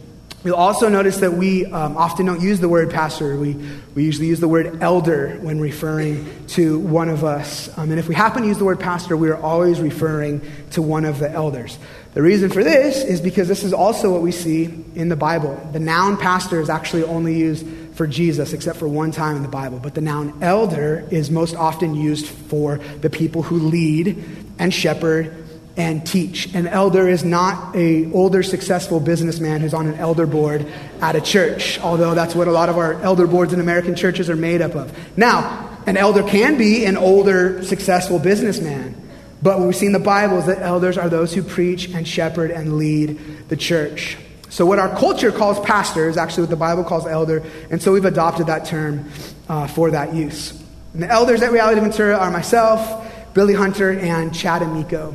You'll 0.45 0.57
also 0.57 0.89
notice 0.89 1.17
that 1.19 1.33
we 1.33 1.67
um, 1.67 1.97
often 1.97 2.27
don't 2.27 2.43
use 2.43 2.61
the 2.61 2.69
word 2.69 2.91
pastor. 2.91 3.37
We, 3.37 3.55
we 3.95 4.05
usually 4.05 4.29
use 4.29 4.39
the 4.39 4.49
word 4.49 4.83
elder 4.83 5.39
when 5.41 5.61
referring 5.61 6.47
to 6.49 6.79
one 6.79 7.09
of 7.09 7.25
us. 7.25 7.77
Um, 7.77 7.91
and 7.91 7.99
if 7.99 8.07
we 8.07 8.15
happen 8.15 8.43
to 8.43 8.49
use 8.49 8.59
the 8.59 8.65
word 8.65 8.79
pastor, 8.79 9.17
we 9.17 9.31
are 9.31 9.37
always 9.37 9.81
referring 9.81 10.43
to 10.73 10.83
one 10.83 11.07
of 11.07 11.19
the 11.19 11.31
elders. 11.31 11.79
The 12.19 12.25
reason 12.25 12.51
for 12.51 12.65
this 12.65 13.05
is 13.05 13.21
because 13.21 13.47
this 13.47 13.63
is 13.63 13.73
also 13.73 14.11
what 14.11 14.23
we 14.23 14.33
see 14.33 14.65
in 14.97 15.09
the 15.09 15.15
Bible. 15.15 15.55
The 15.71 15.79
noun 15.79 16.17
pastor 16.17 16.61
is 16.61 16.69
actually 16.69 17.05
only 17.05 17.39
used 17.39 17.65
for 17.95 18.09
Jesus, 18.09 18.53
except 18.53 18.77
for 18.77 18.89
one 18.89 19.13
time 19.13 19.37
in 19.37 19.43
the 19.43 19.49
Bible. 19.49 19.79
But 19.79 19.95
the 19.95 20.01
noun 20.01 20.37
elder 20.43 21.07
is 21.13 21.31
most 21.31 21.55
often 21.55 21.95
used 21.95 22.27
for 22.27 22.79
the 23.03 23.09
people 23.09 23.45
who 23.45 23.61
lead 23.61 24.25
and 24.59 24.75
shepherd 24.75 25.47
and 25.77 26.05
teach. 26.05 26.53
An 26.57 26.67
elder 26.67 27.09
is 27.09 27.23
not 27.23 27.77
a 27.77 28.11
older 28.11 28.43
successful 28.43 28.99
businessman 28.99 29.61
who's 29.61 29.73
on 29.73 29.87
an 29.87 29.95
elder 29.95 30.27
board 30.27 30.67
at 31.01 31.15
a 31.15 31.21
church, 31.21 31.79
although 31.79 32.17
that's 32.17 32.35
what 32.35 32.49
a 32.49 32.51
lot 32.51 32.69
of 32.69 32.79
our 32.79 32.95
elder 32.95 33.29
boards 33.29 33.53
in 33.53 33.61
American 33.61 33.95
churches 33.95 34.29
are 34.29 34.35
made 34.35 34.61
up 34.61 34.75
of. 34.75 34.93
Now, 35.17 35.79
an 35.87 35.97
elder 35.97 36.25
can 36.25 36.59
be 36.59 36.85
an 36.85 36.97
older 36.97 37.63
successful 37.63 38.19
businessman. 38.19 38.98
But 39.43 39.59
what 39.59 39.69
we 39.69 39.73
see 39.73 39.87
in 39.87 39.93
the 39.93 39.99
Bible 39.99 40.39
is 40.39 40.47
that 40.47 40.63
elders 40.63 40.99
are 40.99 41.09
those 41.09 41.33
who 41.33 41.43
preach 41.43 41.89
and 41.91 42.07
shepherd 42.07 42.51
and 42.51 42.77
lead 42.77 43.49
the 43.49 43.57
church. 43.57 44.17
So, 44.51 44.67
what 44.67 44.79
our 44.79 44.97
culture 44.97 45.31
calls 45.31 45.61
pastor 45.61 46.09
is 46.09 46.17
actually 46.17 46.45
what 46.45 46.51
the 46.51 46.57
Bible 46.57 46.83
calls 46.83 47.07
elder, 47.07 47.45
and 47.71 47.83
so 47.83 47.93
we've 47.93 48.05
adopted 48.05 48.47
that 48.47 48.65
term 48.65 49.11
uh, 49.49 49.67
for 49.67 49.91
that 49.91 50.15
use. 50.15 50.53
And 50.95 51.03
the 51.03 51.09
elders 51.09 51.43
at 51.43 51.53
Reality 51.53 51.81
Ventura 51.81 52.17
are 52.17 52.31
myself, 52.31 53.35
Billy 53.35 53.55
Hunter, 53.55 53.91
and 53.91 54.35
Chad 54.35 54.63
Amico. 54.63 55.15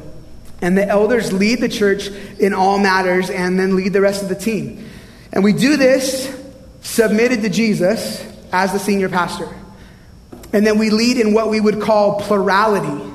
And 0.61 0.77
the 0.77 0.87
elders 0.87 1.33
lead 1.33 1.59
the 1.59 1.67
church 1.67 2.07
in 2.39 2.53
all 2.53 2.79
matters 2.79 3.29
and 3.29 3.59
then 3.59 3.75
lead 3.75 3.91
the 3.91 4.01
rest 4.01 4.23
of 4.23 4.29
the 4.29 4.35
team. 4.35 4.87
And 5.33 5.43
we 5.43 5.51
do 5.51 5.75
this 5.77 6.33
submitted 6.81 7.41
to 7.41 7.49
Jesus 7.49 8.23
as 8.53 8.71
the 8.71 8.79
senior 8.79 9.09
pastor. 9.09 9.49
And 10.53 10.65
then 10.65 10.77
we 10.77 10.91
lead 10.91 11.17
in 11.17 11.33
what 11.33 11.49
we 11.49 11.59
would 11.59 11.81
call 11.81 12.21
plurality 12.21 13.12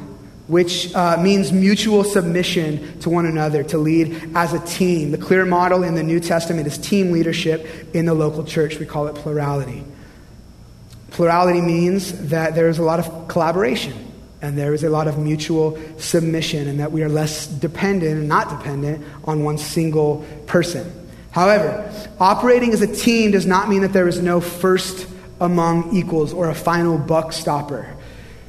which 0.49 0.95
uh, 0.95 1.17
means 1.19 1.53
mutual 1.53 2.03
submission 2.03 2.99
to 3.01 3.11
one 3.11 3.27
another, 3.27 3.63
to 3.63 3.79
lead 3.79 4.31
as 4.35 4.53
a 4.53 4.59
team. 4.61 5.13
The 5.13 5.19
clear 5.19 5.45
model 5.45 5.83
in 5.83 5.95
the 5.95 6.03
New 6.03 6.21
Testament 6.21 6.67
is 6.67 6.77
team 6.79 7.13
leadership 7.13 7.67
in 7.95 8.07
the 8.07 8.15
local 8.15 8.45
church. 8.45 8.79
We 8.79 8.87
call 8.87 9.07
it 9.07 9.15
plurality. 9.15 9.85
Plurality 11.11 11.61
means 11.61 12.29
that 12.29 12.55
there 12.55 12.69
is 12.69 12.79
a 12.79 12.83
lot 12.83 12.99
of 12.99 13.29
collaboration 13.29 14.07
and 14.41 14.57
there 14.57 14.73
is 14.73 14.85
a 14.85 14.91
lot 14.91 15.09
of 15.09 15.19
mutual 15.19 15.79
submission, 15.99 16.69
and 16.69 16.79
that 16.79 16.93
we 16.93 17.03
are 17.03 17.09
less 17.09 17.47
dependent 17.47 18.13
and 18.13 18.29
not 18.29 18.49
dependent 18.49 19.05
on 19.25 19.43
one 19.43 19.59
single 19.59 20.25
person. 20.47 21.09
However, 21.33 21.93
operating 22.21 22.73
as 22.73 22.81
a 22.81 22.87
team 22.87 23.33
does 23.33 23.47
not 23.47 23.69
mean 23.69 23.83
that 23.83 23.93
there 23.93 24.07
is 24.07 24.23
no 24.23 24.41
first 24.41 25.09
among 25.41 25.95
equals 25.97 26.33
or 26.33 26.51
a 26.51 26.55
final 26.55 26.99
buck 26.99 27.33
stopper. 27.33 27.97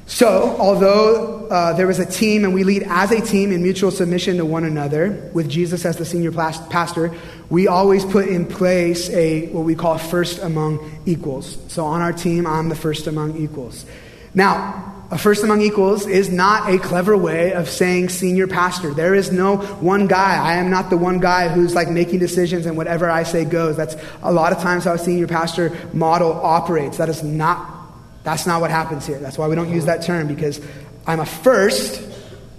So, 0.09 0.57
although 0.57 1.45
uh, 1.49 1.73
there 1.73 1.85
was 1.85 1.99
a 1.99 2.05
team 2.05 2.43
and 2.43 2.51
we 2.51 2.63
lead 2.63 2.81
as 2.87 3.11
a 3.11 3.21
team 3.21 3.51
in 3.51 3.61
mutual 3.61 3.91
submission 3.91 4.37
to 4.37 4.45
one 4.45 4.63
another, 4.63 5.29
with 5.35 5.47
Jesus 5.47 5.85
as 5.85 5.97
the 5.97 6.03
senior 6.03 6.31
pastor, 6.31 7.13
we 7.51 7.67
always 7.67 8.03
put 8.03 8.27
in 8.27 8.47
place 8.47 9.07
a 9.11 9.49
what 9.49 9.65
we 9.65 9.75
call 9.75 9.99
first 9.99 10.39
among 10.39 10.99
equals. 11.05 11.59
So, 11.67 11.85
on 11.85 12.01
our 12.01 12.11
team, 12.11 12.47
I'm 12.47 12.69
the 12.69 12.75
first 12.75 13.05
among 13.05 13.37
equals. 13.37 13.85
Now, 14.33 14.95
a 15.11 15.17
first 15.17 15.43
among 15.43 15.61
equals 15.61 16.07
is 16.07 16.31
not 16.31 16.73
a 16.73 16.79
clever 16.79 17.15
way 17.15 17.53
of 17.53 17.69
saying 17.69 18.09
senior 18.09 18.47
pastor. 18.47 18.95
There 18.95 19.13
is 19.13 19.31
no 19.31 19.57
one 19.57 20.07
guy. 20.07 20.43
I 20.43 20.55
am 20.55 20.71
not 20.71 20.89
the 20.89 20.97
one 20.97 21.19
guy 21.19 21.49
who's 21.49 21.75
like 21.75 21.87
making 21.87 22.17
decisions 22.17 22.65
and 22.65 22.75
whatever 22.75 23.11
I 23.11 23.21
say 23.23 23.45
goes. 23.45 23.77
That's 23.77 23.95
a 24.23 24.33
lot 24.33 24.53
of 24.53 24.59
times 24.59 24.85
how 24.85 24.93
a 24.93 24.97
senior 24.97 25.27
pastor 25.27 25.77
model 25.93 26.33
operates. 26.33 26.97
That 26.97 27.09
is 27.09 27.21
not 27.21 27.78
that's 28.23 28.45
not 28.45 28.61
what 28.61 28.71
happens 28.71 29.05
here. 29.05 29.19
That's 29.19 29.37
why 29.37 29.47
we 29.47 29.55
don't 29.55 29.71
use 29.71 29.85
that 29.85 30.03
term 30.03 30.27
because 30.27 30.61
I'm 31.07 31.19
a 31.19 31.25
first 31.25 32.01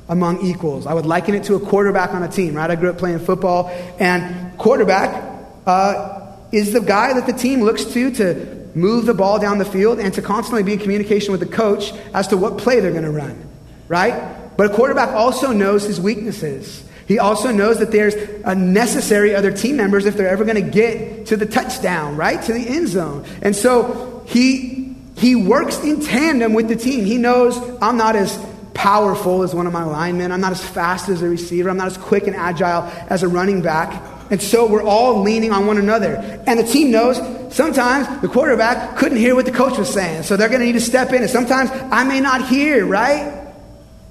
among 0.08 0.44
equals. 0.44 0.86
I 0.86 0.94
would 0.94 1.06
liken 1.06 1.34
it 1.34 1.44
to 1.44 1.54
a 1.54 1.60
quarterback 1.60 2.14
on 2.14 2.22
a 2.22 2.28
team, 2.28 2.54
right? 2.54 2.70
I 2.70 2.74
grew 2.74 2.90
up 2.90 2.98
playing 2.98 3.20
football, 3.20 3.68
and 3.98 4.58
quarterback 4.58 5.40
uh, 5.66 6.34
is 6.52 6.72
the 6.72 6.80
guy 6.80 7.12
that 7.12 7.26
the 7.26 7.32
team 7.32 7.62
looks 7.62 7.84
to 7.84 8.10
to 8.12 8.60
move 8.74 9.06
the 9.06 9.14
ball 9.14 9.38
down 9.38 9.58
the 9.58 9.64
field 9.64 9.98
and 9.98 10.12
to 10.14 10.22
constantly 10.22 10.62
be 10.62 10.74
in 10.74 10.78
communication 10.78 11.32
with 11.32 11.40
the 11.40 11.46
coach 11.46 11.92
as 12.14 12.28
to 12.28 12.36
what 12.36 12.58
play 12.58 12.80
they're 12.80 12.90
going 12.92 13.04
to 13.04 13.10
run, 13.10 13.40
right? 13.88 14.56
But 14.56 14.70
a 14.70 14.74
quarterback 14.74 15.10
also 15.10 15.52
knows 15.52 15.84
his 15.84 16.00
weaknesses. 16.00 16.84
He 17.06 17.18
also 17.18 17.50
knows 17.50 17.78
that 17.78 17.90
there's 17.90 18.14
a 18.44 18.54
necessary 18.54 19.34
other 19.34 19.50
team 19.50 19.76
members 19.76 20.06
if 20.06 20.16
they're 20.16 20.28
ever 20.28 20.44
going 20.44 20.62
to 20.62 20.70
get 20.70 21.26
to 21.26 21.36
the 21.36 21.46
touchdown, 21.46 22.16
right? 22.16 22.40
To 22.42 22.52
the 22.52 22.68
end 22.68 22.88
zone. 22.88 23.24
And 23.42 23.54
so 23.56 24.24
he 24.28 24.79
he 25.20 25.36
works 25.36 25.78
in 25.84 26.00
tandem 26.00 26.54
with 26.54 26.68
the 26.68 26.76
team. 26.76 27.04
He 27.04 27.18
knows 27.18 27.58
I'm 27.82 27.98
not 27.98 28.16
as 28.16 28.42
powerful 28.72 29.42
as 29.42 29.54
one 29.54 29.66
of 29.66 29.72
my 29.74 29.84
linemen. 29.84 30.32
I'm 30.32 30.40
not 30.40 30.52
as 30.52 30.64
fast 30.66 31.10
as 31.10 31.20
a 31.20 31.28
receiver. 31.28 31.68
I'm 31.68 31.76
not 31.76 31.88
as 31.88 31.98
quick 31.98 32.26
and 32.26 32.34
agile 32.34 32.84
as 33.10 33.22
a 33.22 33.28
running 33.28 33.60
back. 33.60 34.02
And 34.30 34.40
so 34.40 34.66
we're 34.66 34.82
all 34.82 35.20
leaning 35.20 35.52
on 35.52 35.66
one 35.66 35.76
another. 35.76 36.14
And 36.46 36.58
the 36.58 36.64
team 36.64 36.90
knows 36.90 37.18
sometimes 37.54 38.22
the 38.22 38.28
quarterback 38.28 38.96
couldn't 38.96 39.18
hear 39.18 39.34
what 39.34 39.44
the 39.44 39.52
coach 39.52 39.76
was 39.76 39.92
saying. 39.92 40.22
So 40.22 40.38
they're 40.38 40.48
going 40.48 40.60
to 40.60 40.66
need 40.66 40.72
to 40.72 40.80
step 40.80 41.12
in. 41.12 41.20
And 41.20 41.30
sometimes 41.30 41.70
I 41.70 42.04
may 42.04 42.20
not 42.20 42.48
hear, 42.48 42.86
right? 42.86 43.36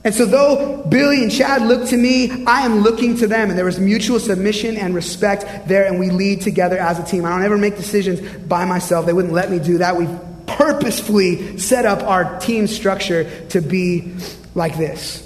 And 0.04 0.14
so, 0.14 0.26
though 0.26 0.86
Billy 0.88 1.24
and 1.24 1.32
Chad 1.32 1.64
look 1.64 1.90
to 1.90 1.98
me, 1.98 2.46
I 2.46 2.62
am 2.62 2.80
looking 2.80 3.18
to 3.18 3.28
them. 3.28 3.50
And 3.50 3.58
there 3.58 3.68
is 3.68 3.80
mutual 3.80 4.20
submission 4.20 4.78
and 4.78 4.96
respect 4.96 5.68
there, 5.68 5.86
and 5.88 6.00
we 6.00 6.10
lead 6.10 6.42
together 6.42 6.78
as 6.78 7.00
a 7.00 7.04
team. 7.04 7.26
I 7.26 7.30
don't 7.30 7.44
ever 7.44 7.58
make 7.58 7.76
decisions 7.76 8.22
by 8.46 8.64
myself. 8.64 9.06
They 9.06 9.14
wouldn't 9.14 9.34
let 9.34 9.52
me 9.52 9.60
do 9.60 9.80
that. 9.80 9.98
We've 9.98 10.29
purposefully 10.58 11.58
set 11.58 11.86
up 11.86 12.04
our 12.04 12.40
team 12.40 12.68
structure 12.68 13.48
to 13.50 13.62
be 13.62 14.16
like 14.56 14.78
this. 14.78 15.26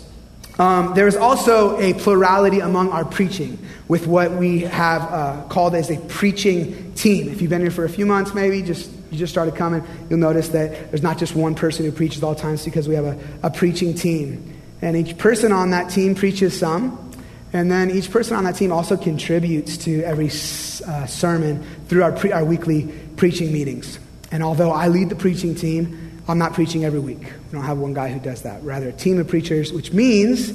Um, 0.59 0.93
there 0.93 1.07
is 1.07 1.15
also 1.15 1.79
a 1.79 1.93
plurality 1.93 2.59
among 2.59 2.89
our 2.89 3.05
preaching 3.05 3.57
with 3.87 4.05
what 4.05 4.33
we 4.33 4.59
have 4.61 5.01
uh, 5.01 5.43
called 5.49 5.73
as 5.73 5.89
a 5.89 5.97
preaching 5.97 6.93
team. 6.93 7.29
If 7.29 7.41
you've 7.41 7.49
been 7.49 7.61
here 7.61 7.71
for 7.71 7.85
a 7.85 7.89
few 7.89 8.05
months, 8.05 8.33
maybe 8.35 8.61
just 8.61 8.91
you 9.11 9.17
just 9.17 9.31
started 9.31 9.55
coming, 9.55 9.83
you'll 10.09 10.19
notice 10.19 10.49
that 10.49 10.89
there's 10.89 11.03
not 11.03 11.17
just 11.17 11.35
one 11.35 11.55
person 11.55 11.85
who 11.85 11.91
preaches 11.91 12.23
all 12.23 12.35
times 12.35 12.65
because 12.65 12.87
we 12.87 12.95
have 12.95 13.05
a, 13.05 13.19
a 13.43 13.49
preaching 13.49 13.93
team. 13.93 14.59
And 14.81 14.97
each 14.97 15.17
person 15.17 15.51
on 15.51 15.69
that 15.69 15.89
team 15.89 16.15
preaches 16.15 16.57
some, 16.57 17.11
and 17.53 17.71
then 17.71 17.91
each 17.91 18.11
person 18.11 18.35
on 18.35 18.43
that 18.45 18.55
team 18.55 18.71
also 18.71 18.97
contributes 18.97 19.77
to 19.77 20.03
every 20.03 20.27
uh, 20.27 21.05
sermon 21.05 21.63
through 21.87 22.03
our, 22.03 22.11
pre- 22.11 22.31
our 22.31 22.43
weekly 22.43 22.91
preaching 23.15 23.53
meetings. 23.53 23.99
And 24.33 24.41
although 24.41 24.71
I 24.71 24.87
lead 24.87 25.09
the 25.09 25.15
preaching 25.15 25.53
team, 25.53 26.19
I'm 26.27 26.39
not 26.39 26.53
preaching 26.53 26.83
every 26.83 26.99
week. 26.99 27.19
We 27.21 27.51
don't 27.51 27.63
have 27.63 27.77
one 27.77 27.93
guy 27.93 28.11
who 28.11 28.19
does 28.19 28.41
that. 28.41 28.63
Rather, 28.63 28.89
a 28.89 28.91
team 28.91 29.19
of 29.19 29.27
preachers, 29.27 29.71
which 29.71 29.93
means 29.93 30.51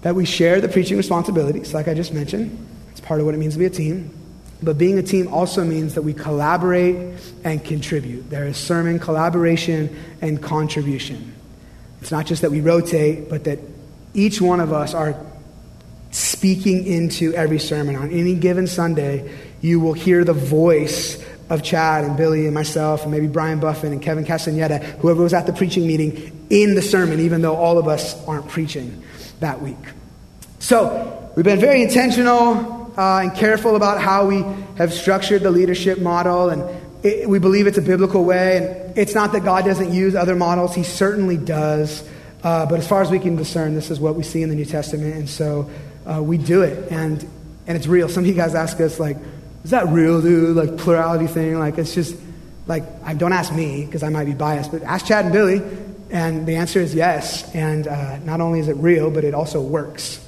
that 0.00 0.14
we 0.14 0.24
share 0.24 0.58
the 0.58 0.70
preaching 0.70 0.96
responsibilities, 0.96 1.74
like 1.74 1.86
I 1.86 1.92
just 1.92 2.14
mentioned. 2.14 2.66
It's 2.90 3.00
part 3.00 3.20
of 3.20 3.26
what 3.26 3.34
it 3.34 3.38
means 3.38 3.52
to 3.52 3.58
be 3.58 3.66
a 3.66 3.70
team. 3.70 4.18
But 4.62 4.78
being 4.78 4.98
a 4.98 5.02
team 5.02 5.28
also 5.28 5.64
means 5.64 5.96
that 5.96 6.02
we 6.02 6.14
collaborate 6.14 7.20
and 7.44 7.62
contribute. 7.62 8.30
There 8.30 8.46
is 8.46 8.56
sermon 8.56 8.98
collaboration 8.98 9.94
and 10.22 10.42
contribution. 10.42 11.34
It's 12.00 12.10
not 12.10 12.24
just 12.24 12.40
that 12.40 12.50
we 12.50 12.62
rotate, 12.62 13.28
but 13.28 13.44
that 13.44 13.58
each 14.14 14.40
one 14.40 14.60
of 14.60 14.72
us 14.72 14.94
are 14.94 15.14
speaking 16.10 16.86
into 16.86 17.34
every 17.34 17.58
sermon. 17.58 17.96
On 17.96 18.10
any 18.10 18.34
given 18.34 18.66
Sunday, 18.66 19.30
you 19.60 19.78
will 19.78 19.92
hear 19.92 20.24
the 20.24 20.32
voice 20.32 21.22
of 21.52 21.62
Chad 21.62 22.04
and 22.04 22.16
Billy 22.16 22.46
and 22.46 22.54
myself 22.54 23.02
and 23.02 23.12
maybe 23.12 23.26
Brian 23.26 23.60
Buffin 23.60 23.92
and 23.92 24.00
Kevin 24.00 24.24
Castaneda, 24.24 24.78
whoever 24.78 25.22
was 25.22 25.34
at 25.34 25.44
the 25.44 25.52
preaching 25.52 25.86
meeting, 25.86 26.46
in 26.48 26.74
the 26.74 26.80
sermon, 26.80 27.20
even 27.20 27.42
though 27.42 27.54
all 27.54 27.76
of 27.76 27.88
us 27.88 28.16
aren't 28.26 28.48
preaching 28.48 29.02
that 29.40 29.60
week. 29.60 29.76
So, 30.60 31.30
we've 31.36 31.44
been 31.44 31.60
very 31.60 31.82
intentional 31.82 32.90
uh, 32.96 33.20
and 33.20 33.34
careful 33.34 33.76
about 33.76 34.00
how 34.00 34.26
we 34.26 34.42
have 34.78 34.94
structured 34.94 35.42
the 35.42 35.50
leadership 35.50 35.98
model, 36.00 36.48
and 36.48 36.64
it, 37.04 37.28
we 37.28 37.38
believe 37.38 37.66
it's 37.66 37.78
a 37.78 37.82
biblical 37.82 38.24
way. 38.24 38.56
And 38.56 38.96
it's 38.96 39.14
not 39.14 39.32
that 39.32 39.44
God 39.44 39.66
doesn't 39.66 39.92
use 39.92 40.14
other 40.14 40.34
models, 40.34 40.74
He 40.74 40.84
certainly 40.84 41.36
does. 41.36 42.02
Uh, 42.42 42.64
but 42.64 42.78
as 42.78 42.88
far 42.88 43.02
as 43.02 43.10
we 43.10 43.18
can 43.18 43.36
discern, 43.36 43.74
this 43.74 43.90
is 43.90 44.00
what 44.00 44.14
we 44.14 44.22
see 44.22 44.42
in 44.42 44.48
the 44.48 44.54
New 44.54 44.64
Testament, 44.64 45.16
and 45.16 45.28
so 45.28 45.70
uh, 46.06 46.22
we 46.22 46.38
do 46.38 46.62
it. 46.62 46.90
And, 46.90 47.22
and 47.66 47.76
it's 47.76 47.86
real. 47.86 48.08
Some 48.08 48.24
of 48.24 48.28
you 48.28 48.34
guys 48.34 48.54
ask 48.54 48.80
us, 48.80 48.98
like, 48.98 49.18
is 49.64 49.70
that 49.70 49.88
real, 49.88 50.20
dude? 50.20 50.56
Like 50.56 50.76
plurality 50.76 51.26
thing? 51.26 51.58
Like 51.58 51.78
it's 51.78 51.94
just 51.94 52.16
like 52.66 52.84
I 53.04 53.14
don't 53.14 53.32
ask 53.32 53.54
me 53.54 53.84
because 53.84 54.02
I 54.02 54.08
might 54.08 54.24
be 54.24 54.34
biased, 54.34 54.72
but 54.72 54.82
ask 54.82 55.06
Chad 55.06 55.26
and 55.26 55.32
Billy, 55.32 55.62
and 56.10 56.46
the 56.46 56.56
answer 56.56 56.80
is 56.80 56.94
yes. 56.94 57.52
And 57.54 57.86
uh, 57.86 58.18
not 58.18 58.40
only 58.40 58.60
is 58.60 58.68
it 58.68 58.76
real, 58.76 59.10
but 59.10 59.24
it 59.24 59.34
also 59.34 59.60
works. 59.60 60.18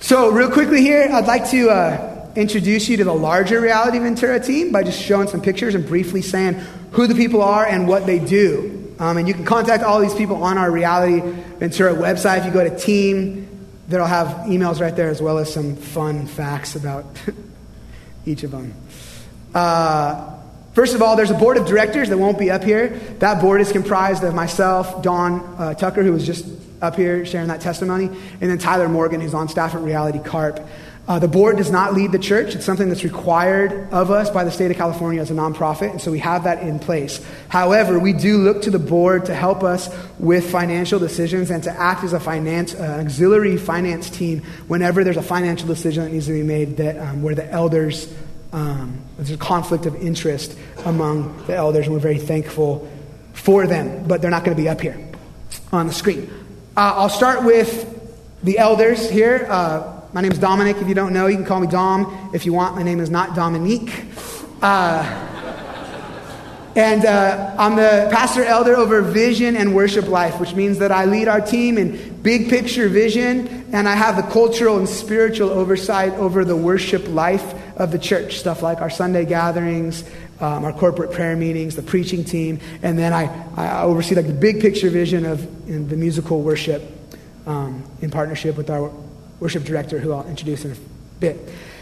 So 0.00 0.30
real 0.30 0.50
quickly 0.50 0.80
here, 0.80 1.08
I'd 1.12 1.26
like 1.26 1.50
to 1.50 1.70
uh, 1.70 2.30
introduce 2.36 2.88
you 2.88 2.96
to 2.98 3.04
the 3.04 3.14
larger 3.14 3.60
Reality 3.60 3.98
Ventura 3.98 4.40
team 4.40 4.72
by 4.72 4.82
just 4.82 5.00
showing 5.00 5.28
some 5.28 5.42
pictures 5.42 5.74
and 5.74 5.86
briefly 5.86 6.22
saying 6.22 6.54
who 6.92 7.06
the 7.06 7.14
people 7.14 7.42
are 7.42 7.66
and 7.66 7.88
what 7.88 8.06
they 8.06 8.18
do. 8.18 8.94
Um, 8.98 9.16
and 9.16 9.28
you 9.28 9.34
can 9.34 9.44
contact 9.44 9.84
all 9.84 10.00
these 10.00 10.14
people 10.14 10.42
on 10.42 10.56
our 10.58 10.70
Reality 10.70 11.20
Ventura 11.58 11.94
website. 11.94 12.38
If 12.38 12.46
you 12.46 12.52
go 12.52 12.68
to 12.68 12.76
team, 12.76 13.48
that'll 13.88 14.06
have 14.06 14.28
emails 14.46 14.80
right 14.80 14.94
there 14.94 15.08
as 15.10 15.20
well 15.20 15.38
as 15.38 15.52
some 15.52 15.76
fun 15.76 16.26
facts 16.26 16.76
about 16.76 17.04
each 18.26 18.42
of 18.42 18.50
them. 18.50 18.74
Uh, 19.54 20.38
first 20.72 20.94
of 20.94 21.02
all, 21.02 21.16
there's 21.16 21.30
a 21.30 21.34
board 21.34 21.56
of 21.56 21.66
directors 21.66 22.08
that 22.08 22.18
won't 22.18 22.38
be 22.38 22.50
up 22.50 22.62
here. 22.62 22.90
That 23.18 23.40
board 23.40 23.60
is 23.60 23.72
comprised 23.72 24.24
of 24.24 24.34
myself, 24.34 25.02
Don 25.02 25.40
uh, 25.58 25.74
Tucker, 25.74 26.02
who 26.02 26.12
was 26.12 26.26
just 26.26 26.46
up 26.80 26.96
here 26.96 27.26
sharing 27.26 27.48
that 27.48 27.60
testimony, 27.60 28.06
and 28.06 28.50
then 28.50 28.58
Tyler 28.58 28.88
Morgan, 28.88 29.20
who's 29.20 29.34
on 29.34 29.48
staff 29.48 29.74
at 29.74 29.80
Reality 29.80 30.20
Carp. 30.20 30.60
Uh, 31.08 31.18
the 31.18 31.26
board 31.26 31.56
does 31.56 31.70
not 31.70 31.94
lead 31.94 32.12
the 32.12 32.18
church. 32.18 32.54
It's 32.54 32.66
something 32.66 32.90
that's 32.90 33.02
required 33.02 33.90
of 33.92 34.10
us 34.10 34.28
by 34.28 34.44
the 34.44 34.50
state 34.50 34.70
of 34.70 34.76
California 34.76 35.22
as 35.22 35.30
a 35.30 35.34
nonprofit, 35.34 35.90
and 35.90 36.00
so 36.02 36.12
we 36.12 36.18
have 36.18 36.44
that 36.44 36.62
in 36.62 36.78
place. 36.78 37.24
However, 37.48 37.98
we 37.98 38.12
do 38.12 38.36
look 38.36 38.60
to 38.62 38.70
the 38.70 38.78
board 38.78 39.24
to 39.24 39.34
help 39.34 39.62
us 39.62 39.88
with 40.18 40.50
financial 40.50 40.98
decisions 40.98 41.50
and 41.50 41.64
to 41.64 41.70
act 41.70 42.04
as 42.04 42.12
a 42.12 42.20
finance, 42.20 42.74
uh, 42.74 42.98
auxiliary 43.00 43.56
finance 43.56 44.10
team 44.10 44.42
whenever 44.66 45.02
there's 45.02 45.16
a 45.16 45.22
financial 45.22 45.66
decision 45.66 46.04
that 46.04 46.12
needs 46.12 46.26
to 46.26 46.32
be 46.32 46.42
made 46.42 46.76
that 46.76 46.98
um, 46.98 47.22
where 47.22 47.34
the 47.34 47.50
elders 47.50 48.12
um, 48.52 49.02
there's 49.16 49.30
a 49.30 49.36
conflict 49.36 49.86
of 49.86 49.94
interest 49.96 50.56
among 50.84 51.44
the 51.46 51.54
elders, 51.54 51.86
and 51.86 51.94
we're 51.94 52.00
very 52.00 52.18
thankful 52.18 52.90
for 53.32 53.66
them. 53.66 54.06
But 54.06 54.20
they're 54.20 54.30
not 54.30 54.44
going 54.44 54.56
to 54.56 54.62
be 54.62 54.68
up 54.68 54.80
here 54.80 54.98
on 55.72 55.86
the 55.86 55.92
screen. 55.92 56.30
Uh, 56.76 56.92
I'll 56.96 57.08
start 57.08 57.44
with 57.44 57.94
the 58.42 58.58
elders 58.58 59.08
here. 59.08 59.46
My 60.10 60.22
name 60.22 60.32
is 60.32 60.38
Dominic. 60.38 60.78
If 60.78 60.88
you 60.88 60.94
don't 60.94 61.12
know, 61.12 61.26
you 61.26 61.36
can 61.36 61.44
call 61.44 61.60
me 61.60 61.66
Dom 61.66 62.30
if 62.32 62.46
you 62.46 62.54
want. 62.54 62.74
My 62.74 62.82
name 62.82 62.98
is 62.98 63.10
not 63.10 63.36
Dominique. 63.36 64.06
Uh, 64.62 65.04
and 66.74 67.04
uh, 67.04 67.54
I'm 67.58 67.76
the 67.76 68.08
pastor 68.10 68.42
elder 68.42 68.74
over 68.74 69.02
vision 69.02 69.54
and 69.54 69.74
worship 69.74 70.08
life, 70.08 70.40
which 70.40 70.54
means 70.54 70.78
that 70.78 70.90
I 70.90 71.04
lead 71.04 71.28
our 71.28 71.42
team 71.42 71.76
in 71.76 72.22
big 72.22 72.48
picture 72.48 72.88
vision, 72.88 73.66
and 73.70 73.86
I 73.86 73.94
have 73.96 74.16
the 74.16 74.22
cultural 74.22 74.78
and 74.78 74.88
spiritual 74.88 75.50
oversight 75.50 76.14
over 76.14 76.42
the 76.42 76.56
worship 76.56 77.06
life 77.08 77.54
of 77.76 77.92
the 77.92 77.98
church. 77.98 78.38
Stuff 78.38 78.62
like 78.62 78.80
our 78.80 78.90
Sunday 78.90 79.26
gatherings, 79.26 80.04
um, 80.40 80.64
our 80.64 80.72
corporate 80.72 81.12
prayer 81.12 81.36
meetings, 81.36 81.76
the 81.76 81.82
preaching 81.82 82.24
team, 82.24 82.60
and 82.82 82.98
then 82.98 83.12
I, 83.12 83.24
I 83.56 83.82
oversee 83.82 84.14
like 84.14 84.26
the 84.26 84.32
big 84.32 84.62
picture 84.62 84.88
vision 84.88 85.26
of 85.26 85.66
the 85.66 85.96
musical 85.96 86.40
worship 86.40 86.82
um, 87.46 87.84
in 88.00 88.10
partnership 88.10 88.56
with 88.56 88.70
our 88.70 88.90
worship 89.40 89.64
director, 89.64 89.98
who 89.98 90.12
I'll 90.12 90.26
introduce 90.26 90.64
in 90.64 90.72
a 90.72 90.76
bit. 91.20 91.36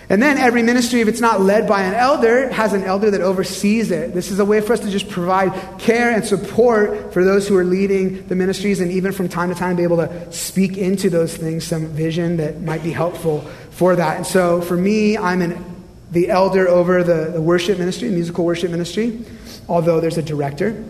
And 0.08 0.22
then 0.22 0.38
every 0.38 0.62
ministry, 0.62 1.00
if 1.00 1.08
it's 1.08 1.20
not 1.20 1.40
led 1.40 1.66
by 1.66 1.82
an 1.82 1.94
elder, 1.94 2.48
has 2.50 2.72
an 2.72 2.84
elder 2.84 3.10
that 3.10 3.20
oversees 3.20 3.90
it. 3.90 4.14
This 4.14 4.30
is 4.30 4.38
a 4.38 4.44
way 4.44 4.60
for 4.60 4.72
us 4.72 4.80
to 4.80 4.90
just 4.90 5.08
provide 5.08 5.80
care 5.80 6.12
and 6.12 6.24
support 6.24 7.12
for 7.12 7.24
those 7.24 7.48
who 7.48 7.56
are 7.56 7.64
leading 7.64 8.24
the 8.28 8.36
ministries, 8.36 8.80
and 8.80 8.92
even 8.92 9.10
from 9.10 9.28
time 9.28 9.48
to 9.48 9.56
time 9.56 9.74
be 9.74 9.82
able 9.82 9.96
to 9.96 10.32
speak 10.32 10.76
into 10.78 11.10
those 11.10 11.36
things, 11.36 11.64
some 11.64 11.88
vision 11.88 12.36
that 12.36 12.60
might 12.60 12.84
be 12.84 12.92
helpful 12.92 13.40
for 13.70 13.96
that. 13.96 14.16
And 14.16 14.26
so 14.26 14.60
for 14.60 14.76
me, 14.76 15.18
I'm 15.18 15.42
an, 15.42 15.64
the 16.12 16.30
elder 16.30 16.68
over 16.68 17.02
the, 17.02 17.32
the 17.32 17.42
worship 17.42 17.78
ministry, 17.78 18.08
musical 18.08 18.44
worship 18.44 18.70
ministry, 18.70 19.24
although 19.68 19.98
there's 19.98 20.18
a 20.18 20.22
director. 20.22 20.84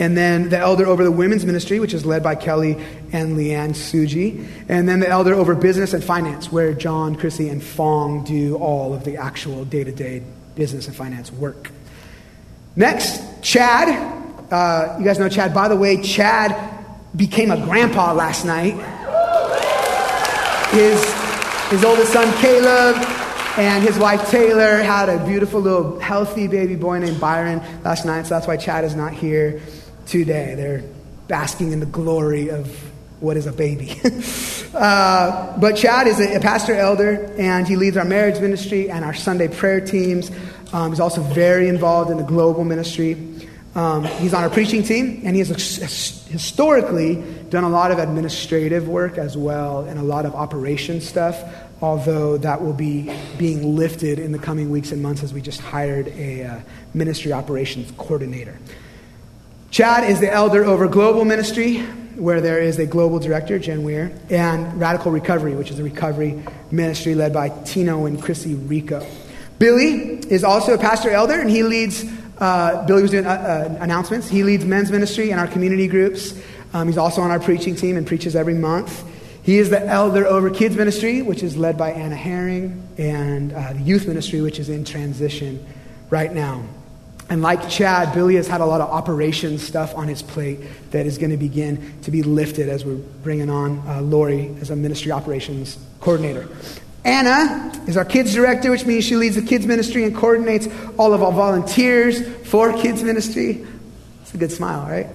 And 0.00 0.16
then 0.16 0.48
the 0.48 0.58
elder 0.58 0.86
over 0.86 1.02
the 1.02 1.10
women's 1.10 1.44
ministry, 1.44 1.80
which 1.80 1.92
is 1.92 2.06
led 2.06 2.22
by 2.22 2.36
Kelly 2.36 2.78
and 3.12 3.36
Leanne 3.36 3.70
Suji. 3.70 4.46
And 4.68 4.88
then 4.88 5.00
the 5.00 5.08
elder 5.08 5.34
over 5.34 5.54
business 5.54 5.92
and 5.92 6.04
finance, 6.04 6.52
where 6.52 6.72
John, 6.72 7.16
Chrissy, 7.16 7.48
and 7.48 7.62
Fong 7.62 8.22
do 8.24 8.56
all 8.56 8.94
of 8.94 9.04
the 9.04 9.16
actual 9.16 9.64
day 9.64 9.82
to 9.82 9.92
day 9.92 10.22
business 10.54 10.86
and 10.86 10.94
finance 10.94 11.32
work. 11.32 11.70
Next, 12.76 13.42
Chad. 13.42 13.88
Uh, 14.52 14.96
you 14.98 15.04
guys 15.04 15.18
know 15.18 15.28
Chad. 15.28 15.52
By 15.52 15.66
the 15.66 15.76
way, 15.76 16.00
Chad 16.00 16.56
became 17.16 17.50
a 17.50 17.56
grandpa 17.56 18.12
last 18.12 18.44
night. 18.44 18.74
His, 20.70 21.02
his 21.70 21.84
oldest 21.84 22.12
son, 22.12 22.32
Caleb, 22.40 22.96
and 23.58 23.82
his 23.82 23.98
wife 23.98 24.30
Taylor 24.30 24.76
had 24.76 25.08
a 25.08 25.24
beautiful 25.26 25.60
little 25.60 25.98
healthy 25.98 26.46
baby 26.46 26.76
boy 26.76 26.98
named 26.98 27.18
Byron 27.18 27.60
last 27.84 28.04
night, 28.04 28.26
so 28.26 28.34
that's 28.34 28.46
why 28.46 28.56
Chad 28.56 28.84
is 28.84 28.94
not 28.94 29.12
here 29.12 29.60
today. 30.08 30.54
They're 30.54 30.82
basking 31.28 31.72
in 31.72 31.80
the 31.80 31.86
glory 31.86 32.48
of 32.48 32.66
what 33.20 33.36
is 33.36 33.46
a 33.46 33.52
baby. 33.52 34.00
uh, 34.74 35.58
but 35.58 35.76
Chad 35.76 36.06
is 36.06 36.20
a, 36.20 36.36
a, 36.36 36.40
pastor 36.40 36.74
elder, 36.74 37.32
and 37.38 37.66
he 37.66 37.76
leads 37.76 37.96
our 37.96 38.04
marriage 38.04 38.40
ministry 38.40 38.90
and 38.90 39.04
our 39.04 39.14
Sunday 39.14 39.48
prayer 39.48 39.80
teams. 39.80 40.30
Um, 40.72 40.92
he's 40.92 41.00
also 41.00 41.20
very 41.22 41.68
involved 41.68 42.10
in 42.10 42.16
the 42.16 42.24
global 42.24 42.64
ministry. 42.64 43.16
Um, 43.74 44.04
he's 44.04 44.34
on 44.34 44.42
our 44.42 44.50
preaching 44.50 44.82
team, 44.82 45.22
and 45.24 45.36
he 45.36 45.40
has 45.40 46.26
historically 46.30 47.22
done 47.50 47.64
a 47.64 47.68
lot 47.68 47.90
of 47.90 47.98
administrative 47.98 48.88
work 48.88 49.18
as 49.18 49.36
well 49.36 49.84
and 49.84 49.98
a 49.98 50.02
lot 50.02 50.24
of 50.24 50.34
operation 50.34 51.00
stuff, 51.00 51.42
although 51.82 52.36
that 52.38 52.62
will 52.62 52.72
be 52.72 53.12
being 53.36 53.76
lifted 53.76 54.18
in 54.18 54.32
the 54.32 54.38
coming 54.38 54.70
weeks 54.70 54.90
and 54.90 55.02
months 55.02 55.22
as 55.22 55.32
we 55.32 55.40
just 55.40 55.60
hired 55.60 56.08
a 56.08 56.44
uh, 56.44 56.60
ministry 56.94 57.32
operations 57.32 57.92
coordinator. 57.98 58.58
Chad 59.70 60.08
is 60.08 60.18
the 60.18 60.32
elder 60.32 60.64
over 60.64 60.88
global 60.88 61.26
ministry, 61.26 61.80
where 62.16 62.40
there 62.40 62.58
is 62.58 62.78
a 62.78 62.86
global 62.86 63.18
director, 63.18 63.58
Jen 63.58 63.82
Weir, 63.82 64.10
and 64.30 64.80
Radical 64.80 65.12
Recovery, 65.12 65.54
which 65.54 65.70
is 65.70 65.78
a 65.78 65.84
recovery 65.84 66.42
ministry 66.70 67.14
led 67.14 67.34
by 67.34 67.50
Tino 67.64 68.06
and 68.06 68.20
Chrissy 68.20 68.54
Rico. 68.54 69.06
Billy 69.58 70.20
is 70.30 70.42
also 70.42 70.72
a 70.72 70.78
pastor 70.78 71.10
elder, 71.10 71.34
and 71.34 71.50
he 71.50 71.62
leads, 71.62 72.04
uh, 72.38 72.86
Billy 72.86 73.02
was 73.02 73.10
doing 73.10 73.26
uh, 73.26 73.30
uh, 73.30 73.78
announcements. 73.82 74.26
He 74.26 74.42
leads 74.42 74.64
men's 74.64 74.90
ministry 74.90 75.32
and 75.32 75.38
our 75.38 75.46
community 75.46 75.86
groups. 75.86 76.32
Um, 76.72 76.88
he's 76.88 76.98
also 76.98 77.20
on 77.20 77.30
our 77.30 77.40
preaching 77.40 77.76
team 77.76 77.98
and 77.98 78.06
preaches 78.06 78.34
every 78.34 78.54
month. 78.54 79.04
He 79.42 79.58
is 79.58 79.68
the 79.68 79.84
elder 79.86 80.26
over 80.26 80.48
kids 80.48 80.76
ministry, 80.76 81.20
which 81.20 81.42
is 81.42 81.58
led 81.58 81.76
by 81.76 81.92
Anna 81.92 82.16
Herring, 82.16 82.88
and 82.96 83.52
uh, 83.52 83.74
the 83.74 83.80
youth 83.80 84.08
ministry, 84.08 84.40
which 84.40 84.58
is 84.58 84.70
in 84.70 84.84
transition 84.84 85.64
right 86.10 86.32
now. 86.32 86.64
And 87.30 87.42
like 87.42 87.68
Chad, 87.68 88.14
Billy 88.14 88.36
has 88.36 88.46
had 88.46 88.60
a 88.60 88.64
lot 88.64 88.80
of 88.80 88.88
operations 88.88 89.66
stuff 89.66 89.94
on 89.94 90.08
his 90.08 90.22
plate 90.22 90.60
that 90.92 91.04
is 91.04 91.18
going 91.18 91.30
to 91.30 91.36
begin 91.36 92.00
to 92.02 92.10
be 92.10 92.22
lifted 92.22 92.68
as 92.68 92.84
we're 92.84 92.96
bringing 92.96 93.50
on 93.50 93.86
uh, 93.86 94.00
Lori 94.00 94.54
as 94.60 94.70
a 94.70 94.76
ministry 94.76 95.12
operations 95.12 95.78
coordinator. 96.00 96.48
Anna 97.04 97.72
is 97.86 97.96
our 97.96 98.04
kids 98.04 98.34
director, 98.34 98.70
which 98.70 98.86
means 98.86 99.04
she 99.04 99.16
leads 99.16 99.36
the 99.36 99.42
kids 99.42 99.66
ministry 99.66 100.04
and 100.04 100.14
coordinates 100.14 100.68
all 100.98 101.12
of 101.12 101.22
our 101.22 101.32
volunteers 101.32 102.26
for 102.48 102.72
kids 102.72 103.02
ministry. 103.02 103.66
It's 104.22 104.34
a 104.34 104.38
good 104.38 104.52
smile, 104.52 104.88
right? 104.88 105.06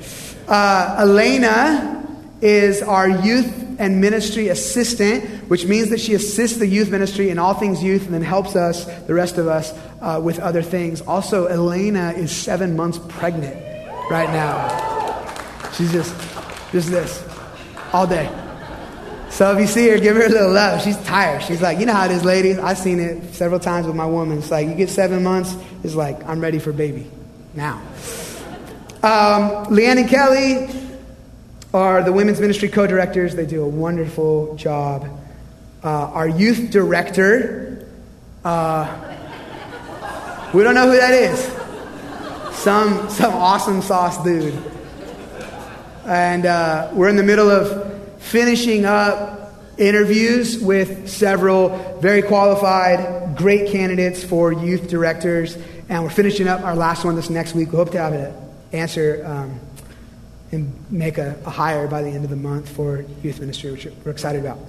Uh, 0.47 0.97
Elena 0.99 1.99
is 2.41 2.81
our 2.81 3.07
youth 3.07 3.62
and 3.83 4.01
ministry 4.01 4.47
assistant, 4.47 5.23
which 5.49 5.65
means 5.65 5.89
that 5.89 5.99
she 5.99 6.13
assists 6.13 6.57
the 6.57 6.67
youth 6.67 6.89
ministry 6.89 7.29
in 7.29 7.37
all 7.37 7.53
things 7.53 7.83
youth 7.83 8.05
and 8.05 8.13
then 8.13 8.21
helps 8.21 8.55
us, 8.55 8.85
the 9.05 9.13
rest 9.13 9.37
of 9.37 9.47
us, 9.47 9.73
uh, 10.01 10.19
with 10.23 10.39
other 10.39 10.61
things. 10.61 11.01
Also, 11.01 11.45
Elena 11.45 12.11
is 12.11 12.31
seven 12.35 12.75
months 12.75 12.99
pregnant 13.09 13.55
right 14.09 14.29
now. 14.29 15.71
She's 15.73 15.91
just, 15.91 16.13
just 16.71 16.89
this, 16.89 17.23
all 17.91 18.07
day. 18.07 18.29
So 19.29 19.51
if 19.51 19.59
you 19.59 19.67
see 19.67 19.89
her, 19.89 19.97
give 19.97 20.15
her 20.15 20.25
a 20.25 20.29
little 20.29 20.51
love. 20.51 20.81
She's 20.83 20.97
tired. 21.05 21.41
She's 21.41 21.61
like, 21.61 21.79
you 21.79 21.87
know 21.87 21.93
how 21.93 22.05
it 22.05 22.11
is, 22.11 22.23
ladies. 22.23 22.59
I've 22.59 22.77
seen 22.77 22.99
it 22.99 23.33
several 23.33 23.59
times 23.59 23.87
with 23.87 23.95
my 23.95 24.05
woman. 24.05 24.37
It's 24.37 24.51
like, 24.51 24.67
you 24.67 24.75
get 24.75 24.89
seven 24.89 25.23
months, 25.23 25.55
it's 25.83 25.95
like, 25.95 26.23
I'm 26.27 26.39
ready 26.39 26.59
for 26.59 26.71
baby 26.71 27.09
now. 27.55 27.81
Um, 29.01 29.65
Leanne 29.73 29.97
and 29.97 30.09
Kelly, 30.09 30.67
are 31.73 32.03
the 32.03 32.13
women's 32.13 32.39
ministry 32.39 32.69
co 32.69 32.85
directors. 32.85 33.35
They 33.35 33.45
do 33.45 33.63
a 33.63 33.67
wonderful 33.67 34.55
job. 34.55 35.07
Uh, 35.83 35.87
our 35.87 36.27
youth 36.27 36.69
director, 36.71 37.87
uh, 38.45 38.85
we 40.53 40.63
don't 40.63 40.75
know 40.75 40.91
who 40.91 40.97
that 40.97 41.13
is. 41.13 41.39
Some, 42.57 43.09
some 43.09 43.33
awesome 43.33 43.81
sauce 43.81 44.23
dude. 44.23 44.53
And 46.05 46.45
uh, 46.45 46.91
we're 46.93 47.09
in 47.09 47.15
the 47.15 47.23
middle 47.23 47.49
of 47.49 48.21
finishing 48.21 48.85
up 48.85 49.53
interviews 49.77 50.59
with 50.59 51.09
several 51.09 51.97
very 51.99 52.21
qualified, 52.21 53.35
great 53.35 53.71
candidates 53.71 54.23
for 54.23 54.53
youth 54.53 54.87
directors. 54.89 55.57
And 55.89 56.03
we're 56.03 56.09
finishing 56.09 56.47
up 56.47 56.61
our 56.61 56.75
last 56.75 57.03
one 57.03 57.15
this 57.15 57.29
next 57.29 57.55
week. 57.55 57.71
We 57.71 57.77
hope 57.77 57.91
to 57.91 57.97
have 57.97 58.13
an 58.13 58.33
answer. 58.71 59.23
Um, 59.25 59.59
and 60.53 60.73
make 60.89 61.17
a, 61.17 61.35
a 61.45 61.49
hire 61.49 61.87
by 61.87 62.01
the 62.01 62.09
end 62.09 62.23
of 62.23 62.29
the 62.29 62.35
month 62.35 62.69
for 62.69 63.03
youth 63.21 63.39
ministry, 63.39 63.71
which 63.71 63.87
we're 64.05 64.11
excited 64.11 64.39
about. 64.39 64.59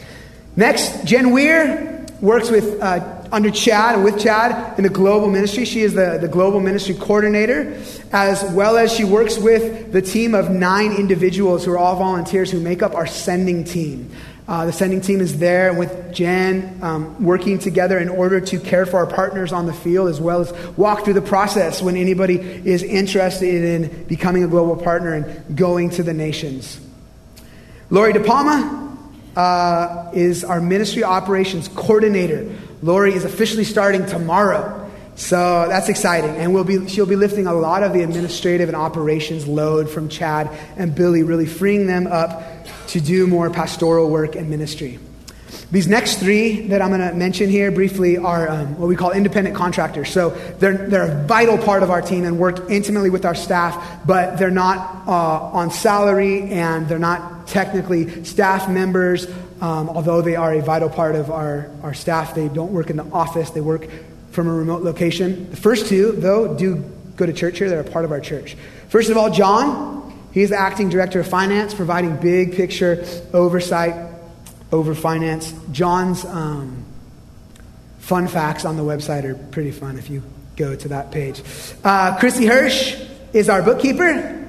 Next, 0.57 1.05
Jen 1.05 1.31
Weir 1.33 2.07
works 2.21 2.51
with 2.51 2.81
uh, 2.81 3.27
under 3.33 3.51
Chad 3.51 3.97
and 3.97 4.05
with 4.05 4.21
Chad 4.21 4.79
in 4.79 4.85
the 4.85 4.91
global 4.91 5.29
ministry. 5.29 5.65
She 5.65 5.81
is 5.81 5.95
the, 5.95 6.19
the 6.21 6.29
global 6.29 6.61
ministry 6.61 6.95
coordinator, 6.95 7.81
as 8.13 8.45
well 8.53 8.77
as 8.77 8.93
she 8.93 9.05
works 9.05 9.37
with 9.37 9.93
the 9.93 10.01
team 10.01 10.35
of 10.35 10.51
nine 10.51 10.93
individuals 10.93 11.65
who 11.65 11.73
are 11.73 11.79
all 11.79 11.97
volunteers 11.97 12.51
who 12.51 12.61
make 12.61 12.83
up 12.83 12.95
our 12.95 13.07
sending 13.07 13.65
team. 13.65 14.11
Uh, 14.47 14.67
the 14.67 14.73
sending 14.73 15.01
team 15.01 15.21
is 15.21 15.39
there 15.39 15.73
with 15.73 16.13
Jen, 16.13 16.79
um, 16.83 17.25
working 17.25 17.59
together 17.59 17.99
in 17.99 18.11
order 18.11 18.41
to 18.41 18.61
care 18.61 18.85
for 18.85 18.99
our 18.99 19.07
partners 19.07 19.53
on 19.53 19.65
the 19.65 19.73
field 19.73 20.09
as 20.09 20.21
well 20.21 20.41
as 20.41 20.53
walk 20.77 21.05
through 21.05 21.15
the 21.15 21.23
process 21.23 21.81
when 21.81 21.97
anybody 21.97 22.37
is 22.37 22.83
interested 22.83 23.65
in 23.65 24.05
becoming 24.05 24.45
a 24.45 24.49
global 24.49 24.77
partner 24.77 25.15
and 25.15 25.57
going 25.57 25.89
to 25.89 26.03
the 26.03 26.13
nations. 26.13 26.79
Lori 27.89 28.13
DePalma 28.13 28.99
uh, 29.35 30.11
is 30.13 30.45
our 30.45 30.61
ministry 30.61 31.05
operations 31.05 31.69
coordinator. 31.69 32.55
Lori 32.83 33.15
is 33.15 33.25
officially 33.25 33.65
starting 33.65 34.05
tomorrow. 34.05 34.83
So 35.17 35.67
that's 35.69 35.89
exciting. 35.89 36.37
And 36.37 36.53
we'll 36.53 36.65
be, 36.65 36.89
she'll 36.89 37.07
be 37.07 37.17
lifting 37.17 37.47
a 37.47 37.55
lot 37.55 37.83
of 37.83 37.93
the 37.93 38.03
administrative 38.03 38.69
and 38.69 38.77
operations 38.77 39.47
load 39.47 39.89
from 39.89 40.09
Chad 40.09 40.51
and 40.77 40.95
Billy, 40.95 41.23
really 41.23 41.47
freeing 41.47 41.87
them 41.87 42.07
up 42.07 42.43
to 42.89 43.01
do 43.01 43.27
more 43.27 43.51
pastoral 43.51 44.11
work 44.11 44.37
and 44.37 44.51
ministry. 44.51 44.99
These 45.71 45.89
next 45.89 46.19
three 46.21 46.69
that 46.69 46.83
I'm 46.83 46.91
going 46.91 47.01
to 47.01 47.15
mention 47.15 47.49
here 47.49 47.71
briefly 47.73 48.17
are 48.17 48.49
um, 48.49 48.79
what 48.79 48.87
we 48.87 48.97
call 48.97 49.13
independent 49.13 49.57
contractors. 49.57 50.11
So 50.11 50.31
they're, 50.59 50.77
they're 50.89 51.11
a 51.11 51.25
vital 51.25 51.59
part 51.59 51.83
of 51.83 51.91
our 51.91 52.03
team 52.03 52.25
and 52.25 52.39
work 52.39 52.71
intimately 52.71 53.11
with 53.11 53.25
our 53.25 53.35
staff, 53.35 54.07
but 54.07 54.39
they're 54.39 54.51
not 54.51 55.07
uh, 55.09 55.11
on 55.11 55.71
salary 55.71 56.43
and 56.43 56.89
they're 56.89 56.99
not 56.99 57.47
technically 57.49 58.25
staff 58.25 58.69
members. 58.69 59.27
Um, 59.61 59.89
although 59.89 60.23
they 60.23 60.37
are 60.37 60.55
a 60.55 60.61
vital 60.61 60.91
part 60.91 61.15
of 61.15 61.31
our, 61.31 61.71
our 61.83 61.95
staff, 61.95 62.35
they 62.35 62.49
don't 62.49 62.73
work 62.73 62.91
in 62.91 62.97
the 62.97 63.05
office, 63.05 63.51
they 63.51 63.61
work 63.61 63.89
from 64.31 64.49
a 64.49 64.53
remote 64.53 64.83
location. 64.83 65.51
The 65.51 65.57
first 65.57 65.87
two, 65.87 66.13
though, 66.13 66.55
do 66.55 66.77
go 67.17 67.25
to 67.25 67.33
church 67.33 67.59
here. 67.59 67.69
They're 67.69 67.81
a 67.81 67.85
part 67.85 68.05
of 68.05 68.13
our 68.13 68.21
church. 68.21 68.57
First 68.89 69.11
of 69.11 69.17
all, 69.17 69.31
John. 69.31 70.04
He's 70.35 70.51
the 70.51 70.59
acting 70.59 70.89
director 70.89 71.21
of 71.21 71.29
finance, 71.29 71.73
providing 71.75 72.17
big 72.17 72.57
picture 72.57 73.07
oversight 73.33 73.95
over 74.73 74.93
finance. 74.93 75.55
John's 75.71 76.25
um, 76.25 76.85
fun 78.01 78.27
facts 78.27 78.65
on 78.65 78.77
the 78.77 78.83
website 78.83 79.23
are 79.23 79.37
pretty 79.37 79.71
fun 79.71 79.97
if 79.97 80.11
you 80.11 80.25
go 80.57 80.75
to 80.75 80.89
that 80.89 81.13
page. 81.13 81.41
Uh, 81.85 82.19
Chrissy 82.19 82.47
Hirsch 82.47 83.01
is 83.33 83.49
our 83.49 83.63
bookkeeper. 83.63 84.41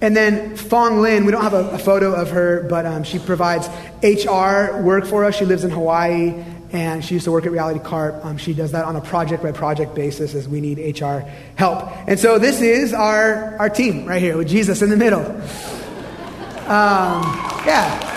And 0.00 0.14
then 0.14 0.56
Fong 0.56 1.00
Lin, 1.00 1.24
we 1.24 1.30
don't 1.30 1.42
have 1.42 1.54
a, 1.54 1.70
a 1.70 1.78
photo 1.78 2.12
of 2.12 2.30
her, 2.30 2.66
but 2.68 2.84
um, 2.84 3.04
she 3.04 3.20
provides 3.20 3.68
HR 4.02 4.82
work 4.82 5.06
for 5.06 5.24
us. 5.24 5.36
She 5.36 5.44
lives 5.44 5.62
in 5.62 5.70
Hawaii 5.70 6.34
and 6.72 7.04
she 7.04 7.14
used 7.14 7.24
to 7.24 7.32
work 7.32 7.46
at 7.46 7.52
Reality 7.52 7.80
Carp. 7.80 8.24
Um, 8.24 8.38
she 8.38 8.54
does 8.54 8.72
that 8.72 8.84
on 8.84 8.96
a 8.96 9.00
project 9.00 9.42
by 9.42 9.52
project 9.52 9.94
basis 9.94 10.34
as 10.34 10.48
we 10.48 10.60
need 10.60 11.00
HR 11.00 11.20
help. 11.56 11.90
And 12.08 12.18
so 12.18 12.38
this 12.38 12.60
is 12.60 12.92
our, 12.92 13.56
our 13.58 13.70
team 13.70 14.06
right 14.06 14.20
here 14.20 14.36
with 14.36 14.48
Jesus 14.48 14.82
in 14.82 14.90
the 14.90 14.96
middle. 14.96 15.24
Um, 16.66 17.22
yeah. 17.64 18.14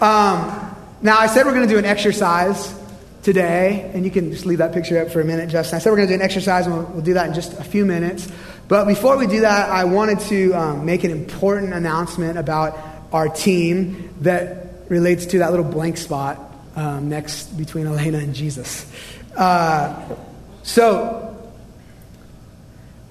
Um, 0.00 0.76
now, 1.00 1.18
I 1.18 1.28
said 1.28 1.46
we're 1.46 1.54
going 1.54 1.68
to 1.68 1.72
do 1.72 1.78
an 1.78 1.84
exercise 1.84 2.74
today, 3.22 3.88
and 3.94 4.04
you 4.04 4.10
can 4.10 4.32
just 4.32 4.46
leave 4.46 4.58
that 4.58 4.72
picture 4.72 5.00
up 5.00 5.10
for 5.10 5.20
a 5.20 5.24
minute, 5.24 5.48
Justin. 5.48 5.76
I 5.76 5.78
said 5.78 5.90
we're 5.90 5.98
going 5.98 6.08
to 6.08 6.16
do 6.16 6.20
an 6.20 6.24
exercise, 6.24 6.66
and 6.66 6.76
we'll, 6.76 6.86
we'll, 6.86 7.02
do 7.02 7.14
that 7.14 7.28
in 7.28 7.34
just 7.34 7.52
a 7.52 7.62
few 7.62 7.84
minutes. 7.84 8.28
But 8.66 8.86
before 8.86 9.16
we 9.16 9.28
do 9.28 9.42
that, 9.42 9.70
I 9.70 9.84
wanted 9.84 10.18
to 10.20 10.52
um, 10.54 10.84
make 10.84 11.04
an 11.04 11.12
important 11.12 11.72
announcement 11.72 12.36
about 12.36 12.76
our 13.12 13.28
team 13.28 14.14
that 14.20 14.68
relates 14.88 15.26
to 15.26 15.38
that 15.38 15.50
little 15.50 15.70
blank 15.70 15.96
spot 15.96 16.38
um, 16.76 17.08
next 17.08 17.56
between 17.56 17.86
Elena 17.86 18.18
and 18.18 18.34
Jesus. 18.34 18.90
Uh, 19.36 20.14
so, 20.62 21.52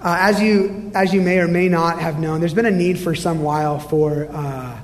uh, 0.00 0.16
as, 0.20 0.40
you, 0.40 0.90
as 0.94 1.14
you 1.14 1.20
may 1.20 1.38
or 1.38 1.48
may 1.48 1.68
not 1.68 2.00
have 2.00 2.18
known, 2.18 2.40
there's 2.40 2.54
been 2.54 2.66
a 2.66 2.70
need 2.70 2.98
for 2.98 3.14
some 3.14 3.42
while 3.42 3.78
for 3.78 4.28
uh, 4.30 4.80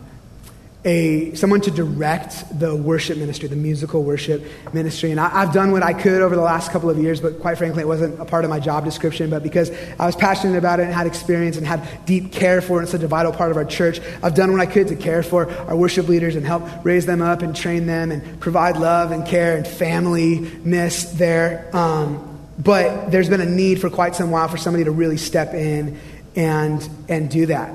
a, 0.85 1.35
someone 1.35 1.61
to 1.62 1.70
direct 1.72 2.59
the 2.59 2.74
worship 2.74 3.18
ministry, 3.18 3.49
the 3.49 3.57
musical 3.57 4.05
worship 4.05 4.45
ministry. 4.72 5.11
And 5.11 5.18
I, 5.18 5.29
have 5.29 5.53
done 5.53 5.72
what 5.72 5.83
I 5.83 5.93
could 5.93 6.22
over 6.22 6.37
the 6.37 6.43
last 6.43 6.70
couple 6.70 6.89
of 6.89 6.99
years, 6.99 7.20
but 7.20 7.41
quite 7.41 7.59
frankly, 7.59 7.83
it 7.83 7.87
wasn't 7.87 8.20
a 8.20 8.24
part 8.24 8.45
of 8.45 8.51
my 8.51 8.61
job 8.61 8.85
description. 8.85 9.29
But 9.29 9.43
because 9.43 9.72
I 9.99 10.07
was 10.07 10.14
passionate 10.14 10.57
about 10.57 10.79
it 10.79 10.85
and 10.85 10.93
had 10.93 11.09
experience 11.09 11.57
and 11.57 11.66
had 11.66 12.07
deep 12.07 12.33
care 12.33 12.61
for 12.61 12.76
it, 12.76 12.83
and 12.83 12.89
such 12.89 13.03
a 13.03 13.09
vital 13.09 13.33
part 13.33 13.51
of 13.51 13.57
our 13.57 13.64
church, 13.64 14.01
I've 14.22 14.35
done 14.35 14.53
what 14.53 14.61
I 14.61 14.66
could 14.66 14.89
to 14.89 14.97
care 14.97 15.22
for 15.24 15.51
our 15.51 15.76
worship 15.76 16.07
leaders 16.07 16.37
and 16.37 16.47
help 16.47 16.62
raise 16.85 17.07
them 17.07 17.22
up 17.22 17.43
and 17.43 17.57
train 17.57 17.87
them 17.87 18.12
and 18.12 18.41
provide 18.41 18.76
love 18.76 19.11
and 19.11 19.26
care 19.26 19.57
and 19.57 19.66
familyness 19.66 21.12
there. 21.12 21.74
Um, 21.76 22.24
but 22.59 23.11
there's 23.11 23.29
been 23.29 23.41
a 23.41 23.47
need 23.47 23.81
for 23.81 23.91
quite 23.91 24.14
some 24.14 24.31
while 24.31 24.49
for 24.49 24.57
somebody 24.57 24.85
to 24.85 24.91
really 24.91 25.16
step 25.16 25.55
in 25.55 25.99
and, 26.37 26.89
and 27.09 27.31
do 27.31 27.47
that. 27.47 27.72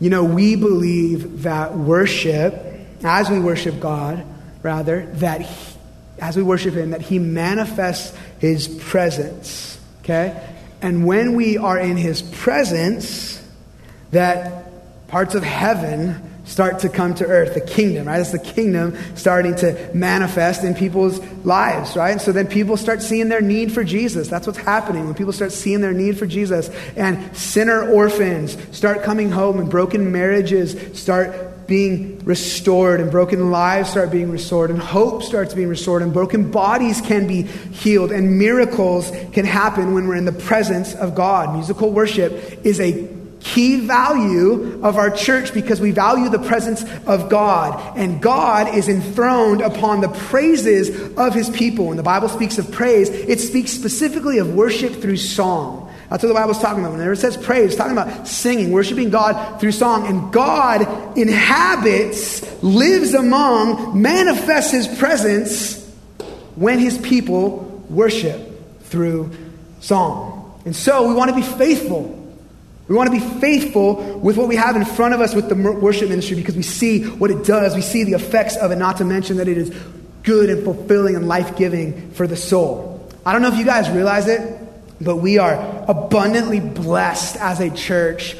You 0.00 0.10
know, 0.10 0.24
we 0.24 0.56
believe 0.56 1.42
that 1.42 1.74
worship, 1.74 2.54
as 3.02 3.30
we 3.30 3.40
worship 3.40 3.80
God, 3.80 4.24
rather, 4.62 5.06
that 5.14 5.42
he, 5.42 5.76
as 6.18 6.36
we 6.36 6.42
worship 6.42 6.74
Him, 6.74 6.90
that 6.90 7.02
He 7.02 7.18
manifests 7.18 8.16
His 8.38 8.68
presence. 8.68 9.78
Okay? 10.00 10.40
And 10.82 11.06
when 11.06 11.34
we 11.34 11.58
are 11.58 11.78
in 11.78 11.96
His 11.96 12.22
presence, 12.22 13.42
that 14.10 15.08
parts 15.08 15.34
of 15.34 15.42
heaven 15.42 16.35
start 16.46 16.78
to 16.78 16.88
come 16.88 17.14
to 17.14 17.26
earth, 17.26 17.54
the 17.54 17.60
kingdom, 17.60 18.06
right? 18.06 18.20
It's 18.20 18.30
the 18.30 18.38
kingdom 18.38 18.96
starting 19.14 19.54
to 19.56 19.90
manifest 19.92 20.64
in 20.64 20.74
people's 20.74 21.20
lives, 21.44 21.96
right? 21.96 22.20
So 22.20 22.32
then 22.32 22.46
people 22.46 22.76
start 22.76 23.02
seeing 23.02 23.28
their 23.28 23.40
need 23.40 23.72
for 23.72 23.84
Jesus. 23.84 24.28
That's 24.28 24.46
what's 24.46 24.58
happening 24.58 25.04
when 25.06 25.14
people 25.14 25.32
start 25.32 25.52
seeing 25.52 25.80
their 25.80 25.92
need 25.92 26.18
for 26.18 26.26
Jesus. 26.26 26.70
And 26.96 27.36
sinner 27.36 27.90
orphans 27.90 28.56
start 28.74 29.02
coming 29.02 29.30
home, 29.30 29.58
and 29.58 29.68
broken 29.68 30.12
marriages 30.12 30.76
start 30.98 31.66
being 31.66 32.20
restored, 32.20 33.00
and 33.00 33.10
broken 33.10 33.50
lives 33.50 33.90
start 33.90 34.12
being 34.12 34.30
restored, 34.30 34.70
and 34.70 34.78
hope 34.78 35.24
starts 35.24 35.52
being 35.52 35.68
restored, 35.68 36.00
and 36.00 36.12
broken 36.12 36.50
bodies 36.52 37.00
can 37.00 37.26
be 37.26 37.42
healed, 37.42 38.12
and 38.12 38.38
miracles 38.38 39.10
can 39.32 39.44
happen 39.44 39.92
when 39.92 40.06
we're 40.06 40.14
in 40.14 40.26
the 40.26 40.32
presence 40.32 40.94
of 40.94 41.16
God. 41.16 41.52
Musical 41.54 41.90
worship 41.90 42.64
is 42.64 42.78
a 42.78 43.15
key 43.46 43.86
value 43.86 44.80
of 44.82 44.96
our 44.96 45.08
church 45.08 45.54
because 45.54 45.80
we 45.80 45.92
value 45.92 46.28
the 46.28 46.38
presence 46.38 46.84
of 47.06 47.30
God. 47.30 47.96
And 47.96 48.20
God 48.20 48.74
is 48.74 48.88
enthroned 48.88 49.60
upon 49.60 50.00
the 50.00 50.08
praises 50.08 51.16
of 51.16 51.32
his 51.32 51.48
people. 51.50 51.86
When 51.86 51.96
the 51.96 52.02
Bible 52.02 52.28
speaks 52.28 52.58
of 52.58 52.72
praise, 52.72 53.08
it 53.08 53.38
speaks 53.38 53.70
specifically 53.70 54.38
of 54.38 54.52
worship 54.52 54.94
through 54.94 55.18
song. 55.18 55.92
That's 56.10 56.24
what 56.24 56.28
the 56.28 56.34
Bible's 56.34 56.60
talking 56.60 56.80
about. 56.80 56.92
Whenever 56.92 57.12
it 57.12 57.18
says 57.18 57.36
praise, 57.36 57.66
it's 57.66 57.76
talking 57.76 57.96
about 57.96 58.26
singing, 58.26 58.72
worshiping 58.72 59.10
God 59.10 59.60
through 59.60 59.72
song. 59.72 60.08
And 60.08 60.32
God 60.32 61.16
inhabits, 61.16 62.62
lives 62.64 63.14
among, 63.14 64.00
manifests 64.00 64.72
his 64.72 64.88
presence 64.98 65.84
when 66.56 66.80
his 66.80 66.98
people 66.98 67.84
worship 67.88 68.82
through 68.82 69.30
song. 69.80 70.60
And 70.64 70.74
so 70.74 71.06
we 71.06 71.14
want 71.14 71.30
to 71.30 71.36
be 71.36 71.42
faithful 71.42 72.15
we 72.88 72.94
want 72.94 73.12
to 73.12 73.18
be 73.18 73.40
faithful 73.40 74.18
with 74.20 74.36
what 74.36 74.46
we 74.46 74.56
have 74.56 74.76
in 74.76 74.84
front 74.84 75.14
of 75.14 75.20
us 75.20 75.34
with 75.34 75.48
the 75.48 75.56
worship 75.56 76.08
ministry 76.08 76.36
because 76.36 76.54
we 76.54 76.62
see 76.62 77.04
what 77.04 77.30
it 77.30 77.44
does. 77.44 77.74
We 77.74 77.80
see 77.82 78.04
the 78.04 78.12
effects 78.12 78.56
of 78.56 78.70
it, 78.70 78.76
not 78.76 78.98
to 78.98 79.04
mention 79.04 79.38
that 79.38 79.48
it 79.48 79.58
is 79.58 79.70
good 80.22 80.50
and 80.50 80.62
fulfilling 80.62 81.16
and 81.16 81.26
life 81.26 81.56
giving 81.56 82.10
for 82.12 82.26
the 82.26 82.36
soul. 82.36 83.08
I 83.24 83.32
don't 83.32 83.42
know 83.42 83.48
if 83.48 83.58
you 83.58 83.64
guys 83.64 83.90
realize 83.90 84.28
it, 84.28 84.60
but 85.00 85.16
we 85.16 85.38
are 85.38 85.84
abundantly 85.88 86.60
blessed 86.60 87.36
as 87.36 87.60
a 87.60 87.70
church 87.70 88.36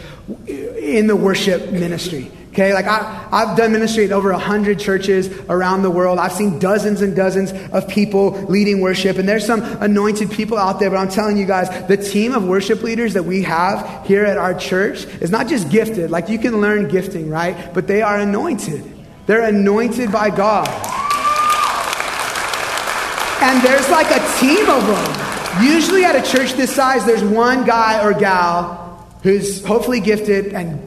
in 0.47 1.09
the 1.09 1.17
worship 1.17 1.73
ministry. 1.73 2.31
Okay, 2.57 2.73
like 2.73 2.87
I, 2.87 3.29
I've 3.31 3.55
done 3.55 3.73
ministry 3.73 4.07
at 4.07 4.13
over 4.13 4.33
100 4.33 4.79
churches 4.79 5.29
around 5.51 5.83
the 5.83 5.91
world. 5.91 6.19
I've 6.19 6.33
seen 6.33 6.59
dozens 6.59 7.03
and 7.03 7.15
dozens 7.15 7.53
of 7.71 7.87
people 7.87 8.31
leading 8.49 8.81
worship, 8.81 9.19
and 9.19 9.29
there's 9.29 9.45
some 9.45 9.63
anointed 9.83 10.31
people 10.31 10.57
out 10.57 10.81
there, 10.81 10.89
but 10.89 10.97
I'm 10.97 11.11
telling 11.11 11.37
you 11.37 11.45
guys, 11.45 11.69
the 11.87 11.99
team 11.99 12.33
of 12.33 12.49
worship 12.49 12.83
leaders 12.83 13.13
that 13.13 13.25
we 13.25 13.43
have 13.43 14.07
here 14.07 14.25
at 14.25 14.39
our 14.39 14.55
church 14.55 15.05
is 15.21 15.31
not 15.31 15.49
just 15.49 15.69
gifted, 15.69 16.11
like 16.11 16.31
you 16.31 16.39
can 16.39 16.63
learn 16.63 16.89
gifting, 16.89 17.29
right? 17.29 17.75
But 17.75 17.89
they 17.89 18.01
are 18.01 18.19
anointed. 18.21 18.91
They're 19.27 19.45
anointed 19.45 20.11
by 20.11 20.31
God. 20.31 20.67
And 23.43 23.63
there's 23.63 23.91
like 23.91 24.07
a 24.07 24.39
team 24.41 24.67
of 24.71 24.87
them. 24.87 25.63
Usually 25.63 26.07
at 26.07 26.17
a 26.17 26.23
church 26.23 26.55
this 26.55 26.75
size, 26.75 27.05
there's 27.05 27.23
one 27.23 27.67
guy 27.67 28.03
or 28.03 28.19
gal 28.19 29.07
who's 29.23 29.63
hopefully 29.63 30.01
gifted 30.01 30.55
and 30.55 30.86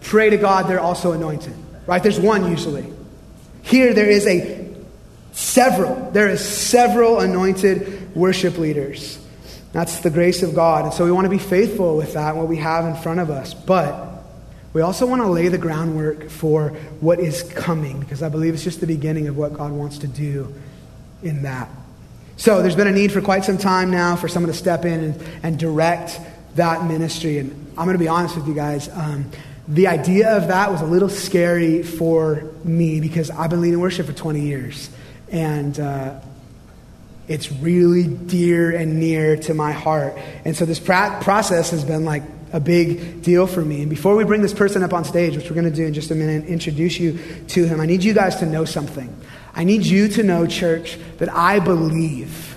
pray 0.00 0.30
to 0.30 0.36
God, 0.36 0.68
they're 0.68 0.80
also 0.80 1.12
anointed. 1.12 1.54
Right? 1.86 2.02
There's 2.02 2.20
one 2.20 2.50
usually. 2.50 2.92
Here 3.62 3.94
there 3.94 4.10
is 4.10 4.26
a 4.26 4.74
several. 5.32 6.10
There 6.10 6.28
is 6.28 6.46
several 6.46 7.20
anointed 7.20 8.14
worship 8.14 8.58
leaders. 8.58 9.18
That's 9.72 10.00
the 10.00 10.10
grace 10.10 10.42
of 10.42 10.54
God. 10.54 10.84
And 10.84 10.94
so 10.94 11.04
we 11.04 11.12
want 11.12 11.26
to 11.26 11.30
be 11.30 11.38
faithful 11.38 11.96
with 11.96 12.14
that, 12.14 12.36
what 12.36 12.48
we 12.48 12.56
have 12.56 12.84
in 12.84 12.94
front 12.96 13.20
of 13.20 13.30
us. 13.30 13.54
But 13.54 14.06
we 14.72 14.82
also 14.82 15.06
want 15.06 15.22
to 15.22 15.28
lay 15.28 15.48
the 15.48 15.58
groundwork 15.58 16.28
for 16.28 16.70
what 17.00 17.20
is 17.20 17.42
coming, 17.42 18.00
because 18.00 18.22
I 18.22 18.28
believe 18.28 18.54
it's 18.54 18.64
just 18.64 18.80
the 18.80 18.86
beginning 18.86 19.28
of 19.28 19.36
what 19.36 19.54
God 19.54 19.72
wants 19.72 19.98
to 19.98 20.06
do 20.06 20.52
in 21.22 21.42
that. 21.42 21.70
So 22.36 22.62
there's 22.62 22.76
been 22.76 22.86
a 22.86 22.92
need 22.92 23.12
for 23.12 23.20
quite 23.20 23.44
some 23.44 23.58
time 23.58 23.90
now 23.90 24.14
for 24.14 24.28
someone 24.28 24.52
to 24.52 24.58
step 24.58 24.84
in 24.84 25.04
and, 25.04 25.22
and 25.42 25.58
direct 25.58 26.20
that 26.56 26.84
ministry. 26.84 27.38
And 27.38 27.50
I'm 27.76 27.84
going 27.86 27.96
to 27.96 28.02
be 28.02 28.08
honest 28.08 28.36
with 28.36 28.46
you 28.46 28.54
guys. 28.54 28.88
Um, 28.92 29.30
the 29.68 29.86
idea 29.86 30.34
of 30.36 30.48
that 30.48 30.72
was 30.72 30.80
a 30.80 30.86
little 30.86 31.10
scary 31.10 31.82
for 31.82 32.50
me 32.64 33.00
because 33.00 33.30
I've 33.30 33.50
been 33.50 33.60
leading 33.60 33.80
worship 33.80 34.06
for 34.06 34.14
20 34.14 34.40
years. 34.40 34.88
And 35.30 35.78
uh, 35.78 36.20
it's 37.28 37.52
really 37.52 38.06
dear 38.06 38.74
and 38.74 38.98
near 38.98 39.36
to 39.36 39.52
my 39.52 39.72
heart. 39.72 40.16
And 40.46 40.56
so 40.56 40.64
this 40.64 40.80
pra- 40.80 41.18
process 41.22 41.70
has 41.70 41.84
been 41.84 42.06
like 42.06 42.22
a 42.54 42.60
big 42.60 43.20
deal 43.20 43.46
for 43.46 43.62
me. 43.62 43.82
And 43.82 43.90
before 43.90 44.16
we 44.16 44.24
bring 44.24 44.40
this 44.40 44.54
person 44.54 44.82
up 44.82 44.94
on 44.94 45.04
stage, 45.04 45.36
which 45.36 45.50
we're 45.50 45.60
going 45.60 45.70
to 45.70 45.76
do 45.76 45.84
in 45.84 45.92
just 45.92 46.10
a 46.10 46.14
minute, 46.14 46.46
introduce 46.46 46.98
you 46.98 47.18
to 47.48 47.66
him, 47.66 47.78
I 47.78 47.84
need 47.84 48.02
you 48.02 48.14
guys 48.14 48.36
to 48.36 48.46
know 48.46 48.64
something. 48.64 49.14
I 49.54 49.64
need 49.64 49.84
you 49.84 50.08
to 50.08 50.22
know, 50.22 50.46
church, 50.46 50.98
that 51.18 51.30
I 51.30 51.58
believe 51.58 52.56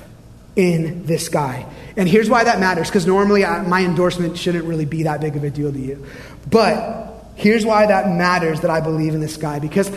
in 0.56 1.06
this 1.06 1.28
guy. 1.28 1.66
And 1.98 2.08
here's 2.08 2.30
why 2.30 2.46
that 2.46 2.60
matters, 2.60 2.88
because 2.88 3.06
normally 3.06 3.44
I, 3.44 3.64
my 3.64 3.84
endorsement 3.84 4.38
shouldn't 4.38 4.66
really 4.66 4.86
be 4.86 5.04
that 5.04 5.20
big 5.20 5.36
of 5.36 5.44
a 5.44 5.50
deal 5.50 5.72
to 5.72 5.80
you. 5.80 6.06
But 6.50 7.32
here's 7.36 7.66
why 7.66 7.86
that 7.86 8.10
matters 8.10 8.62
that 8.62 8.72
I 8.72 8.82
believe 8.82 9.14
in 9.14 9.22
this 9.22 9.38
guy, 9.38 9.60
because 9.60 9.88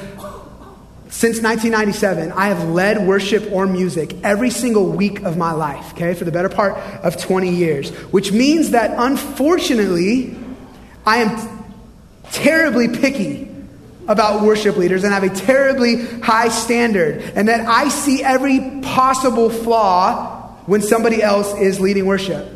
since 1.09 1.41
1997, 1.41 2.33
I 2.33 2.49
have 2.49 2.69
led 2.71 3.07
worship 3.07 3.51
or 3.53 3.67
music 3.67 4.17
every 4.25 4.51
single 4.51 4.91
week 4.91 5.23
of 5.23 5.37
my 5.37 5.53
life, 5.53 5.93
okay, 5.93 6.15
for 6.15 6.25
the 6.25 6.33
better 6.33 6.49
part 6.49 6.77
of 7.05 7.17
20 7.17 7.51
years, 7.51 7.91
which 8.11 8.33
means 8.33 8.71
that 8.71 8.95
unfortunately, 8.99 10.37
I 11.07 11.19
am 11.19 11.65
terribly 12.33 12.89
picky 12.89 13.49
about 14.09 14.43
worship 14.43 14.77
leaders 14.77 15.05
and 15.05 15.15
have 15.15 15.23
a 15.23 15.31
terribly 15.31 16.05
high 16.21 16.49
standard, 16.49 17.23
and 17.37 17.49
that 17.49 17.67
I 17.67 17.89
see 17.89 18.23
every 18.23 18.81
possible 18.83 19.51
flaw 19.51 20.49
when 20.67 20.83
somebody 20.83 21.23
else 21.23 21.55
is 21.55 21.81
leading 21.81 22.07
worship. 22.07 22.47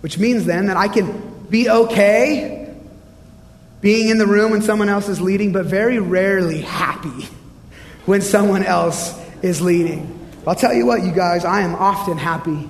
Which 0.00 0.18
means 0.18 0.46
then 0.46 0.66
that 0.66 0.76
I 0.76 0.88
can 0.88 1.31
be 1.52 1.68
okay 1.68 2.74
being 3.82 4.08
in 4.08 4.16
the 4.16 4.26
room 4.26 4.52
when 4.52 4.62
someone 4.62 4.88
else 4.88 5.08
is 5.08 5.20
leading, 5.20 5.52
but 5.52 5.66
very 5.66 5.98
rarely 5.98 6.62
happy 6.62 7.28
when 8.06 8.22
someone 8.22 8.64
else 8.64 9.14
is 9.42 9.60
leading. 9.60 10.18
I'll 10.46 10.54
tell 10.54 10.72
you 10.72 10.86
what, 10.86 11.02
you 11.02 11.12
guys, 11.12 11.44
I 11.44 11.60
am 11.60 11.74
often 11.74 12.16
happy 12.16 12.68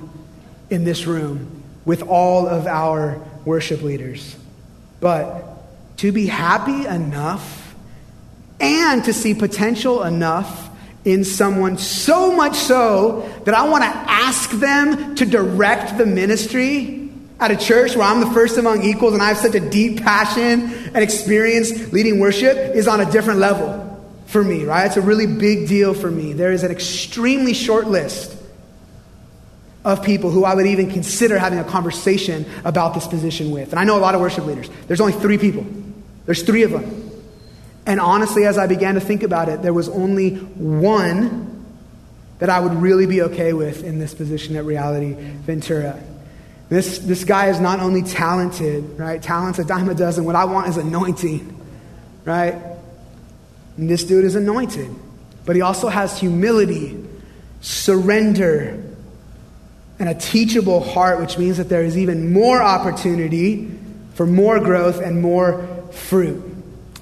in 0.69 0.83
this 0.83 1.07
room 1.07 1.63
with 1.85 2.03
all 2.03 2.49
of 2.49 2.67
our 2.67 3.23
worship 3.45 3.83
leaders. 3.83 4.37
But 5.01 5.45
to 5.99 6.11
be 6.11 6.27
happy 6.27 6.85
enough 6.87 7.75
and 8.59 9.05
to 9.05 9.13
see 9.13 9.35
potential 9.35 10.03
enough 10.03 10.71
in 11.05 11.25
someone 11.25 11.79
so 11.79 12.35
much 12.35 12.57
so 12.57 13.29
that 13.45 13.55
I 13.55 13.69
want 13.69 13.85
to 13.85 13.91
ask 13.91 14.51
them 14.51 15.15
to 15.17 15.25
direct 15.25 15.99
the 15.99 16.07
ministry 16.07 17.02
at 17.41 17.51
a 17.51 17.57
church 17.57 17.97
where 17.97 18.07
I'm 18.07 18.21
the 18.21 18.31
first 18.31 18.57
among 18.57 18.83
equals 18.85 19.15
and 19.15 19.23
I 19.23 19.29
have 19.29 19.39
such 19.39 19.55
a 19.55 19.61
deep 19.61 20.03
passion 20.03 20.73
and 20.95 20.99
experience 20.99 21.93
leading 21.93 22.21
worship 22.21 22.57
is 22.57 22.87
on 22.87 23.01
a 23.01 23.11
different 23.11 23.41
level 23.41 23.89
for 24.27 24.43
me, 24.43 24.65
right? 24.65 24.87
It's 24.87 24.97
a 24.97 25.03
really 25.03 25.27
big 25.27 25.69
deal 25.69 25.93
for 25.93 26.11
me. 26.11 26.33
There 26.33 26.53
is 26.53 26.63
an 26.63 26.71
extremely 26.71 27.53
short 27.53 27.87
list 27.87 28.37
of 29.85 30.03
people 30.03 30.31
who 30.31 30.45
I 30.45 30.55
would 30.55 30.67
even 30.67 30.91
consider 30.91 31.39
having 31.39 31.59
a 31.59 31.65
conversation 31.65 32.47
about 32.65 32.95
this 32.95 33.07
position 33.07 33.51
with. 33.51 33.71
And 33.71 33.81
I 33.81 33.85
know 33.85 33.99
a 33.99 34.01
lot 34.01 34.15
of 34.15 34.21
worship 34.21 34.47
leaders. 34.47 34.71
There's 34.87 35.01
only 35.01 35.13
three 35.13 35.39
people, 35.39 35.67
there's 36.27 36.43
three 36.43 36.63
of 36.63 36.71
them. 36.71 37.11
And 37.85 37.99
honestly, 37.99 38.47
as 38.47 38.59
I 38.59 38.69
began 38.69 38.95
to 38.95 39.01
think 39.01 39.25
about 39.25 39.49
it, 39.49 39.63
there 39.63 39.75
was 39.75 39.89
only 39.89 40.37
one 40.37 41.49
that 42.39 42.49
I 42.49 42.61
would 42.61 42.75
really 42.75 43.07
be 43.07 43.23
okay 43.23 43.53
with 43.53 43.85
in 43.85 43.99
this 43.99 44.15
position 44.15 44.57
at 44.57 44.65
Reality 44.65 45.15
Ventura. 45.15 46.01
This, 46.73 47.01
this 47.01 47.25
guy 47.25 47.49
is 47.49 47.61
not 47.61 47.81
only 47.81 48.01
talented, 48.01 48.99
right? 48.99 49.23
Talent's 49.23 49.59
a 49.59 49.65
dime 49.65 49.91
a 49.91 49.95
dozen. 49.95 50.25
What 50.25 50.37
I 50.37 50.47
want 50.47 50.69
is 50.69 50.79
anointing, 50.79 51.61
right? 52.25 52.55
And 53.77 53.91
this 53.91 54.05
dude 54.05 54.25
is 54.25 54.37
anointed. 54.37 54.89
But 55.45 55.55
he 55.55 55.61
also 55.61 55.89
has 55.89 56.19
humility, 56.19 56.99
surrender, 57.61 58.83
and 59.99 60.09
a 60.09 60.15
teachable 60.15 60.81
heart, 60.83 61.21
which 61.21 61.37
means 61.37 61.59
that 61.59 61.69
there 61.69 61.83
is 61.83 61.99
even 61.99 62.33
more 62.33 62.63
opportunity 62.63 63.71
for 64.15 64.25
more 64.25 64.59
growth 64.59 64.99
and 64.99 65.21
more 65.21 65.67
fruit. 65.93 66.43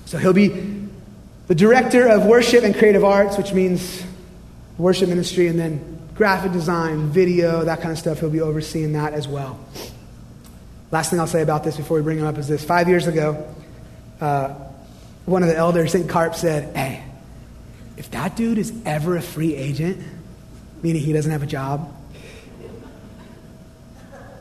So 0.06 0.18
he'll 0.18 0.32
be 0.32 0.48
the 1.46 1.54
director 1.54 2.08
of 2.08 2.26
worship 2.26 2.64
and 2.64 2.74
creative 2.74 3.04
arts, 3.04 3.38
which 3.38 3.52
means 3.52 4.02
worship 4.78 5.10
ministry, 5.10 5.46
and 5.46 5.56
then 5.56 5.99
graphic 6.20 6.52
design, 6.52 7.08
video, 7.08 7.64
that 7.64 7.80
kind 7.80 7.90
of 7.90 7.98
stuff. 7.98 8.20
He'll 8.20 8.28
be 8.28 8.42
overseeing 8.42 8.92
that 8.92 9.14
as 9.14 9.26
well. 9.26 9.58
Last 10.90 11.08
thing 11.08 11.18
I'll 11.18 11.26
say 11.26 11.40
about 11.40 11.64
this 11.64 11.78
before 11.78 11.96
we 11.96 12.02
bring 12.02 12.18
him 12.18 12.26
up 12.26 12.36
is 12.36 12.46
this. 12.46 12.62
Five 12.62 12.88
years 12.88 13.06
ago, 13.06 13.42
uh, 14.20 14.48
one 15.24 15.42
of 15.42 15.48
the 15.48 15.56
elders 15.56 15.94
in 15.94 16.06
Carp 16.06 16.34
said, 16.34 16.76
Hey, 16.76 17.02
if 17.96 18.10
that 18.10 18.36
dude 18.36 18.58
is 18.58 18.70
ever 18.84 19.16
a 19.16 19.22
free 19.22 19.56
agent, 19.56 19.96
meaning 20.82 21.00
he 21.00 21.14
doesn't 21.14 21.32
have 21.32 21.42
a 21.42 21.46
job, 21.46 21.90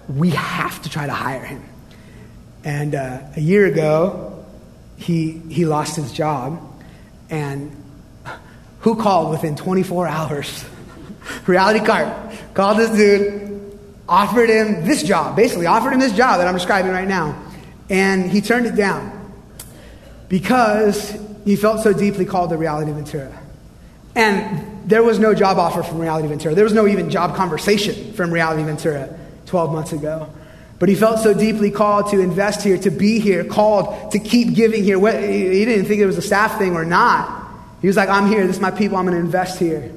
we 0.10 0.32
have 0.32 0.82
to 0.82 0.90
try 0.90 1.06
to 1.06 1.14
hire 1.14 1.46
him. 1.46 1.64
And 2.66 2.94
uh, 2.94 3.22
a 3.38 3.40
year 3.40 3.66
ago, 3.66 4.44
he, 4.98 5.32
he 5.32 5.66
lost 5.66 5.96
his 5.96 6.12
job. 6.12 6.62
And 7.30 7.72
who 8.80 8.98
called 8.98 9.32
within 9.32 9.56
24 9.56 10.08
hours? 10.08 10.66
Reality 11.48 11.86
Carp 11.86 12.32
called 12.54 12.78
this 12.78 12.90
dude, 12.92 13.78
offered 14.08 14.50
him 14.50 14.86
this 14.86 15.04
job, 15.04 15.36
basically 15.36 15.66
offered 15.66 15.94
him 15.94 16.00
this 16.00 16.16
job 16.16 16.40
that 16.40 16.48
I'm 16.48 16.56
describing 16.56 16.92
right 16.92 17.08
now. 17.08 17.42
And 17.90 18.30
he 18.30 18.42
turned 18.42 18.66
it 18.66 18.76
down 18.76 19.34
because 20.28 21.18
he 21.46 21.56
felt 21.56 21.82
so 21.82 21.94
deeply 21.94 22.26
called 22.26 22.52
to 22.52 22.58
Reality 22.58 22.92
Ventura. 22.92 23.38
And 24.16 24.90
there 24.90 25.04
was 25.04 25.20
no 25.20 25.34
job 25.34 25.58
offer 25.58 25.84
from 25.84 26.00
Reality 26.00 26.28
Ventura. 26.28 26.54
There 26.54 26.64
was 26.64 26.74
no 26.74 26.88
even 26.88 27.10
job 27.10 27.36
conversation 27.36 28.14
from 28.14 28.32
Reality 28.32 28.64
Ventura. 28.64 29.18
12 29.50 29.74
months 29.74 29.92
ago. 29.92 30.30
But 30.78 30.88
he 30.88 30.96
felt 30.96 31.20
so 31.20 31.34
deeply 31.34 31.72
called 31.72 32.12
to 32.12 32.22
invest 32.22 32.64
here, 32.64 32.78
to 32.78 32.90
be 32.90 33.20
here, 33.20 33.44
called 33.44 34.12
to 34.14 34.20
keep 34.20 34.56
giving 34.56 34.84
here. 34.84 34.98
He 35.00 35.66
didn't 35.66 35.86
think 35.86 36.00
it 36.00 36.06
was 36.06 36.18
a 36.18 36.22
staff 36.22 36.58
thing 36.58 36.76
or 36.76 36.86
not. 36.86 37.50
He 37.82 37.88
was 37.88 37.98
like, 37.98 38.08
I'm 38.08 38.28
here. 38.28 38.48
This 38.48 38.58
is 38.58 38.62
my 38.62 38.72
people. 38.72 38.98
I'm 38.98 39.06
going 39.06 39.18
to 39.18 39.24
invest 39.24 39.60
here. 39.60 39.92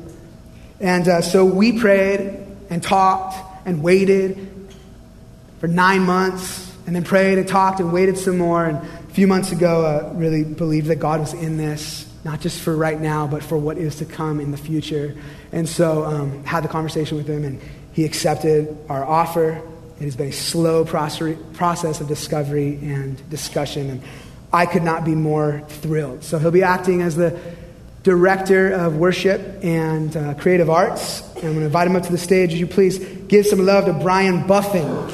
And 0.83 1.07
uh, 1.07 1.23
so 1.23 1.45
we 1.45 1.79
prayed 1.79 2.45
and 2.69 2.83
talked 2.83 3.37
and 3.65 3.85
waited 3.85 4.51
for 5.61 5.69
nine 5.69 6.03
months, 6.03 6.75
and 6.89 6.97
then 6.97 7.05
prayed 7.05 7.39
and 7.39 7.47
talked 7.47 7.79
and 7.79 7.93
waited 7.93 8.19
some 8.19 8.37
more. 8.37 8.65
And 8.67 8.79
a 8.79 9.13
few 9.13 9.29
months 9.29 9.53
ago, 9.53 9.87
uh, 9.87 10.13
really 10.15 10.43
believed 10.43 10.89
that 10.89 10.97
God 10.97 11.21
was 11.21 11.35
in 11.35 11.57
this, 11.57 12.05
not 12.25 12.41
just 12.41 12.61
for 12.61 12.77
right 12.77 13.01
now, 13.01 13.29
but 13.29 13.45
for 13.45 13.57
what 13.57 13.79
is 13.79 13.97
to 13.97 14.05
come 14.05 14.41
in 14.41 14.51
the 14.51 14.57
future. 14.57 15.15
And 15.53 15.69
so 15.69 16.05
um, 16.05 16.43
had 16.43 16.65
the 16.65 16.69
conversation 16.69 17.17
with 17.17 17.29
him, 17.29 17.45
and 17.45 17.61
he 17.93 18.05
accepted 18.05 18.77
our 18.89 19.05
offer. 19.05 19.63
It 20.01 20.05
has 20.05 20.17
been 20.17 20.31
a 20.31 20.33
slow 20.33 20.85
process 20.85 22.01
of 22.01 22.09
discovery 22.09 22.81
and 22.83 23.31
discussion, 23.31 23.89
and 23.89 24.03
I 24.53 24.67
could 24.67 24.83
not 24.83 25.05
be 25.05 25.15
more 25.15 25.63
thrilled. 25.69 26.25
So 26.25 26.41
he'll 26.41 26.51
be 26.51 26.65
acting 26.65 27.03
as 27.03 27.15
the 27.15 27.39
director 28.03 28.73
of 28.73 28.97
worship 28.97 29.41
and 29.63 30.17
uh, 30.17 30.35
creative 30.35 30.69
arts. 30.69 31.21
And 31.37 31.47
I'm 31.47 31.53
going 31.53 31.59
to 31.61 31.67
invite 31.67 31.87
him 31.87 31.97
up 31.97 32.03
to 32.05 32.13
the 32.13 32.19
stage. 32.19 32.51
Would 32.51 32.59
you 32.59 32.67
please 32.67 32.99
give 33.29 33.47
some 33.47 33.61
love 33.61 33.87
to 33.87 33.93
Brian 33.93 34.43
Buffing? 34.45 35.11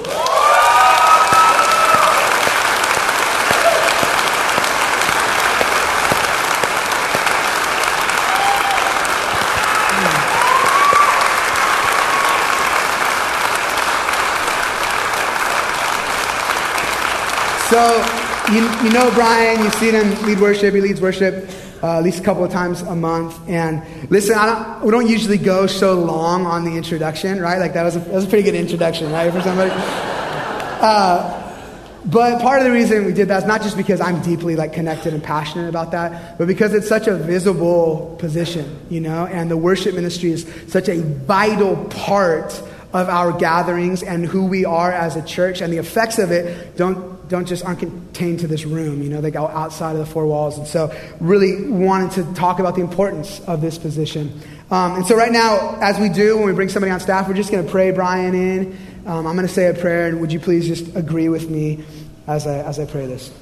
So, 17.69 18.03
you, 18.51 18.63
you 18.83 18.91
know 18.91 19.11
Brian, 19.13 19.63
you've 19.63 19.75
seen 19.75 19.93
him 19.93 20.11
lead 20.27 20.41
worship, 20.41 20.75
he 20.75 20.81
leads 20.81 21.03
worship 21.03 21.51
uh, 21.83 21.99
at 21.99 22.03
least 22.03 22.21
a 22.21 22.23
couple 22.23 22.45
of 22.45 22.51
times 22.51 22.83
a 22.83 22.95
month. 22.95 23.39
And 23.49 23.83
listen, 24.11 24.37
don't, 24.37 24.85
we 24.85 24.91
don't 24.91 25.09
usually 25.09 25.39
go 25.39 25.67
so 25.67 25.95
long 25.95 26.47
on 26.47 26.65
the 26.65 26.77
introduction, 26.77 27.41
right? 27.41 27.59
Like 27.59 27.75
that 27.75 27.85
was 27.85 27.97
a, 27.97 28.01
that 28.01 28.13
was 28.13 28.25
a 28.25 28.29
pretty 28.29 28.45
good 28.45 28.55
introduction, 28.55 29.11
right, 29.13 29.33
for 29.33 29.41
somebody? 29.43 29.73
Uh, 30.79 31.49
but 32.05 32.41
part 32.41 32.61
of 32.61 32.65
the 32.65 32.73
reason 32.73 33.05
we 33.05 33.13
did 33.13 33.29
that 33.29 33.43
is 33.43 33.49
not 33.49 33.63
just 33.63 33.77
because 33.77 34.01
I'm 34.01 34.23
deeply 34.23 34.57
like 34.57 34.73
connected 34.73 35.13
and 35.13 35.23
passionate 35.23 35.69
about 35.69 35.91
that, 35.91 36.39
but 36.39 36.47
because 36.47 36.73
it's 36.73 36.89
such 36.89 37.07
a 37.07 37.17
visible 37.17 38.17
position, 38.19 38.79
you 38.89 39.01
know, 39.01 39.27
and 39.27 39.51
the 39.51 39.57
worship 39.57 39.95
ministry 39.95 40.31
is 40.31 40.47
such 40.69 40.89
a 40.89 41.03
vital 41.03 41.77
part 41.87 42.63
of 42.93 43.09
our 43.09 43.33
gatherings 43.33 44.03
and 44.03 44.25
who 44.25 44.47
we 44.47 44.65
are 44.65 44.93
as 44.93 45.17
a 45.17 45.23
church, 45.23 45.61
and 45.61 45.73
the 45.73 45.79
effects 45.79 46.19
of 46.19 46.31
it 46.31 46.77
don't 46.77 47.18
don't 47.29 47.47
just 47.47 47.65
aren't 47.65 47.79
contained 47.79 48.41
to 48.41 48.47
this 48.47 48.65
room. 48.65 49.03
You 49.03 49.11
know, 49.11 49.21
they 49.21 49.31
go 49.31 49.47
outside 49.47 49.93
of 49.93 49.99
the 49.99 50.07
four 50.07 50.27
walls. 50.27 50.59
And 50.59 50.67
so, 50.67 50.95
really 51.21 51.69
wanted 51.69 52.13
to 52.13 52.35
talk 52.35 52.59
about 52.59 52.75
the 52.75 52.81
importance 52.81 53.41
of 53.41 53.61
this 53.61 53.79
position. 53.79 54.41
Um, 54.71 54.97
and 54.97 55.07
so, 55.07 55.17
right 55.17 55.33
now, 55.33 55.79
as 55.81 55.99
we 55.99 56.09
do 56.09 56.37
when 56.37 56.47
we 56.47 56.53
bring 56.53 56.69
somebody 56.69 56.91
on 56.91 57.01
staff, 57.01 57.29
we're 57.29 57.35
just 57.35 57.51
going 57.51 57.65
to 57.65 57.71
pray 57.71 57.91
Brian 57.91 58.35
in. 58.35 58.79
Um, 59.07 59.27
I'm 59.27 59.35
going 59.35 59.47
to 59.47 59.53
say 59.53 59.67
a 59.69 59.75
prayer, 59.75 60.09
and 60.09 60.21
would 60.21 60.33
you 60.33 60.41
please 60.41 60.67
just 60.67 60.95
agree 60.97 61.29
with 61.29 61.49
me 61.49 61.85
as 62.27 62.47
I, 62.47 62.59
as 62.59 62.79
I 62.79 62.85
pray 62.85 63.07
this? 63.07 63.33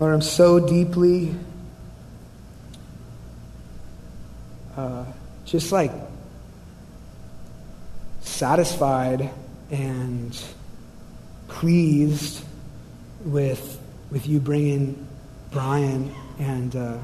Lord, 0.00 0.14
I'm 0.14 0.22
so 0.22 0.58
deeply 0.58 1.32
uh, 4.76 5.04
just 5.44 5.70
like 5.70 5.92
satisfied 8.42 9.30
and 9.70 10.44
pleased 11.46 12.44
with, 13.24 13.80
with 14.10 14.26
you 14.26 14.40
bringing 14.40 15.06
Brian 15.52 16.12
and 16.40 16.74
uh, 16.74 16.98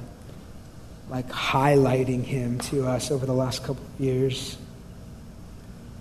like 1.09 1.29
highlighting 1.29 2.25
him 2.25 2.59
to 2.59 2.85
us 2.85 3.13
over 3.13 3.25
the 3.25 3.33
last 3.33 3.63
couple 3.63 3.85
of 3.85 4.01
years. 4.01 4.59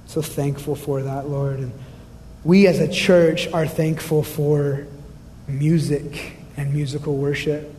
So 0.08 0.24
thankful 0.24 0.74
for 0.74 1.04
that, 1.04 1.30
Lord. 1.30 1.60
And 1.60 1.72
we 2.44 2.66
as 2.66 2.80
a 2.80 2.92
church 2.92 3.48
are 3.54 3.68
thankful 3.68 4.24
for 4.24 4.88
music 5.48 6.34
and 6.58 6.74
musical 6.74 7.16
worship. 7.16 7.72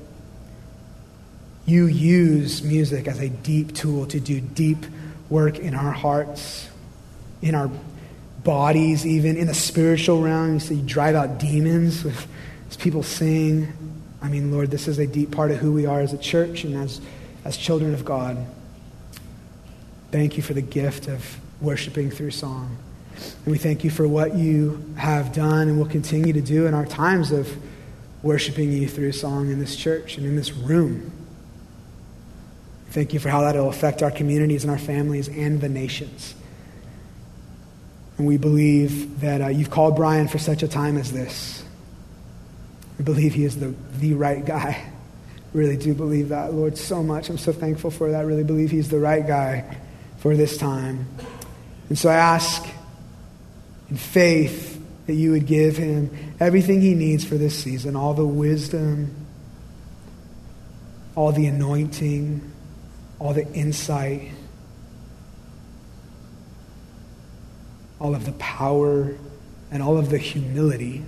You 1.66 1.86
use 1.86 2.62
music 2.62 3.08
as 3.08 3.18
a 3.18 3.28
deep 3.28 3.74
tool 3.74 4.06
to 4.06 4.20
do 4.20 4.40
deep 4.40 4.86
work 5.28 5.58
in 5.58 5.74
our 5.74 5.90
hearts 5.90 6.68
in 7.42 7.54
our 7.54 7.70
bodies, 8.44 9.06
even 9.06 9.36
in 9.36 9.46
the 9.46 9.54
spiritual 9.54 10.22
realm. 10.22 10.54
You 10.54 10.60
see, 10.60 10.74
you 10.76 10.86
drive 10.86 11.14
out 11.14 11.38
demons 11.38 12.04
with, 12.04 12.26
as 12.68 12.76
people 12.76 13.02
sing. 13.02 13.72
I 14.20 14.28
mean, 14.28 14.52
Lord, 14.52 14.70
this 14.70 14.88
is 14.88 14.98
a 14.98 15.06
deep 15.06 15.30
part 15.30 15.50
of 15.50 15.58
who 15.58 15.72
we 15.72 15.86
are 15.86 16.00
as 16.00 16.12
a 16.12 16.18
church 16.18 16.64
and 16.64 16.74
as, 16.76 17.00
as 17.44 17.56
children 17.56 17.94
of 17.94 18.04
God. 18.04 18.36
Thank 20.10 20.36
you 20.36 20.42
for 20.42 20.54
the 20.54 20.62
gift 20.62 21.08
of 21.08 21.38
worshiping 21.60 22.10
through 22.10 22.30
song. 22.30 22.76
And 23.44 23.52
we 23.52 23.58
thank 23.58 23.84
you 23.84 23.90
for 23.90 24.06
what 24.06 24.34
you 24.34 24.94
have 24.96 25.32
done 25.32 25.68
and 25.68 25.78
will 25.78 25.86
continue 25.86 26.32
to 26.32 26.40
do 26.40 26.66
in 26.66 26.74
our 26.74 26.86
times 26.86 27.32
of 27.32 27.54
worshiping 28.22 28.72
you 28.72 28.88
through 28.88 29.12
song 29.12 29.50
in 29.50 29.58
this 29.58 29.76
church 29.76 30.16
and 30.16 30.26
in 30.26 30.36
this 30.36 30.52
room. 30.52 31.12
Thank 32.90 33.12
you 33.12 33.20
for 33.20 33.28
how 33.28 33.42
that 33.42 33.54
will 33.54 33.68
affect 33.68 34.02
our 34.02 34.10
communities 34.10 34.64
and 34.64 34.70
our 34.70 34.78
families 34.78 35.28
and 35.28 35.60
the 35.60 35.68
nations. 35.68 36.34
And 38.18 38.26
we 38.26 38.36
believe 38.36 39.20
that 39.20 39.40
uh, 39.40 39.48
you've 39.48 39.70
called 39.70 39.96
Brian 39.96 40.28
for 40.28 40.38
such 40.38 40.62
a 40.62 40.68
time 40.68 40.98
as 40.98 41.12
this. 41.12 41.64
We 42.98 43.04
believe 43.04 43.32
he 43.32 43.44
is 43.44 43.58
the, 43.58 43.74
the 43.98 44.14
right 44.14 44.44
guy. 44.44 44.84
Really 45.54 45.78
do 45.78 45.94
believe 45.94 46.28
that, 46.28 46.52
Lord, 46.52 46.76
so 46.76 47.02
much. 47.02 47.30
I'm 47.30 47.38
so 47.38 47.52
thankful 47.52 47.90
for 47.90 48.10
that. 48.10 48.26
Really 48.26 48.44
believe 48.44 48.70
he's 48.70 48.90
the 48.90 48.98
right 48.98 49.26
guy 49.26 49.78
for 50.18 50.36
this 50.36 50.58
time. 50.58 51.06
And 51.88 51.98
so 51.98 52.10
I 52.10 52.16
ask 52.16 52.68
in 53.88 53.96
faith 53.96 54.78
that 55.06 55.14
you 55.14 55.30
would 55.30 55.46
give 55.46 55.78
him 55.78 56.10
everything 56.38 56.82
he 56.82 56.94
needs 56.94 57.24
for 57.24 57.36
this 57.36 57.58
season 57.58 57.96
all 57.96 58.12
the 58.12 58.26
wisdom, 58.26 59.26
all 61.14 61.32
the 61.32 61.46
anointing, 61.46 62.52
all 63.18 63.32
the 63.32 63.50
insight, 63.54 64.30
all 68.00 68.14
of 68.14 68.24
the 68.24 68.32
power, 68.32 69.16
and 69.70 69.82
all 69.82 69.98
of 69.98 70.10
the 70.10 70.18
humility 70.18 71.04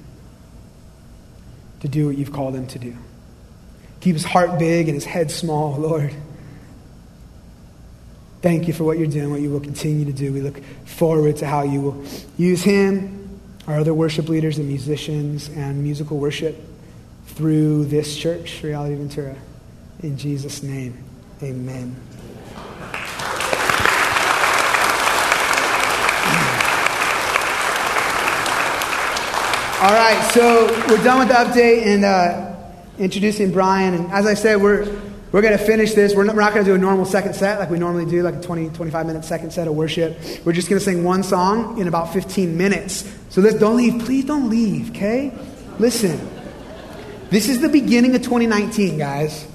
to 1.80 1.88
do 1.88 2.06
what 2.06 2.18
you've 2.18 2.32
called 2.32 2.54
him 2.54 2.66
to 2.68 2.78
do. 2.78 2.96
Keep 4.00 4.14
his 4.14 4.24
heart 4.24 4.58
big 4.58 4.88
and 4.88 4.94
his 4.94 5.04
head 5.04 5.30
small, 5.30 5.72
Lord. 5.78 6.14
Thank 8.42 8.68
you 8.68 8.74
for 8.74 8.84
what 8.84 8.98
you're 8.98 9.06
doing, 9.06 9.30
what 9.30 9.42
you 9.42 9.50
will 9.50 9.60
continue 9.60 10.06
to 10.06 10.12
do. 10.12 10.32
We 10.32 10.40
look 10.40 10.62
forward 10.86 11.36
to 11.38 11.46
how 11.46 11.62
you 11.62 11.80
will 11.80 12.04
use 12.38 12.62
him, 12.62 13.38
our 13.66 13.78
other 13.78 13.92
worship 13.92 14.28
leaders 14.28 14.56
and 14.58 14.66
musicians, 14.66 15.48
and 15.50 15.82
musical 15.82 16.16
worship 16.16 16.56
through 17.26 17.84
this 17.86 18.16
church, 18.16 18.62
Reality 18.62 18.94
Ventura. 18.94 19.36
In 20.02 20.16
Jesus' 20.16 20.62
name, 20.62 21.04
amen. 21.42 21.94
All 29.80 29.94
right, 29.94 30.30
so 30.34 30.66
we're 30.90 31.02
done 31.02 31.20
with 31.20 31.28
the 31.28 31.34
update 31.34 31.86
and 31.86 32.04
uh, 32.04 32.54
introducing 32.98 33.50
Brian. 33.50 33.94
And 33.94 34.12
as 34.12 34.26
I 34.26 34.34
said, 34.34 34.60
we're, 34.60 34.84
we're 35.32 35.40
going 35.40 35.56
to 35.56 35.64
finish 35.64 35.94
this. 35.94 36.14
We're 36.14 36.24
not, 36.24 36.34
we're 36.34 36.42
not 36.42 36.52
going 36.52 36.66
to 36.66 36.70
do 36.70 36.74
a 36.74 36.78
normal 36.78 37.06
second 37.06 37.32
set 37.32 37.58
like 37.58 37.70
we 37.70 37.78
normally 37.78 38.04
do, 38.04 38.22
like 38.22 38.34
a 38.34 38.42
20, 38.42 38.68
25 38.68 39.06
minute 39.06 39.24
second 39.24 39.54
set 39.54 39.68
of 39.68 39.74
worship. 39.74 40.18
We're 40.44 40.52
just 40.52 40.68
going 40.68 40.78
to 40.78 40.84
sing 40.84 41.02
one 41.02 41.22
song 41.22 41.78
in 41.78 41.88
about 41.88 42.12
15 42.12 42.58
minutes. 42.58 43.10
So 43.30 43.40
let's, 43.40 43.56
don't 43.56 43.78
leave. 43.78 44.04
Please 44.04 44.26
don't 44.26 44.50
leave, 44.50 44.90
okay? 44.90 45.32
Listen, 45.78 46.28
this 47.30 47.48
is 47.48 47.62
the 47.62 47.70
beginning 47.70 48.14
of 48.14 48.20
2019, 48.20 48.98
guys. 48.98 49.48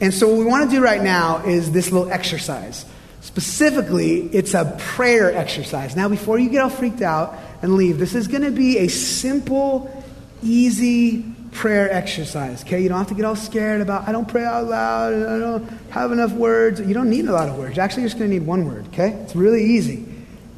And 0.00 0.12
so 0.12 0.26
what 0.26 0.38
we 0.38 0.46
want 0.46 0.68
to 0.68 0.76
do 0.76 0.82
right 0.82 1.00
now 1.00 1.44
is 1.44 1.70
this 1.70 1.92
little 1.92 2.10
exercise. 2.10 2.86
Specifically, 3.20 4.22
it's 4.32 4.54
a 4.54 4.76
prayer 4.80 5.32
exercise. 5.32 5.94
Now, 5.94 6.08
before 6.08 6.40
you 6.40 6.48
get 6.48 6.60
all 6.62 6.70
freaked 6.70 7.02
out, 7.02 7.38
and 7.62 7.74
leave. 7.74 7.98
This 7.98 8.14
is 8.14 8.28
going 8.28 8.42
to 8.42 8.50
be 8.50 8.78
a 8.78 8.88
simple, 8.88 10.04
easy 10.42 11.24
prayer 11.52 11.90
exercise. 11.90 12.62
Okay, 12.62 12.80
you 12.80 12.88
don't 12.88 12.98
have 12.98 13.08
to 13.08 13.14
get 13.14 13.24
all 13.24 13.36
scared 13.36 13.80
about 13.80 14.08
I 14.08 14.12
don't 14.12 14.28
pray 14.28 14.44
out 14.44 14.66
loud. 14.66 15.14
I 15.14 15.38
don't 15.38 15.68
have 15.90 16.12
enough 16.12 16.32
words. 16.32 16.80
You 16.80 16.94
don't 16.94 17.10
need 17.10 17.26
a 17.26 17.32
lot 17.32 17.48
of 17.48 17.58
words. 17.58 17.78
Actually, 17.78 18.02
you're 18.02 18.10
just 18.10 18.18
going 18.18 18.30
to 18.30 18.38
need 18.38 18.46
one 18.46 18.66
word. 18.66 18.86
Okay, 18.88 19.10
it's 19.10 19.34
really 19.34 19.64
easy. 19.64 20.06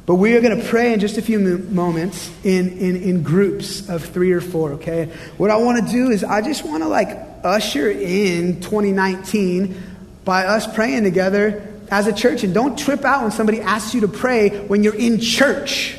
But 0.05 0.15
we 0.15 0.35
are 0.35 0.41
going 0.41 0.59
to 0.59 0.67
pray 0.67 0.93
in 0.93 0.99
just 0.99 1.17
a 1.17 1.21
few 1.21 1.39
moments 1.39 2.29
in, 2.43 2.77
in, 2.77 2.97
in 2.97 3.23
groups 3.23 3.87
of 3.87 4.03
three 4.03 4.33
or 4.33 4.41
four, 4.41 4.73
okay? 4.73 5.05
What 5.37 5.49
I 5.49 5.55
want 5.55 5.85
to 5.85 5.91
do 5.91 6.09
is 6.11 6.25
I 6.25 6.41
just 6.41 6.65
want 6.65 6.83
to 6.83 6.89
like 6.89 7.17
usher 7.41 7.89
in 7.89 8.59
2019 8.59 9.81
by 10.25 10.45
us 10.45 10.67
praying 10.73 11.03
together 11.03 11.65
as 11.89 12.07
a 12.07 12.11
church. 12.11 12.43
And 12.43 12.53
don't 12.53 12.77
trip 12.77 13.05
out 13.05 13.21
when 13.21 13.31
somebody 13.31 13.61
asks 13.61 13.93
you 13.93 14.01
to 14.01 14.09
pray 14.09 14.49
when 14.67 14.83
you're 14.83 14.95
in 14.95 15.21
church. 15.21 15.97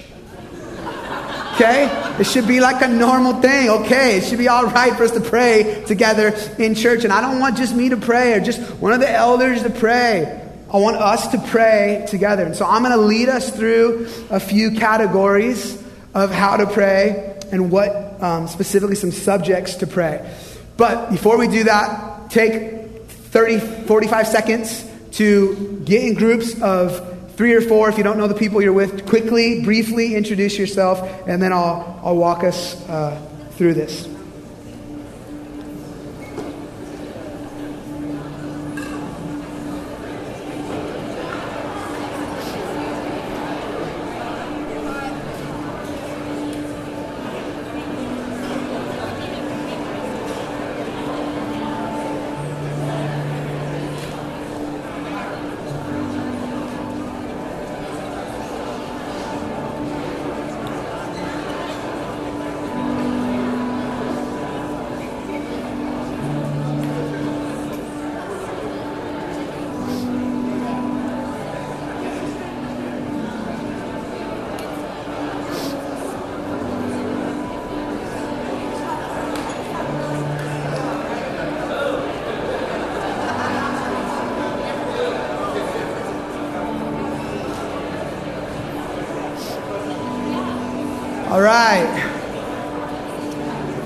Okay? 1.55 1.89
It 2.19 2.27
should 2.27 2.49
be 2.49 2.61
like 2.61 2.83
a 2.83 2.89
normal 2.89 3.41
thing, 3.41 3.71
okay? 3.71 4.17
It 4.17 4.25
should 4.25 4.39
be 4.39 4.49
all 4.49 4.67
right 4.67 4.93
for 4.97 5.05
us 5.05 5.13
to 5.13 5.21
pray 5.21 5.85
together 5.87 6.35
in 6.59 6.75
church. 6.75 7.05
And 7.05 7.13
I 7.13 7.21
don't 7.21 7.39
want 7.39 7.57
just 7.57 7.77
me 7.77 7.91
to 7.91 7.97
pray 7.97 8.35
or 8.35 8.41
just 8.41 8.61
one 8.81 8.93
of 8.93 8.99
the 8.99 9.11
elders 9.11 9.63
to 9.63 9.71
pray. 9.71 10.41
I 10.73 10.77
want 10.79 10.97
us 10.97 11.29
to 11.29 11.39
pray 11.39 12.05
together. 12.09 12.45
And 12.45 12.57
so 12.57 12.67
I'm 12.67 12.83
going 12.83 12.97
to 12.97 13.05
lead 13.05 13.29
us 13.29 13.55
through 13.55 14.09
a 14.31 14.41
few 14.41 14.73
categories 14.73 15.81
of 16.13 16.33
how 16.33 16.57
to 16.57 16.67
pray 16.67 17.39
and 17.53 17.71
what 17.71 18.21
um, 18.21 18.49
specifically 18.49 18.97
some 18.97 19.13
subjects 19.13 19.77
to 19.77 19.87
pray. 19.87 20.29
But 20.77 21.13
before 21.13 21.39
we 21.39 21.47
do 21.47 21.65
that, 21.65 22.31
take 22.31 23.07
30, 23.07 23.61
45 23.87 24.27
seconds 24.27 24.91
to 25.13 25.81
get 25.85 26.03
in 26.03 26.15
groups 26.15 26.61
of 26.61 27.14
three 27.37 27.53
or 27.53 27.61
four, 27.61 27.89
if 27.89 27.99
you 27.99 28.05
don't 28.05 28.19
know 28.19 28.29
the 28.29 28.35
people 28.35 28.63
you're 28.63 28.73
with, 28.73 29.07
quickly, 29.07 29.63
briefly 29.63 30.15
introduce 30.15 30.59
yourself, 30.59 31.01
and 31.29 31.43
then 31.43 31.53
I'll, 31.53 32.01
I'll 32.05 32.17
walk 32.17 32.45
us 32.45 32.81
uh, 32.89 33.21
through 33.53 33.75
this. 33.75 34.14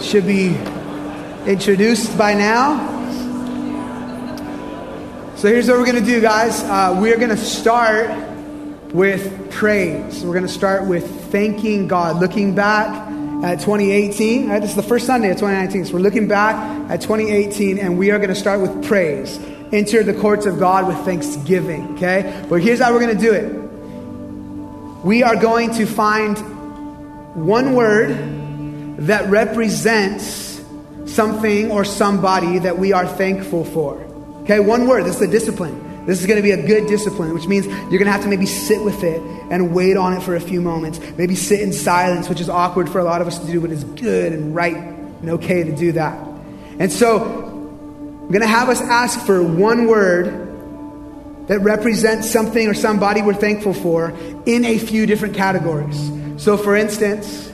Should 0.09 0.27
be 0.27 0.57
introduced 1.47 2.17
by 2.17 2.33
now. 2.33 2.97
So 5.37 5.49
here's 5.49 5.69
what 5.69 5.77
we're 5.77 5.85
going 5.85 6.03
to 6.03 6.11
do, 6.11 6.23
guys. 6.23 6.63
Uh, 6.63 6.97
we're 6.99 7.19
going 7.19 7.29
to 7.29 7.37
start 7.37 8.09
with 8.95 9.51
praise. 9.51 10.25
We're 10.25 10.33
going 10.33 10.47
to 10.47 10.53
start 10.53 10.87
with 10.87 11.31
thanking 11.31 11.89
God, 11.89 12.21
looking 12.21 12.55
back 12.55 12.89
at 13.45 13.57
2018. 13.57 14.49
Right? 14.49 14.61
This 14.63 14.71
is 14.71 14.77
the 14.77 14.83
first 14.83 15.05
Sunday 15.05 15.29
of 15.29 15.37
2019. 15.37 15.85
So 15.85 15.93
we're 15.93 16.01
looking 16.01 16.27
back 16.27 16.57
at 16.91 17.03
2018, 17.03 17.79
and 17.79 17.99
we 17.99 18.11
are 18.11 18.17
going 18.17 18.31
to 18.31 18.35
start 18.35 18.63
with 18.63 18.87
praise. 18.87 19.39
Enter 19.73 20.03
the 20.03 20.15
courts 20.15 20.47
of 20.47 20.59
God 20.59 20.89
with 20.89 20.97
thanksgiving. 21.05 21.97
Okay? 21.97 22.47
But 22.49 22.63
here's 22.63 22.81
how 22.81 22.95
we're 22.95 23.01
going 23.01 23.15
to 23.15 23.23
do 23.23 23.35
it. 23.35 25.05
We 25.05 25.23
are 25.23 25.37
going 25.37 25.75
to 25.75 25.85
find 25.85 26.39
one 27.35 27.75
word 27.75 28.38
that 28.99 29.29
represents 29.31 30.63
something 31.07 31.71
or 31.71 31.85
somebody 31.85 32.59
that 32.61 32.79
we 32.79 32.93
are 32.93 33.07
thankful 33.07 33.65
for. 33.65 33.97
Okay, 34.43 34.61
one 34.61 34.87
word, 34.87 35.05
this 35.05 35.17
is 35.17 35.23
a 35.23 35.31
discipline. 35.31 36.07
This 36.07 36.21
is 36.21 36.27
going 36.27 36.39
to 36.39 36.43
be 36.43 36.53
a 36.53 36.67
good 36.67 36.87
discipline, 36.87 37.35
which 37.35 37.47
means 37.47 37.67
you're 37.67 37.91
going 37.91 38.07
to 38.07 38.13
have 38.13 38.23
to 38.23 38.29
maybe 38.29 38.47
sit 38.47 38.83
with 38.83 39.05
it 39.05 39.21
and 39.51 39.75
wait 39.75 39.97
on 39.97 40.15
it 40.15 40.23
for 40.23 40.37
a 40.37 40.41
few 40.41 40.61
moments. 40.61 41.01
Maybe 41.19 41.35
sit 41.35 41.61
in 41.61 41.73
silence, 41.73 42.29
which 42.29 42.41
is 42.41 42.49
awkward 42.49 42.89
for 42.89 42.99
a 42.99 43.05
lot 43.05 43.21
of 43.21 43.27
us 43.27 43.39
to 43.39 43.47
do, 43.47 43.61
but 43.61 43.71
it's 43.71 43.85
good 43.85 44.33
and 44.33 44.55
right 44.55 44.77
and 44.77 45.31
okay 45.31 45.65
to 45.65 45.77
do 45.77 45.93
that. 45.93 46.19
And 46.79 46.91
so, 46.91 47.23
I'm 47.23 48.29
going 48.29 48.41
to 48.41 48.47
have 48.47 48.69
us 48.69 48.81
ask 48.81 49.25
for 49.27 49.43
one 49.43 49.87
word 49.87 50.27
that 51.49 51.61
represents 51.61 52.31
something 52.31 52.69
or 52.69 52.75
somebody 52.75 53.23
we're 53.23 53.35
thankful 53.35 53.75
for 53.75 54.11
in 54.47 54.65
a 54.65 54.79
few 54.79 55.07
different 55.07 55.35
categories. 55.35 56.11
So, 56.43 56.57
for 56.57 56.77
instance, 56.77 57.48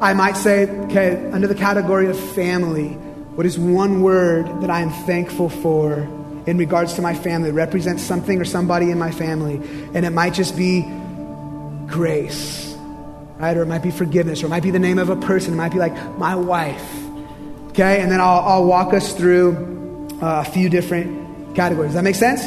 I 0.00 0.12
might 0.14 0.36
say, 0.36 0.68
okay, 0.68 1.30
under 1.32 1.46
the 1.46 1.54
category 1.54 2.08
of 2.08 2.18
family, 2.34 2.88
what 3.34 3.46
is 3.46 3.58
one 3.58 4.02
word 4.02 4.46
that 4.60 4.70
I 4.70 4.80
am 4.80 4.90
thankful 4.90 5.48
for 5.48 5.98
in 6.46 6.58
regards 6.58 6.94
to 6.94 7.02
my 7.02 7.14
family? 7.14 7.50
It 7.50 7.52
represents 7.52 8.02
something 8.02 8.40
or 8.40 8.44
somebody 8.44 8.90
in 8.90 8.98
my 8.98 9.10
family. 9.10 9.56
And 9.94 10.04
it 10.04 10.10
might 10.10 10.34
just 10.34 10.56
be 10.56 10.82
grace, 11.86 12.76
right? 13.38 13.56
Or 13.56 13.62
it 13.62 13.66
might 13.66 13.82
be 13.82 13.90
forgiveness, 13.90 14.42
or 14.42 14.46
it 14.46 14.50
might 14.50 14.62
be 14.62 14.70
the 14.70 14.78
name 14.78 14.98
of 14.98 15.10
a 15.10 15.16
person. 15.16 15.54
It 15.54 15.56
might 15.56 15.72
be 15.72 15.78
like 15.78 15.94
my 16.18 16.34
wife. 16.34 17.04
Okay? 17.70 18.00
And 18.00 18.10
then 18.10 18.20
I'll, 18.20 18.40
I'll 18.40 18.64
walk 18.66 18.94
us 18.94 19.14
through 19.14 20.08
uh, 20.22 20.44
a 20.46 20.50
few 20.50 20.68
different 20.68 21.56
categories. 21.56 21.88
Does 21.88 21.94
that 21.94 22.04
make 22.04 22.14
sense? 22.14 22.44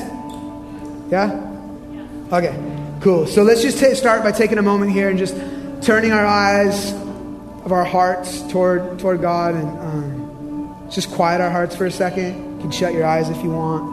Yeah? 1.12 1.44
Okay, 2.32 2.56
cool. 3.02 3.26
So 3.26 3.44
let's 3.44 3.62
just 3.62 3.80
t- 3.80 3.96
start 3.96 4.22
by 4.22 4.32
taking 4.32 4.58
a 4.58 4.62
moment 4.62 4.92
here 4.92 5.10
and 5.10 5.18
just 5.18 5.36
turning 5.82 6.12
our 6.12 6.26
eyes 6.26 6.94
of 7.68 7.74
our 7.74 7.84
hearts 7.84 8.44
toward, 8.44 8.98
toward 8.98 9.20
God 9.20 9.54
and 9.54 9.68
um, 9.80 10.90
just 10.90 11.12
quiet 11.12 11.42
our 11.42 11.50
hearts 11.50 11.76
for 11.76 11.86
a 11.86 11.92
second. 11.92 12.56
You 12.56 12.62
can 12.62 12.72
shut 12.72 12.94
your 12.94 13.06
eyes 13.06 13.30
if 13.30 13.44
you 13.44 13.50
want. 13.52 13.84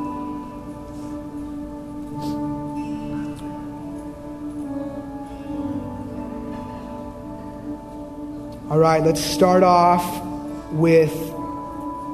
All 8.71 8.79
right, 8.79 9.03
let's 9.03 9.21
start 9.21 9.65
off 9.65 10.23
with 10.71 11.13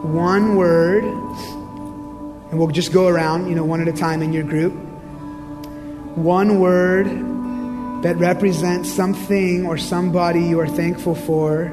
one 0.03 0.57
word, 0.57 1.05
and 1.05 2.59
we'll 2.59 2.69
just 2.69 2.91
go 2.91 3.07
around, 3.07 3.51
you 3.51 3.55
know, 3.55 3.67
one 3.67 3.83
at 3.83 3.89
a 3.89 3.93
time 3.93 4.23
in 4.23 4.33
your 4.33 4.45
group. 4.45 4.73
One 6.17 6.59
word 6.59 7.07
that 8.03 8.17
represents 8.17 8.91
something 8.91 9.67
or 9.67 9.77
somebody 9.77 10.43
you 10.43 10.59
are 10.61 10.69
thankful 10.69 11.15
for 11.15 11.65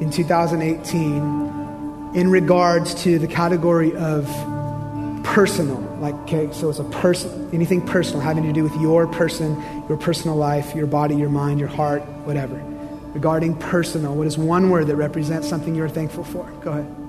in 0.00 0.10
2018 0.10 2.12
in 2.14 2.30
regards 2.30 2.94
to 3.04 3.18
the 3.18 3.28
category 3.28 3.94
of 3.94 4.26
personal. 5.22 5.78
Like, 6.00 6.14
okay, 6.22 6.48
so 6.52 6.70
it's 6.70 6.80
a 6.80 6.84
person, 6.84 7.50
anything 7.52 7.86
personal 7.86 8.20
having 8.20 8.44
to 8.44 8.52
do 8.52 8.64
with 8.64 8.74
your 8.80 9.06
person, 9.06 9.62
your 9.88 9.98
personal 9.98 10.36
life, 10.36 10.74
your 10.74 10.86
body, 10.86 11.14
your 11.14 11.28
mind, 11.28 11.60
your 11.60 11.68
heart, 11.68 12.02
whatever. 12.24 12.56
Regarding 13.14 13.56
personal, 13.56 14.14
what 14.14 14.26
is 14.26 14.36
one 14.36 14.70
word 14.70 14.88
that 14.88 14.96
represents 14.96 15.48
something 15.48 15.74
you're 15.74 15.88
thankful 15.88 16.24
for? 16.24 16.50
Go 16.62 16.72
ahead. 16.72 16.99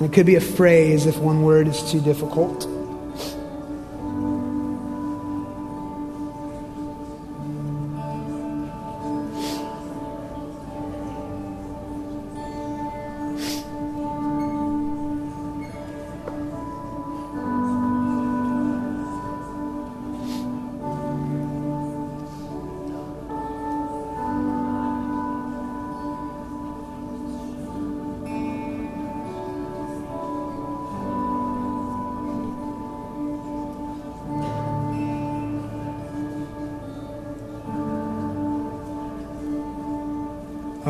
It 0.00 0.14
could 0.14 0.24
be 0.24 0.36
a 0.36 0.40
phrase 0.40 1.04
if 1.04 1.18
one 1.18 1.42
word 1.42 1.68
is 1.68 1.90
too 1.90 2.00
difficult. 2.00 2.66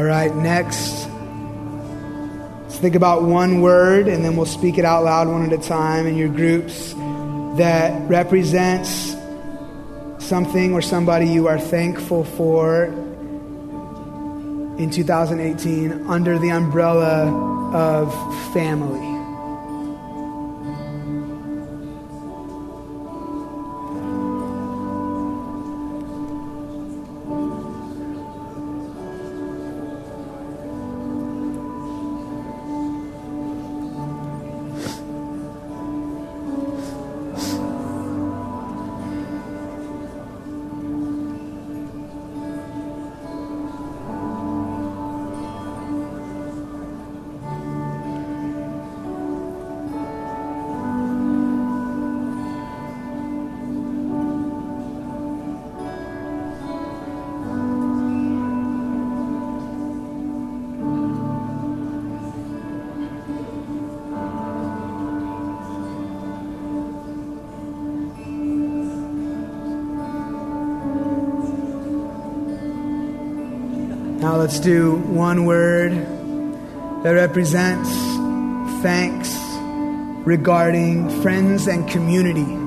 All 0.01 0.07
right, 0.07 0.35
next. 0.35 1.07
Let's 2.63 2.79
think 2.79 2.95
about 2.95 3.23
one 3.23 3.61
word 3.61 4.09
and 4.09 4.25
then 4.25 4.35
we'll 4.35 4.47
speak 4.47 4.79
it 4.79 4.87
out 4.87 5.05
loud 5.05 5.29
one 5.29 5.45
at 5.45 5.53
a 5.53 5.63
time 5.63 6.07
in 6.07 6.17
your 6.17 6.31
groups 6.31 6.95
that 7.59 8.09
represents 8.09 9.15
something 10.19 10.73
or 10.73 10.81
somebody 10.81 11.27
you 11.27 11.49
are 11.49 11.61
thankful 11.61 12.25
for 12.25 12.85
in 14.79 14.89
2018 14.91 16.07
under 16.07 16.39
the 16.39 16.49
umbrella 16.49 17.27
of 17.75 18.55
family. 18.55 19.10
Let's 74.51 74.59
do 74.59 74.97
one 74.97 75.45
word 75.45 75.93
that 77.05 77.13
represents 77.13 77.89
thanks 78.83 79.33
regarding 80.27 81.09
friends 81.23 81.69
and 81.69 81.89
community. 81.89 82.60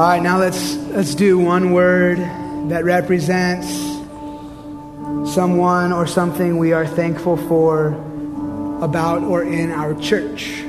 All 0.00 0.06
right, 0.06 0.22
now 0.22 0.38
let's 0.38 0.76
let's 0.76 1.14
do 1.14 1.38
one 1.38 1.72
word 1.72 2.16
that 2.70 2.84
represents 2.84 3.68
someone 5.30 5.92
or 5.92 6.06
something 6.06 6.56
we 6.56 6.72
are 6.72 6.86
thankful 6.86 7.36
for 7.36 7.88
about 8.80 9.22
or 9.22 9.42
in 9.42 9.70
our 9.70 9.94
church. 10.00 10.59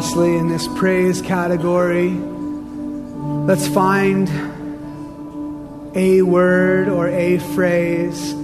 Lastly, 0.00 0.34
in 0.38 0.48
this 0.48 0.66
praise 0.78 1.20
category, 1.20 2.08
let's 2.08 3.68
find 3.68 4.30
a 5.94 6.22
word 6.22 6.88
or 6.88 7.08
a 7.08 7.38
phrase 7.54 8.34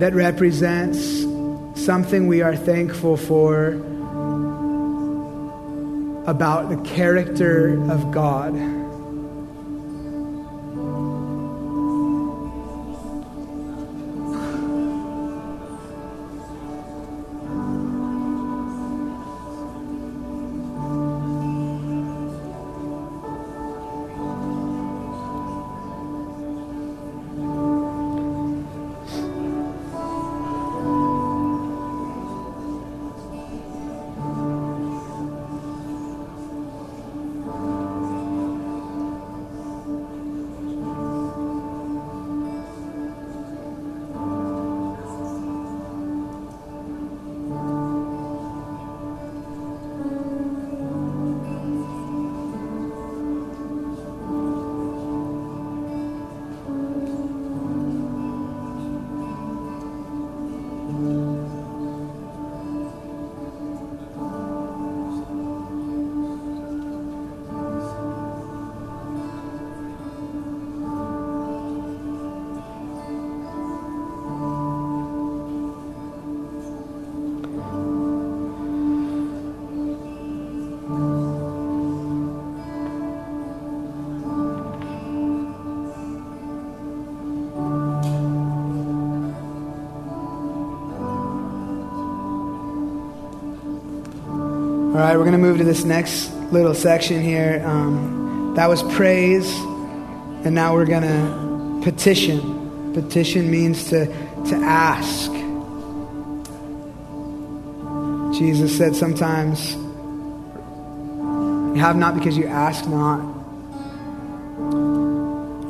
that 0.00 0.12
represents 0.12 1.20
something 1.80 2.26
we 2.26 2.42
are 2.42 2.56
thankful 2.56 3.16
for 3.16 3.74
about 6.26 6.68
the 6.68 6.80
character 6.84 7.80
of 7.88 8.10
God. 8.10 8.52
All 94.92 94.98
right, 94.98 95.16
we're 95.16 95.24
going 95.24 95.32
to 95.32 95.38
move 95.38 95.56
to 95.56 95.64
this 95.64 95.84
next 95.84 96.30
little 96.52 96.74
section 96.74 97.22
here. 97.22 97.62
Um, 97.64 98.52
that 98.56 98.66
was 98.66 98.82
praise, 98.94 99.50
and 99.50 100.54
now 100.54 100.74
we're 100.74 100.84
going 100.84 101.00
to 101.00 101.80
petition. 101.82 102.92
Petition 102.92 103.50
means 103.50 103.88
to, 103.88 104.04
to 104.04 104.54
ask. 104.54 105.32
Jesus 108.38 108.76
said 108.76 108.94
sometimes, 108.94 109.72
You 109.72 111.80
have 111.80 111.96
not 111.96 112.14
because 112.14 112.36
you 112.36 112.46
ask 112.46 112.86
not. 112.86 113.20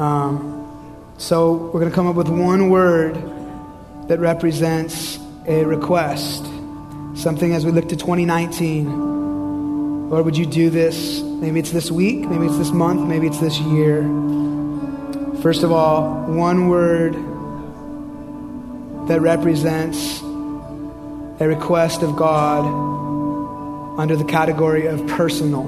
Um, 0.01 1.15
so 1.19 1.53
we're 1.53 1.79
going 1.79 1.91
to 1.91 1.95
come 1.95 2.09
up 2.09 2.17
with 2.17 2.29
one 2.29 2.71
word 2.71 3.15
that 4.09 4.19
represents 4.19 5.21
a 5.47 5.65
request. 5.65 6.45
Something 7.15 7.53
as 7.53 7.65
we 7.65 7.71
look 7.71 7.89
to 7.91 7.97
2019. 7.97 9.12
Lord, 10.13 10.27
would 10.27 10.37
you 10.37 10.45
do 10.45 10.69
this? 10.69 11.23
Maybe 11.23 11.59
it's 11.59 11.71
this 11.71 11.91
week, 11.91 12.29
maybe 12.29 12.45
it's 12.45 12.59
this 12.59 12.71
month, 12.71 13.09
maybe 13.09 13.27
it's 13.27 13.39
this 13.39 13.59
year. 13.59 14.03
First 15.41 15.63
of 15.63 15.73
all, 15.73 16.25
one 16.27 16.69
word 16.69 17.15
that 19.09 19.23
represents 19.23 20.21
a 20.21 21.49
request 21.49 22.03
of 22.03 22.15
God 22.15 22.67
under 23.99 24.15
the 24.15 24.25
category 24.25 24.85
of 24.85 25.07
personal. 25.07 25.65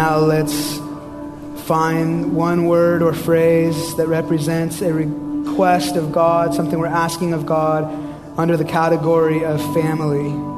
Now 0.00 0.16
let's 0.16 0.78
find 1.68 2.32
one 2.32 2.64
word 2.64 3.02
or 3.02 3.12
phrase 3.12 3.96
that 3.96 4.06
represents 4.06 4.80
a 4.80 4.94
request 4.94 5.94
of 5.94 6.10
God, 6.10 6.54
something 6.54 6.78
we're 6.78 6.86
asking 6.86 7.34
of 7.34 7.44
God 7.44 7.84
under 8.38 8.56
the 8.56 8.64
category 8.64 9.44
of 9.44 9.60
family. 9.74 10.49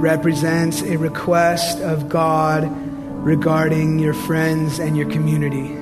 Represents 0.00 0.82
a 0.82 0.96
request 0.96 1.80
of 1.80 2.08
God 2.08 2.70
regarding 3.24 3.98
your 3.98 4.14
friends 4.14 4.78
and 4.78 4.96
your 4.96 5.10
community. 5.10 5.77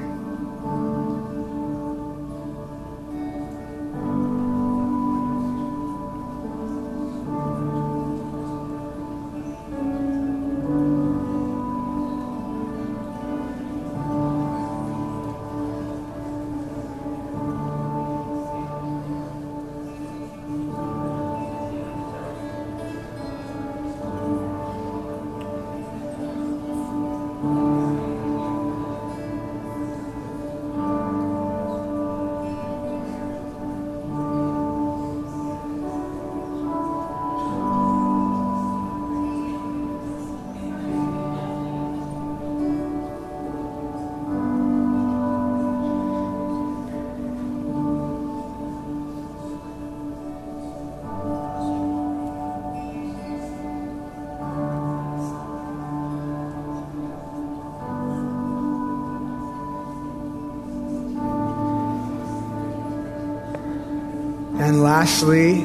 Lastly, 64.97 65.61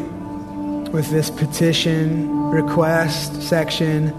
with 0.92 1.10
this 1.10 1.30
petition 1.30 2.50
request 2.50 3.42
section, 3.42 4.12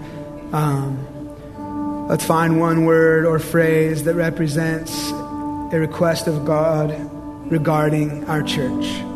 um, 0.51 2.07
let's 2.07 2.25
find 2.25 2.59
one 2.59 2.83
word 2.83 3.23
or 3.23 3.37
phrase 3.37 4.05
that 4.05 4.15
represents 4.15 5.11
a 5.11 5.77
request 5.79 6.25
of 6.25 6.45
God 6.45 6.89
regarding 7.51 8.25
our 8.27 8.41
church. 8.41 9.12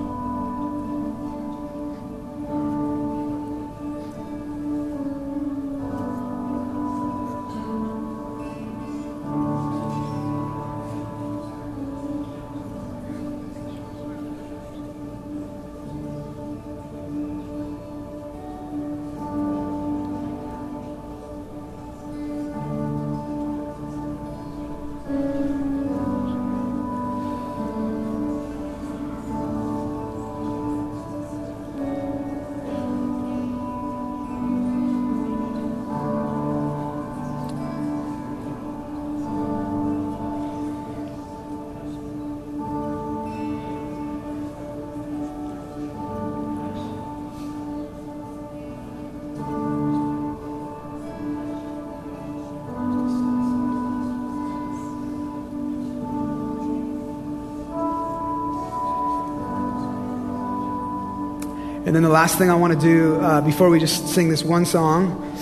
The 62.07 62.13
last 62.13 62.37
thing 62.37 62.49
I 62.49 62.55
want 62.55 62.71
to 62.71 62.79
do 62.79 63.19
uh, 63.19 63.41
before 63.41 63.69
we 63.69 63.81
just 63.81 64.07
sing 64.07 64.29
this 64.29 64.41
one 64.41 64.65
song 64.65 65.35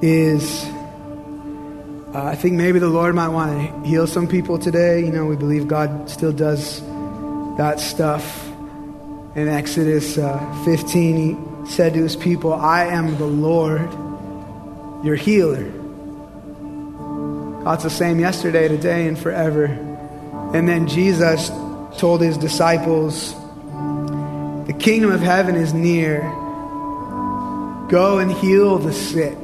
is 0.00 0.64
uh, 2.14 2.24
I 2.24 2.34
think 2.36 2.54
maybe 2.54 2.78
the 2.78 2.88
Lord 2.88 3.14
might 3.14 3.28
want 3.28 3.50
to 3.50 3.86
heal 3.86 4.06
some 4.06 4.26
people 4.26 4.58
today. 4.58 5.00
You 5.00 5.12
know, 5.12 5.26
we 5.26 5.36
believe 5.36 5.68
God 5.68 6.08
still 6.08 6.32
does 6.32 6.80
that 7.58 7.80
stuff. 7.80 8.48
In 9.36 9.46
Exodus 9.46 10.16
uh, 10.16 10.62
15, 10.64 11.16
he 11.66 11.70
said 11.70 11.92
to 11.92 12.02
his 12.02 12.16
people, 12.16 12.54
I 12.54 12.86
am 12.86 13.18
the 13.18 13.26
Lord, 13.26 13.92
your 15.04 15.16
healer. 15.16 15.64
God's 17.62 17.82
the 17.82 17.90
same 17.90 18.18
yesterday, 18.18 18.68
today, 18.68 19.06
and 19.06 19.18
forever. 19.18 19.66
And 20.54 20.66
then 20.66 20.88
Jesus 20.88 21.50
told 21.98 22.22
his 22.22 22.38
disciples, 22.38 23.34
the 24.70 24.78
kingdom 24.78 25.10
of 25.10 25.20
heaven 25.20 25.56
is 25.56 25.74
near. 25.74 26.20
Go 27.88 28.20
and 28.20 28.30
heal 28.30 28.78
the 28.78 28.92
sick, 28.92 29.36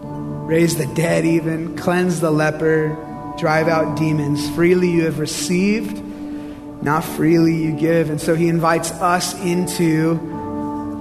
raise 0.00 0.76
the 0.76 0.86
dead, 0.94 1.24
even, 1.24 1.76
cleanse 1.76 2.20
the 2.20 2.30
leper, 2.30 2.96
drive 3.36 3.66
out 3.66 3.98
demons. 3.98 4.48
Freely 4.50 4.88
you 4.92 5.06
have 5.06 5.18
received, 5.18 6.00
now 6.84 7.00
freely 7.00 7.56
you 7.56 7.72
give. 7.72 8.10
And 8.10 8.20
so 8.20 8.36
he 8.36 8.46
invites 8.46 8.92
us 8.92 9.34
into 9.42 10.12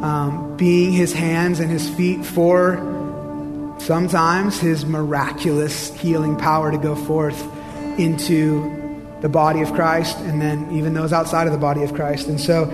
um, 0.02 0.58
being 0.58 0.92
his 0.92 1.14
hands 1.14 1.60
and 1.60 1.70
his 1.70 1.88
feet 1.92 2.26
for 2.26 2.78
sometimes 3.78 4.60
his 4.60 4.84
miraculous 4.84 5.96
healing 5.96 6.38
power 6.38 6.72
to 6.72 6.78
go 6.80 6.96
forth 6.96 7.40
into 8.00 8.80
the 9.22 9.30
body 9.30 9.62
of 9.62 9.72
Christ 9.74 10.18
and 10.22 10.42
then 10.42 10.76
even 10.76 10.96
those 10.96 11.14
outside 11.14 11.46
of 11.46 11.54
the 11.54 11.60
body 11.60 11.84
of 11.84 11.94
Christ. 11.94 12.26
And 12.26 12.42
so 12.42 12.66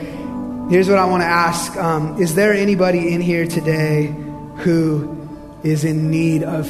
Here's 0.69 0.89
what 0.89 0.97
I 0.97 1.05
want 1.05 1.23
to 1.23 1.27
ask 1.27 1.77
um, 1.77 2.21
Is 2.21 2.35
there 2.35 2.53
anybody 2.53 3.13
in 3.13 3.21
here 3.21 3.47
today 3.47 4.13
who 4.57 5.15
is 5.63 5.85
in 5.85 6.11
need 6.11 6.43
of 6.43 6.67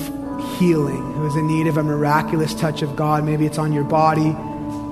healing, 0.60 1.14
who 1.14 1.26
is 1.26 1.36
in 1.36 1.48
need 1.48 1.66
of 1.66 1.78
a 1.78 1.84
miraculous 1.84 2.54
touch 2.54 2.84
of 2.84 2.96
God? 2.96 3.24
Maybe 3.24 3.48
it's 3.48 3.58
on 3.58 3.74
your 3.74 3.84
body, 3.84 4.36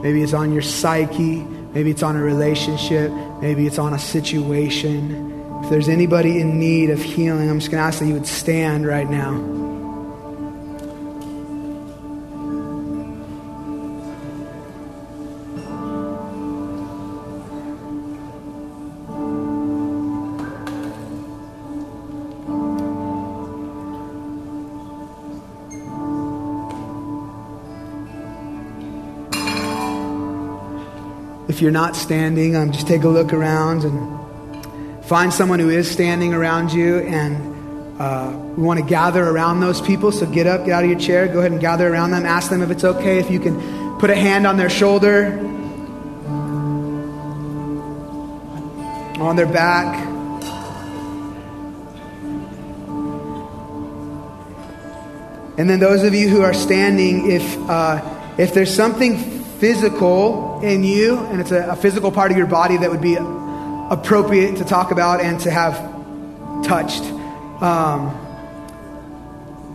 maybe 0.02 0.24
it's 0.24 0.34
on 0.34 0.52
your 0.52 0.64
psyche, 0.64 1.44
maybe 1.44 1.92
it's 1.92 2.02
on 2.02 2.16
a 2.16 2.22
relationship, 2.24 3.12
maybe 3.42 3.68
it's 3.68 3.78
on 3.78 3.94
a 3.94 4.00
situation. 4.00 5.62
If 5.64 5.70
there's 5.70 5.88
anybody 5.88 6.40
in 6.40 6.58
need 6.60 6.90
of 6.90 7.00
healing, 7.00 7.48
I'm 7.48 7.60
just 7.60 7.70
going 7.70 7.82
to 7.82 7.88
ask 7.88 8.00
that 8.00 8.08
you 8.08 8.16
would 8.16 8.26
stand 8.26 8.88
right 8.88 9.08
now. 9.08 9.65
If 31.56 31.62
you're 31.62 31.72
not 31.72 31.96
standing, 31.96 32.54
um, 32.58 32.74
just 32.74 32.86
take 32.86 33.04
a 33.04 33.08
look 33.08 33.32
around 33.32 33.86
and 33.86 35.06
find 35.06 35.32
someone 35.32 35.58
who 35.60 35.70
is 35.70 35.90
standing 35.90 36.34
around 36.34 36.74
you. 36.74 37.00
And 37.00 37.98
uh, 37.98 38.38
we 38.58 38.64
want 38.64 38.82
to 38.82 38.86
gather 38.86 39.24
around 39.24 39.62
those 39.62 39.80
people. 39.80 40.12
So 40.12 40.26
get 40.26 40.48
up, 40.48 40.66
get 40.66 40.74
out 40.74 40.84
of 40.84 40.90
your 40.90 41.00
chair, 41.00 41.30
go 41.30 41.40
ahead 41.40 41.54
and 41.54 41.62
gather 41.62 41.88
around 41.88 42.12
them. 42.12 42.26
Ask 42.26 42.50
them 42.50 42.62
if 42.62 42.72
it's 42.72 42.84
okay, 42.84 43.20
if 43.20 43.32
you 43.32 43.40
can 43.40 43.98
put 44.00 44.10
a 44.10 44.16
hand 44.16 44.46
on 44.46 44.58
their 44.58 44.70
shoulder, 44.70 45.28
on 49.22 49.38
their 49.38 49.48
back. 49.48 49.96
And 55.58 55.70
then 55.70 55.80
those 55.80 56.04
of 56.04 56.14
you 56.14 56.28
who 56.28 56.42
are 56.42 56.54
standing, 56.54 57.32
if 57.32 57.58
uh, 57.70 58.02
if 58.38 58.54
there's 58.54 58.76
something 58.76 59.45
physical 59.66 60.60
in 60.62 60.84
you, 60.84 61.18
and 61.18 61.42
it's 61.42 61.50
a, 61.50 61.70
a 61.72 61.76
physical 61.76 62.12
part 62.12 62.30
of 62.30 62.38
your 62.38 62.46
body 62.46 62.78
that 62.78 62.92
would 62.92 63.02
be 63.02 63.16
appropriate 63.16 64.58
to 64.58 64.64
talk 64.64 64.92
about 64.92 65.22
and 65.22 65.40
to 65.40 65.50
have 65.50 65.74
touched. 66.64 67.02
Um, 67.64 68.12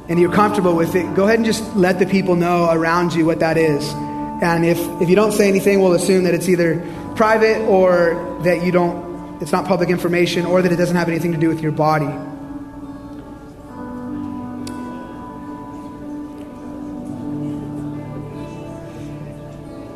and 0.08 0.20
you're 0.20 0.32
comfortable 0.32 0.76
with 0.76 0.94
it, 0.94 1.12
go 1.16 1.24
ahead 1.24 1.40
and 1.40 1.44
just 1.44 1.74
let 1.74 1.98
the 1.98 2.06
people 2.06 2.36
know 2.36 2.70
around 2.70 3.14
you 3.14 3.26
what 3.26 3.40
that 3.40 3.56
is. 3.56 3.84
And 3.92 4.64
if, 4.64 4.78
if 5.02 5.08
you 5.08 5.16
don't 5.16 5.32
say 5.32 5.48
anything, 5.48 5.80
we'll 5.80 5.94
assume 5.94 6.22
that 6.22 6.34
it's 6.34 6.48
either 6.48 6.86
private 7.16 7.60
or 7.66 8.38
that 8.44 8.62
you 8.64 8.70
don't 8.70 9.10
it's 9.42 9.50
not 9.50 9.66
public 9.66 9.88
information 9.88 10.46
or 10.46 10.62
that 10.62 10.70
it 10.70 10.76
doesn't 10.76 10.96
have 10.96 11.08
anything 11.08 11.32
to 11.32 11.38
do 11.38 11.48
with 11.48 11.62
your 11.62 11.72
body. 11.72 12.29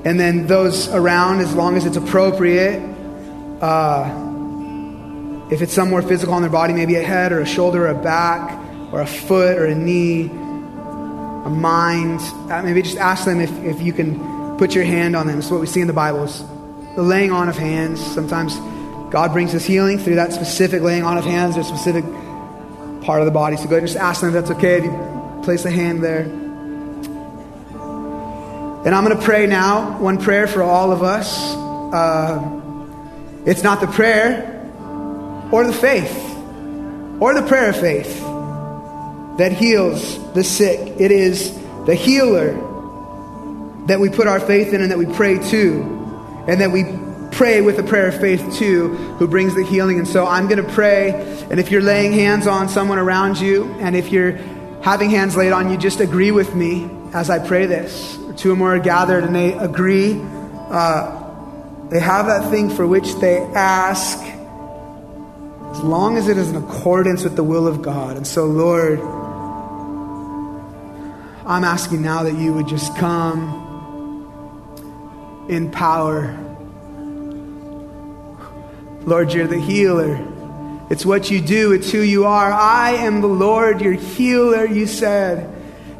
And 0.05 0.21
then 0.21 0.47
those 0.47 0.89
around, 0.89 1.41
as 1.41 1.55
long 1.55 1.77
as 1.77 1.87
it's 1.87 1.97
appropriate, 1.97 2.79
uh, 3.63 4.23
if 5.51 5.63
it's 5.63 5.73
somewhere 5.73 6.03
physical 6.03 6.35
on 6.35 6.43
their 6.43 6.51
body, 6.51 6.75
maybe 6.75 6.97
a 6.97 7.03
head 7.03 7.33
or 7.33 7.41
a 7.41 7.47
shoulder 7.47 7.87
or 7.87 7.89
a 7.89 8.03
back 8.03 8.59
or 8.93 9.01
a 9.01 9.07
foot 9.07 9.57
or 9.57 9.65
a 9.65 9.75
knee, 9.75 10.25
a 10.25 11.51
mind, 11.51 12.21
uh, 12.51 12.63
maybe 12.63 12.83
just 12.83 12.99
ask 12.99 13.25
them 13.25 13.41
if, 13.41 13.51
if 13.65 13.81
you 13.81 13.93
can 13.93 14.57
put 14.59 14.75
your 14.75 14.85
hand 14.85 15.17
on 15.17 15.27
them. 15.27 15.39
It's 15.39 15.51
what 15.51 15.61
we 15.61 15.67
see 15.67 15.81
in 15.81 15.87
the 15.87 15.93
Bible. 15.95 16.25
It's 16.25 16.41
the 16.97 17.03
laying 17.03 17.33
on 17.33 17.49
of 17.49 17.57
hands. 17.57 18.05
Sometimes 18.05 18.57
God 19.11 19.33
brings 19.33 19.55
us 19.55 19.65
healing 19.65 19.99
through 19.99 20.17
that 20.17 20.33
specific 20.33 20.83
laying 20.83 21.05
on 21.05 21.17
of 21.17 21.25
hands 21.25 21.57
or 21.57 21.63
specific 21.63 22.05
part 23.03 23.21
of 23.21 23.27
the 23.27 23.33
body. 23.33 23.57
So 23.57 23.65
go 23.65 23.71
ahead 23.71 23.79
and 23.79 23.89
just 23.89 23.99
ask 23.99 24.21
them 24.21 24.29
if 24.29 24.35
that's 24.35 24.51
okay 24.59 24.79
if 24.79 24.85
you 24.85 25.41
place 25.43 25.65
a 25.65 25.71
hand 25.71 26.03
there. 26.03 26.44
And 28.85 28.95
I'm 28.95 29.03
going 29.03 29.17
to 29.17 29.25
pray 29.25 29.47
now, 29.47 29.99
one 29.99 30.19
prayer 30.19 30.47
for 30.47 30.63
all 30.63 30.93
of 30.93 31.03
us. 31.03 31.55
Uh, 31.95 32.61
it's 33.47 33.63
not 33.63 33.81
the 33.81 33.87
prayer 33.87 34.51
or 35.51 35.67
the 35.67 35.73
faith 35.73 36.15
or 37.19 37.33
the 37.35 37.47
prayer 37.47 37.71
of 37.71 37.77
faith 37.77 38.21
that 39.39 39.53
heals 39.53 40.33
the 40.35 40.45
sick. 40.45 40.81
It 41.01 41.11
is 41.11 41.55
the 41.87 41.95
healer 41.95 42.53
that 43.87 44.01
we 44.01 44.11
put 44.11 44.27
our 44.27 44.41
faith 44.41 44.75
in 44.75 44.83
and 44.83 44.91
that 44.91 44.99
we 44.99 45.07
pray 45.07 45.39
to, 45.51 46.45
and 46.47 46.61
that 46.61 46.71
we 46.71 46.85
pray 47.33 47.63
with 47.63 47.79
a 47.79 47.83
prayer 47.83 48.09
of 48.09 48.21
faith 48.21 48.57
to, 48.59 48.89
who 48.89 49.27
brings 49.27 49.55
the 49.55 49.65
healing. 49.65 49.99
And 49.99 50.07
so 50.07 50.27
I'm 50.27 50.47
going 50.47 50.63
to 50.63 50.73
pray, 50.73 51.11
and 51.51 51.59
if 51.59 51.71
you're 51.71 51.83
laying 51.83 52.13
hands 52.13 52.47
on 52.47 52.69
someone 52.69 52.99
around 52.99 53.39
you, 53.41 53.65
and 53.81 53.97
if 53.97 54.13
you're 54.13 54.33
having 54.83 55.09
hands 55.09 55.37
laid 55.37 55.53
on 55.53 55.71
you, 55.71 55.79
just 55.79 56.01
agree 56.01 56.31
with 56.31 56.55
me 56.55 56.91
as 57.15 57.31
I 57.31 57.39
pray 57.47 57.65
this. 57.67 58.19
Two 58.37 58.53
or 58.53 58.57
more 58.57 58.75
are 58.75 58.79
gathered 58.79 59.25
and 59.25 59.35
they 59.35 59.53
agree. 59.53 60.21
Uh, 60.21 61.21
they 61.91 62.01
have 62.01 62.27
that 62.27 62.51
thing 62.51 62.71
for 62.71 62.87
which 62.87 63.15
they 63.17 63.39
ask 63.39 64.19
as 65.71 65.81
long 65.81 66.17
as 66.17 66.29
it 66.29 66.39
is 66.39 66.51
in 66.51 66.57
accordance 66.57 67.25
with 67.25 67.37
the 67.37 67.45
will 67.45 67.67
of 67.67 67.83
God. 67.83 68.17
And 68.17 68.27
so, 68.27 68.47
Lord, 68.47 69.01
I'm 71.47 71.63
asking 71.63 72.03
now 72.03 72.23
that 72.23 72.35
you 72.35 72.55
would 72.55 72.67
just 72.69 72.97
come 72.97 73.61
in 75.49 75.71
power. 75.71 76.37
Lord, 79.05 79.33
you're 79.33 79.47
the 79.47 79.61
healer. 79.61 80.19
It's 80.91 81.05
what 81.05 81.31
you 81.31 81.41
do, 81.41 81.73
it's 81.73 81.91
who 81.91 82.01
you 82.01 82.25
are. 82.25 82.53
I 82.53 82.93
am 82.93 83.21
the 83.21 83.27
Lord, 83.27 83.81
your 83.81 83.93
healer, 83.93 84.65
you 84.67 84.87
said. 84.87 85.54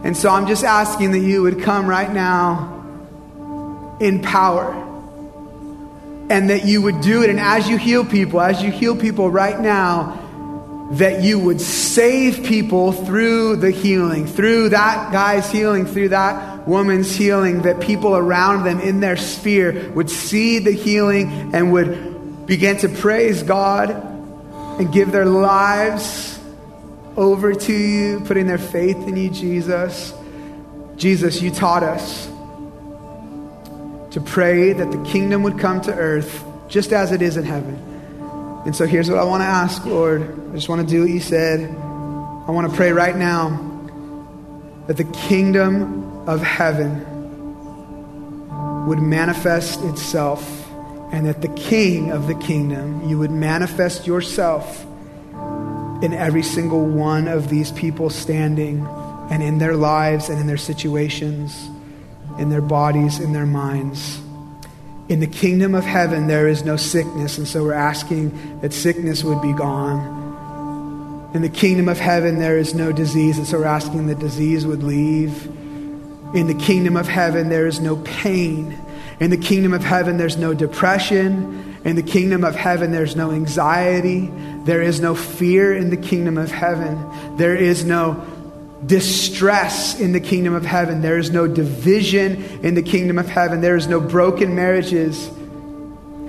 And 0.05 0.15
so 0.15 0.29
I'm 0.29 0.47
just 0.47 0.65
asking 0.65 1.13
that 1.13 1.21
you 1.21 1.43
would 1.43 1.63
come 1.63 1.87
right 1.87 2.13
now 2.13 2.71
in 4.01 4.21
power 4.21 4.73
and 6.29 6.51
that 6.51 6.67
you 6.67 6.83
would 6.83 7.01
do 7.01 7.23
it. 7.23 7.31
And 7.31 7.41
as 7.41 7.69
you 7.69 7.79
heal 7.79 8.05
people, 8.05 8.41
as 8.41 8.63
you 8.63 8.71
heal 8.71 8.95
people 8.97 9.31
right 9.31 9.59
now, 9.59 10.21
that 10.93 11.23
you 11.23 11.39
would 11.39 11.61
save 11.61 12.45
people 12.45 12.93
through 12.93 13.57
the 13.57 13.71
healing, 13.71 14.27
through 14.27 14.69
that 14.69 15.11
guy's 15.11 15.51
healing, 15.51 15.87
through 15.87 16.11
that 16.11 16.69
woman's 16.69 17.15
healing, 17.17 17.63
that 17.63 17.81
people 17.81 18.15
around 18.15 18.65
them 18.65 18.81
in 18.81 19.01
their 19.01 19.17
sphere 19.17 19.91
would 19.93 20.11
see 20.11 20.59
the 20.59 20.71
healing 20.71 21.55
and 21.55 21.73
would 21.73 22.47
begin 22.47 22.77
to 22.77 22.91
praise 22.91 23.43
God 23.43 23.91
and 23.91 24.93
give 24.93 25.13
their 25.13 25.25
lives 25.25 26.34
over 27.17 27.55
to 27.55 27.73
you, 27.73 28.21
putting 28.21 28.47
their 28.47 28.59
faith 28.59 28.97
in 29.09 29.17
you, 29.17 29.31
Jesus. 29.31 30.13
Jesus, 30.97 31.41
you 31.41 31.51
taught 31.51 31.83
us 31.83 32.27
to 34.11 34.21
pray 34.21 34.73
that 34.73 34.91
the 34.91 35.03
kingdom 35.05 35.43
would 35.43 35.59
come 35.59 35.81
to 35.83 35.93
earth 35.93 36.45
just 36.69 36.93
as 36.93 37.13
it 37.13 37.23
is 37.23 37.37
in 37.37 37.45
heaven. 37.45 37.75
And 38.65 38.75
so 38.75 38.87
here's 38.87 39.11
what 39.11 39.19
I 39.19 39.25
want 39.25 39.43
to 39.43 39.47
ask, 39.47 39.85
Lord. 39.85 40.23
I 40.51 40.55
just 40.55 40.69
want 40.69 40.81
to 40.81 40.87
do 40.87 41.03
what 41.03 41.11
you 41.11 41.21
said. 41.21 41.69
I 41.69 42.51
want 42.51 42.71
to 42.71 42.77
pray 42.77 42.93
right 42.93 43.17
now 43.17 43.51
that 44.87 44.97
the 44.97 45.05
kingdom 45.05 46.29
of 46.29 46.43
heaven 46.43 47.05
would 48.87 49.01
manifest 49.01 49.83
itself 49.83 50.71
and 51.13 51.27
that 51.27 51.43
the 51.43 51.49
king 51.49 52.11
of 52.11 52.27
the 52.27 52.35
kingdom, 52.35 53.09
you 53.09 53.19
would 53.19 53.31
manifest 53.31 54.07
yourself 54.07 54.85
in 56.05 56.13
every 56.13 56.43
single 56.43 56.85
one 56.85 57.27
of 57.27 57.49
these 57.49 57.73
people 57.73 58.11
standing 58.11 58.87
and 59.31 59.43
in 59.43 59.59
their 59.59 59.75
lives 59.75 60.29
and 60.29 60.39
in 60.39 60.47
their 60.47 60.57
situations 60.57 61.69
in 62.39 62.51
their 62.51 62.61
bodies, 62.61 63.21
in 63.21 63.33
their 63.33 63.47
minds. 63.47 64.21
In 65.09 65.21
the 65.21 65.27
kingdom 65.27 65.75
of 65.75 65.85
heaven, 65.85 66.27
there 66.27 66.49
is 66.49 66.65
no 66.65 66.77
sickness, 66.77 67.39
and 67.39 67.47
so 67.47 67.63
we're 67.63 67.75
asking 67.75 68.61
that 68.61 68.73
sickness 68.73 69.23
would 69.23 69.41
be 69.43 69.53
gone. 69.53 71.31
In 71.35 71.43
the 71.43 71.49
kingdom 71.49 71.89
of 71.89 71.99
heaven, 71.99 72.39
there 72.39 72.59
is 72.59 72.75
no 72.75 72.93
disease, 72.93 73.39
and 73.39 73.47
so 73.47 73.59
we're 73.59 73.67
asking 73.67 74.07
that 74.07 74.19
disease 74.19 74.67
would 74.67 74.83
leave. 74.83 75.47
In 76.35 76.47
the 76.47 76.55
kingdom 76.55 76.97
of 76.97 77.07
heaven, 77.07 77.49
there 77.49 77.67
is 77.67 77.81
no 77.81 77.97
pain. 77.97 78.79
In 79.21 79.31
the 79.31 79.37
kingdom 79.37 79.73
of 79.73 79.85
heaven, 79.85 80.17
there's 80.17 80.37
no 80.37 80.55
depression. 80.55 81.77
In 81.85 81.97
the 81.97 82.03
kingdom 82.03 82.45
of 82.45 82.55
heaven, 82.57 82.91
there's 82.91 83.15
no 83.15 83.31
anxiety. 83.31 84.31
There 84.65 84.83
is 84.83 85.01
no 85.01 85.15
fear 85.15 85.77
in 85.77 85.91
the 85.91 85.97
kingdom 85.97 86.39
of 86.39 86.51
heaven. 86.51 87.37
There 87.37 87.55
is 87.55 87.85
no 87.85 88.25
distress 88.87 89.99
in 89.99 90.13
the 90.13 90.21
kingdom 90.21 90.55
of 90.55 90.65
heaven. 90.65 91.01
There 91.01 91.19
is 91.19 91.31
no 91.31 91.47
division 91.47 92.43
in 92.63 92.75
the 92.75 92.83
kingdom 92.83 93.19
of 93.19 93.29
heaven. 93.29 93.61
There 93.61 93.77
is 93.77 93.87
no 93.87 94.01
broken 94.01 94.55
marriages. 94.55 95.31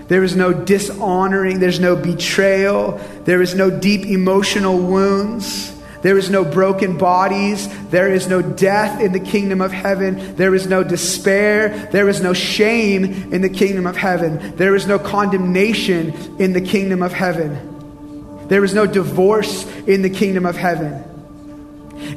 There 0.08 0.24
is 0.24 0.36
no 0.36 0.54
dishonoring. 0.54 1.60
There's 1.60 1.80
no 1.80 1.96
betrayal. 1.96 3.00
There 3.24 3.42
is 3.42 3.56
no 3.56 3.70
deep 3.70 4.06
emotional 4.06 4.78
wounds. 4.78 5.74
There 6.02 6.18
is 6.18 6.30
no 6.30 6.46
broken 6.46 6.98
bodies. 6.98 7.68
There 7.90 8.14
is 8.14 8.28
no 8.28 8.42
death 8.42 9.02
in 9.02 9.12
the 9.12 9.20
kingdom 9.20 9.62
of 9.62 9.72
heaven. 9.72 10.36
There 10.36 10.54
is 10.54 10.68
no 10.68 10.84
despair. 10.84 11.90
There 11.92 12.08
is 12.08 12.22
no 12.22 12.34
shame 12.34 13.34
in 13.34 13.42
the 13.42 13.50
kingdom 13.50 13.88
of 13.88 13.98
heaven. 13.98 14.56
There 14.56 14.76
is 14.76 14.86
no 14.86 15.00
condemnation 15.00 16.38
in 16.38 16.54
the 16.54 16.62
kingdom 16.62 17.02
of 17.02 17.12
heaven. 17.12 17.75
There 18.48 18.64
is 18.64 18.74
no 18.74 18.86
divorce 18.86 19.66
in 19.88 20.02
the 20.02 20.10
kingdom 20.10 20.46
of 20.46 20.56
heaven. 20.56 21.04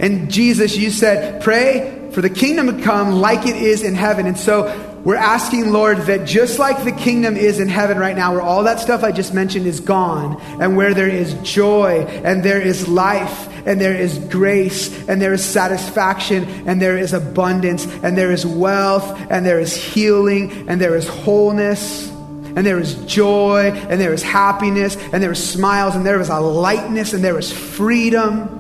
And 0.01 0.31
Jesus, 0.31 0.77
you 0.77 0.91
said, 0.91 1.43
pray 1.43 2.11
for 2.13 2.21
the 2.21 2.31
kingdom 2.31 2.79
to 2.79 2.83
come 2.83 3.13
like 3.13 3.47
it 3.47 3.57
is 3.57 3.83
in 3.83 3.95
heaven. 3.95 4.27
And 4.27 4.37
so 4.37 4.67
we're 5.05 5.17
asking, 5.17 5.71
Lord, 5.73 5.99
that 5.99 6.27
just 6.27 6.59
like 6.59 6.85
the 6.85 6.93
kingdom 6.93 7.37
is 7.37 7.61
in 7.61 7.69
heaven 7.69 7.99
right 7.99 8.17
now, 8.17 8.33
where 8.33 8.43
all 8.43 8.65
that 8.65 8.81
stuff 8.81 9.05
I 9.05 9.13
just 9.13 9.33
mentioned 9.33 9.67
is 9.67 9.81
gone, 9.81 10.41
and 10.61 10.77
where 10.77 10.93
there 10.93 11.09
is 11.09 11.35
joy, 11.45 12.05
and 12.05 12.43
there 12.43 12.61
is 12.61 12.89
life, 12.89 13.49
and 13.67 13.81
there 13.81 13.95
is 13.95 14.19
grace, 14.19 15.09
and 15.09 15.23
there 15.23 15.33
is 15.33 15.45
satisfaction, 15.45 16.45
and 16.67 16.83
there 16.83 16.99
is 16.99 17.13
abundance, 17.13 17.87
and 18.03 18.19
there 18.19 18.33
is 18.33 18.45
wealth, 18.45 19.09
and 19.31 19.47
there 19.47 19.61
is 19.61 19.75
healing, 19.75 20.69
and 20.69 20.81
there 20.81 20.97
is 20.97 21.07
wholeness, 21.07 22.11
and 22.57 22.67
there 22.67 22.79
is 22.79 22.95
joy, 23.07 23.71
and 23.89 24.01
there 24.01 24.13
is 24.13 24.23
happiness, 24.23 24.97
and 25.13 25.23
there 25.23 25.33
is 25.33 25.51
smiles, 25.51 25.95
and 25.95 26.05
there 26.05 26.21
is 26.21 26.29
a 26.29 26.41
lightness, 26.41 27.13
and 27.13 27.23
there 27.23 27.39
is 27.39 27.53
freedom 27.53 28.59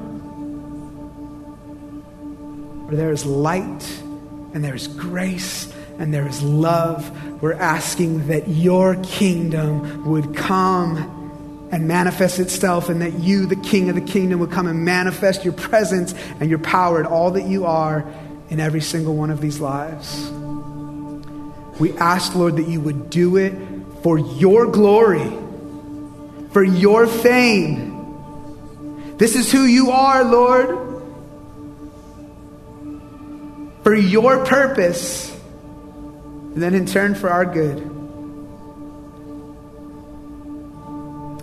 where 2.86 2.96
there 2.96 3.12
is 3.12 3.26
light 3.26 4.02
and 4.54 4.64
there 4.64 4.74
is 4.74 4.88
grace 4.88 5.70
and 5.98 6.14
there 6.14 6.26
is 6.26 6.42
love. 6.42 7.42
We're 7.42 7.52
asking 7.52 8.28
that 8.28 8.48
your 8.48 8.94
kingdom 9.04 10.06
would 10.06 10.34
come 10.34 11.16
and 11.70 11.86
manifest 11.86 12.38
itself, 12.38 12.88
and 12.88 13.02
that 13.02 13.18
you, 13.18 13.44
the 13.44 13.56
King 13.56 13.90
of 13.90 13.94
the 13.94 14.00
kingdom, 14.00 14.40
would 14.40 14.50
come 14.50 14.66
and 14.66 14.86
manifest 14.86 15.44
your 15.44 15.52
presence 15.52 16.14
and 16.40 16.48
your 16.48 16.60
power 16.60 16.96
and 16.96 17.06
all 17.06 17.32
that 17.32 17.44
you 17.44 17.66
are 17.66 18.10
in 18.48 18.58
every 18.58 18.80
single 18.80 19.14
one 19.14 19.30
of 19.30 19.42
these 19.42 19.60
lives. 19.60 20.30
We 21.78 21.92
ask, 21.98 22.34
Lord, 22.34 22.56
that 22.56 22.68
you 22.68 22.80
would 22.80 23.10
do 23.10 23.36
it 23.36 23.52
for 24.02 24.18
your 24.18 24.66
glory, 24.66 25.30
for 26.52 26.62
your 26.62 27.06
fame. 27.06 27.96
This 29.16 29.34
is 29.34 29.50
who 29.50 29.64
you 29.64 29.90
are, 29.90 30.24
Lord 30.24 30.88
for 33.88 33.94
your 33.94 34.44
purpose, 34.44 35.30
and 35.32 36.62
then 36.62 36.74
in 36.74 36.84
turn 36.84 37.14
for 37.14 37.30
our 37.30 37.46
good. 37.46 37.78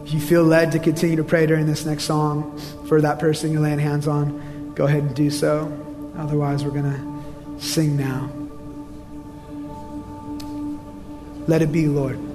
If 0.05 0.13
you 0.13 0.19
feel 0.19 0.43
led 0.43 0.73
to 0.73 0.79
continue 0.79 1.15
to 1.15 1.23
pray 1.23 1.47
during 1.47 1.65
this 1.65 1.85
next 1.87 2.03
song 2.03 2.55
for 2.87 3.01
that 3.01 3.17
person 3.17 3.51
you're 3.51 3.63
laying 3.63 3.79
hands 3.79 4.07
on, 4.07 4.73
go 4.75 4.85
ahead 4.85 5.01
and 5.01 5.15
do 5.15 5.31
so. 5.31 5.71
Otherwise, 6.19 6.63
we're 6.63 6.69
going 6.69 6.83
to 6.83 7.65
sing 7.65 7.97
now. 7.97 8.29
Let 11.47 11.63
it 11.63 11.71
be, 11.71 11.87
Lord. 11.87 12.34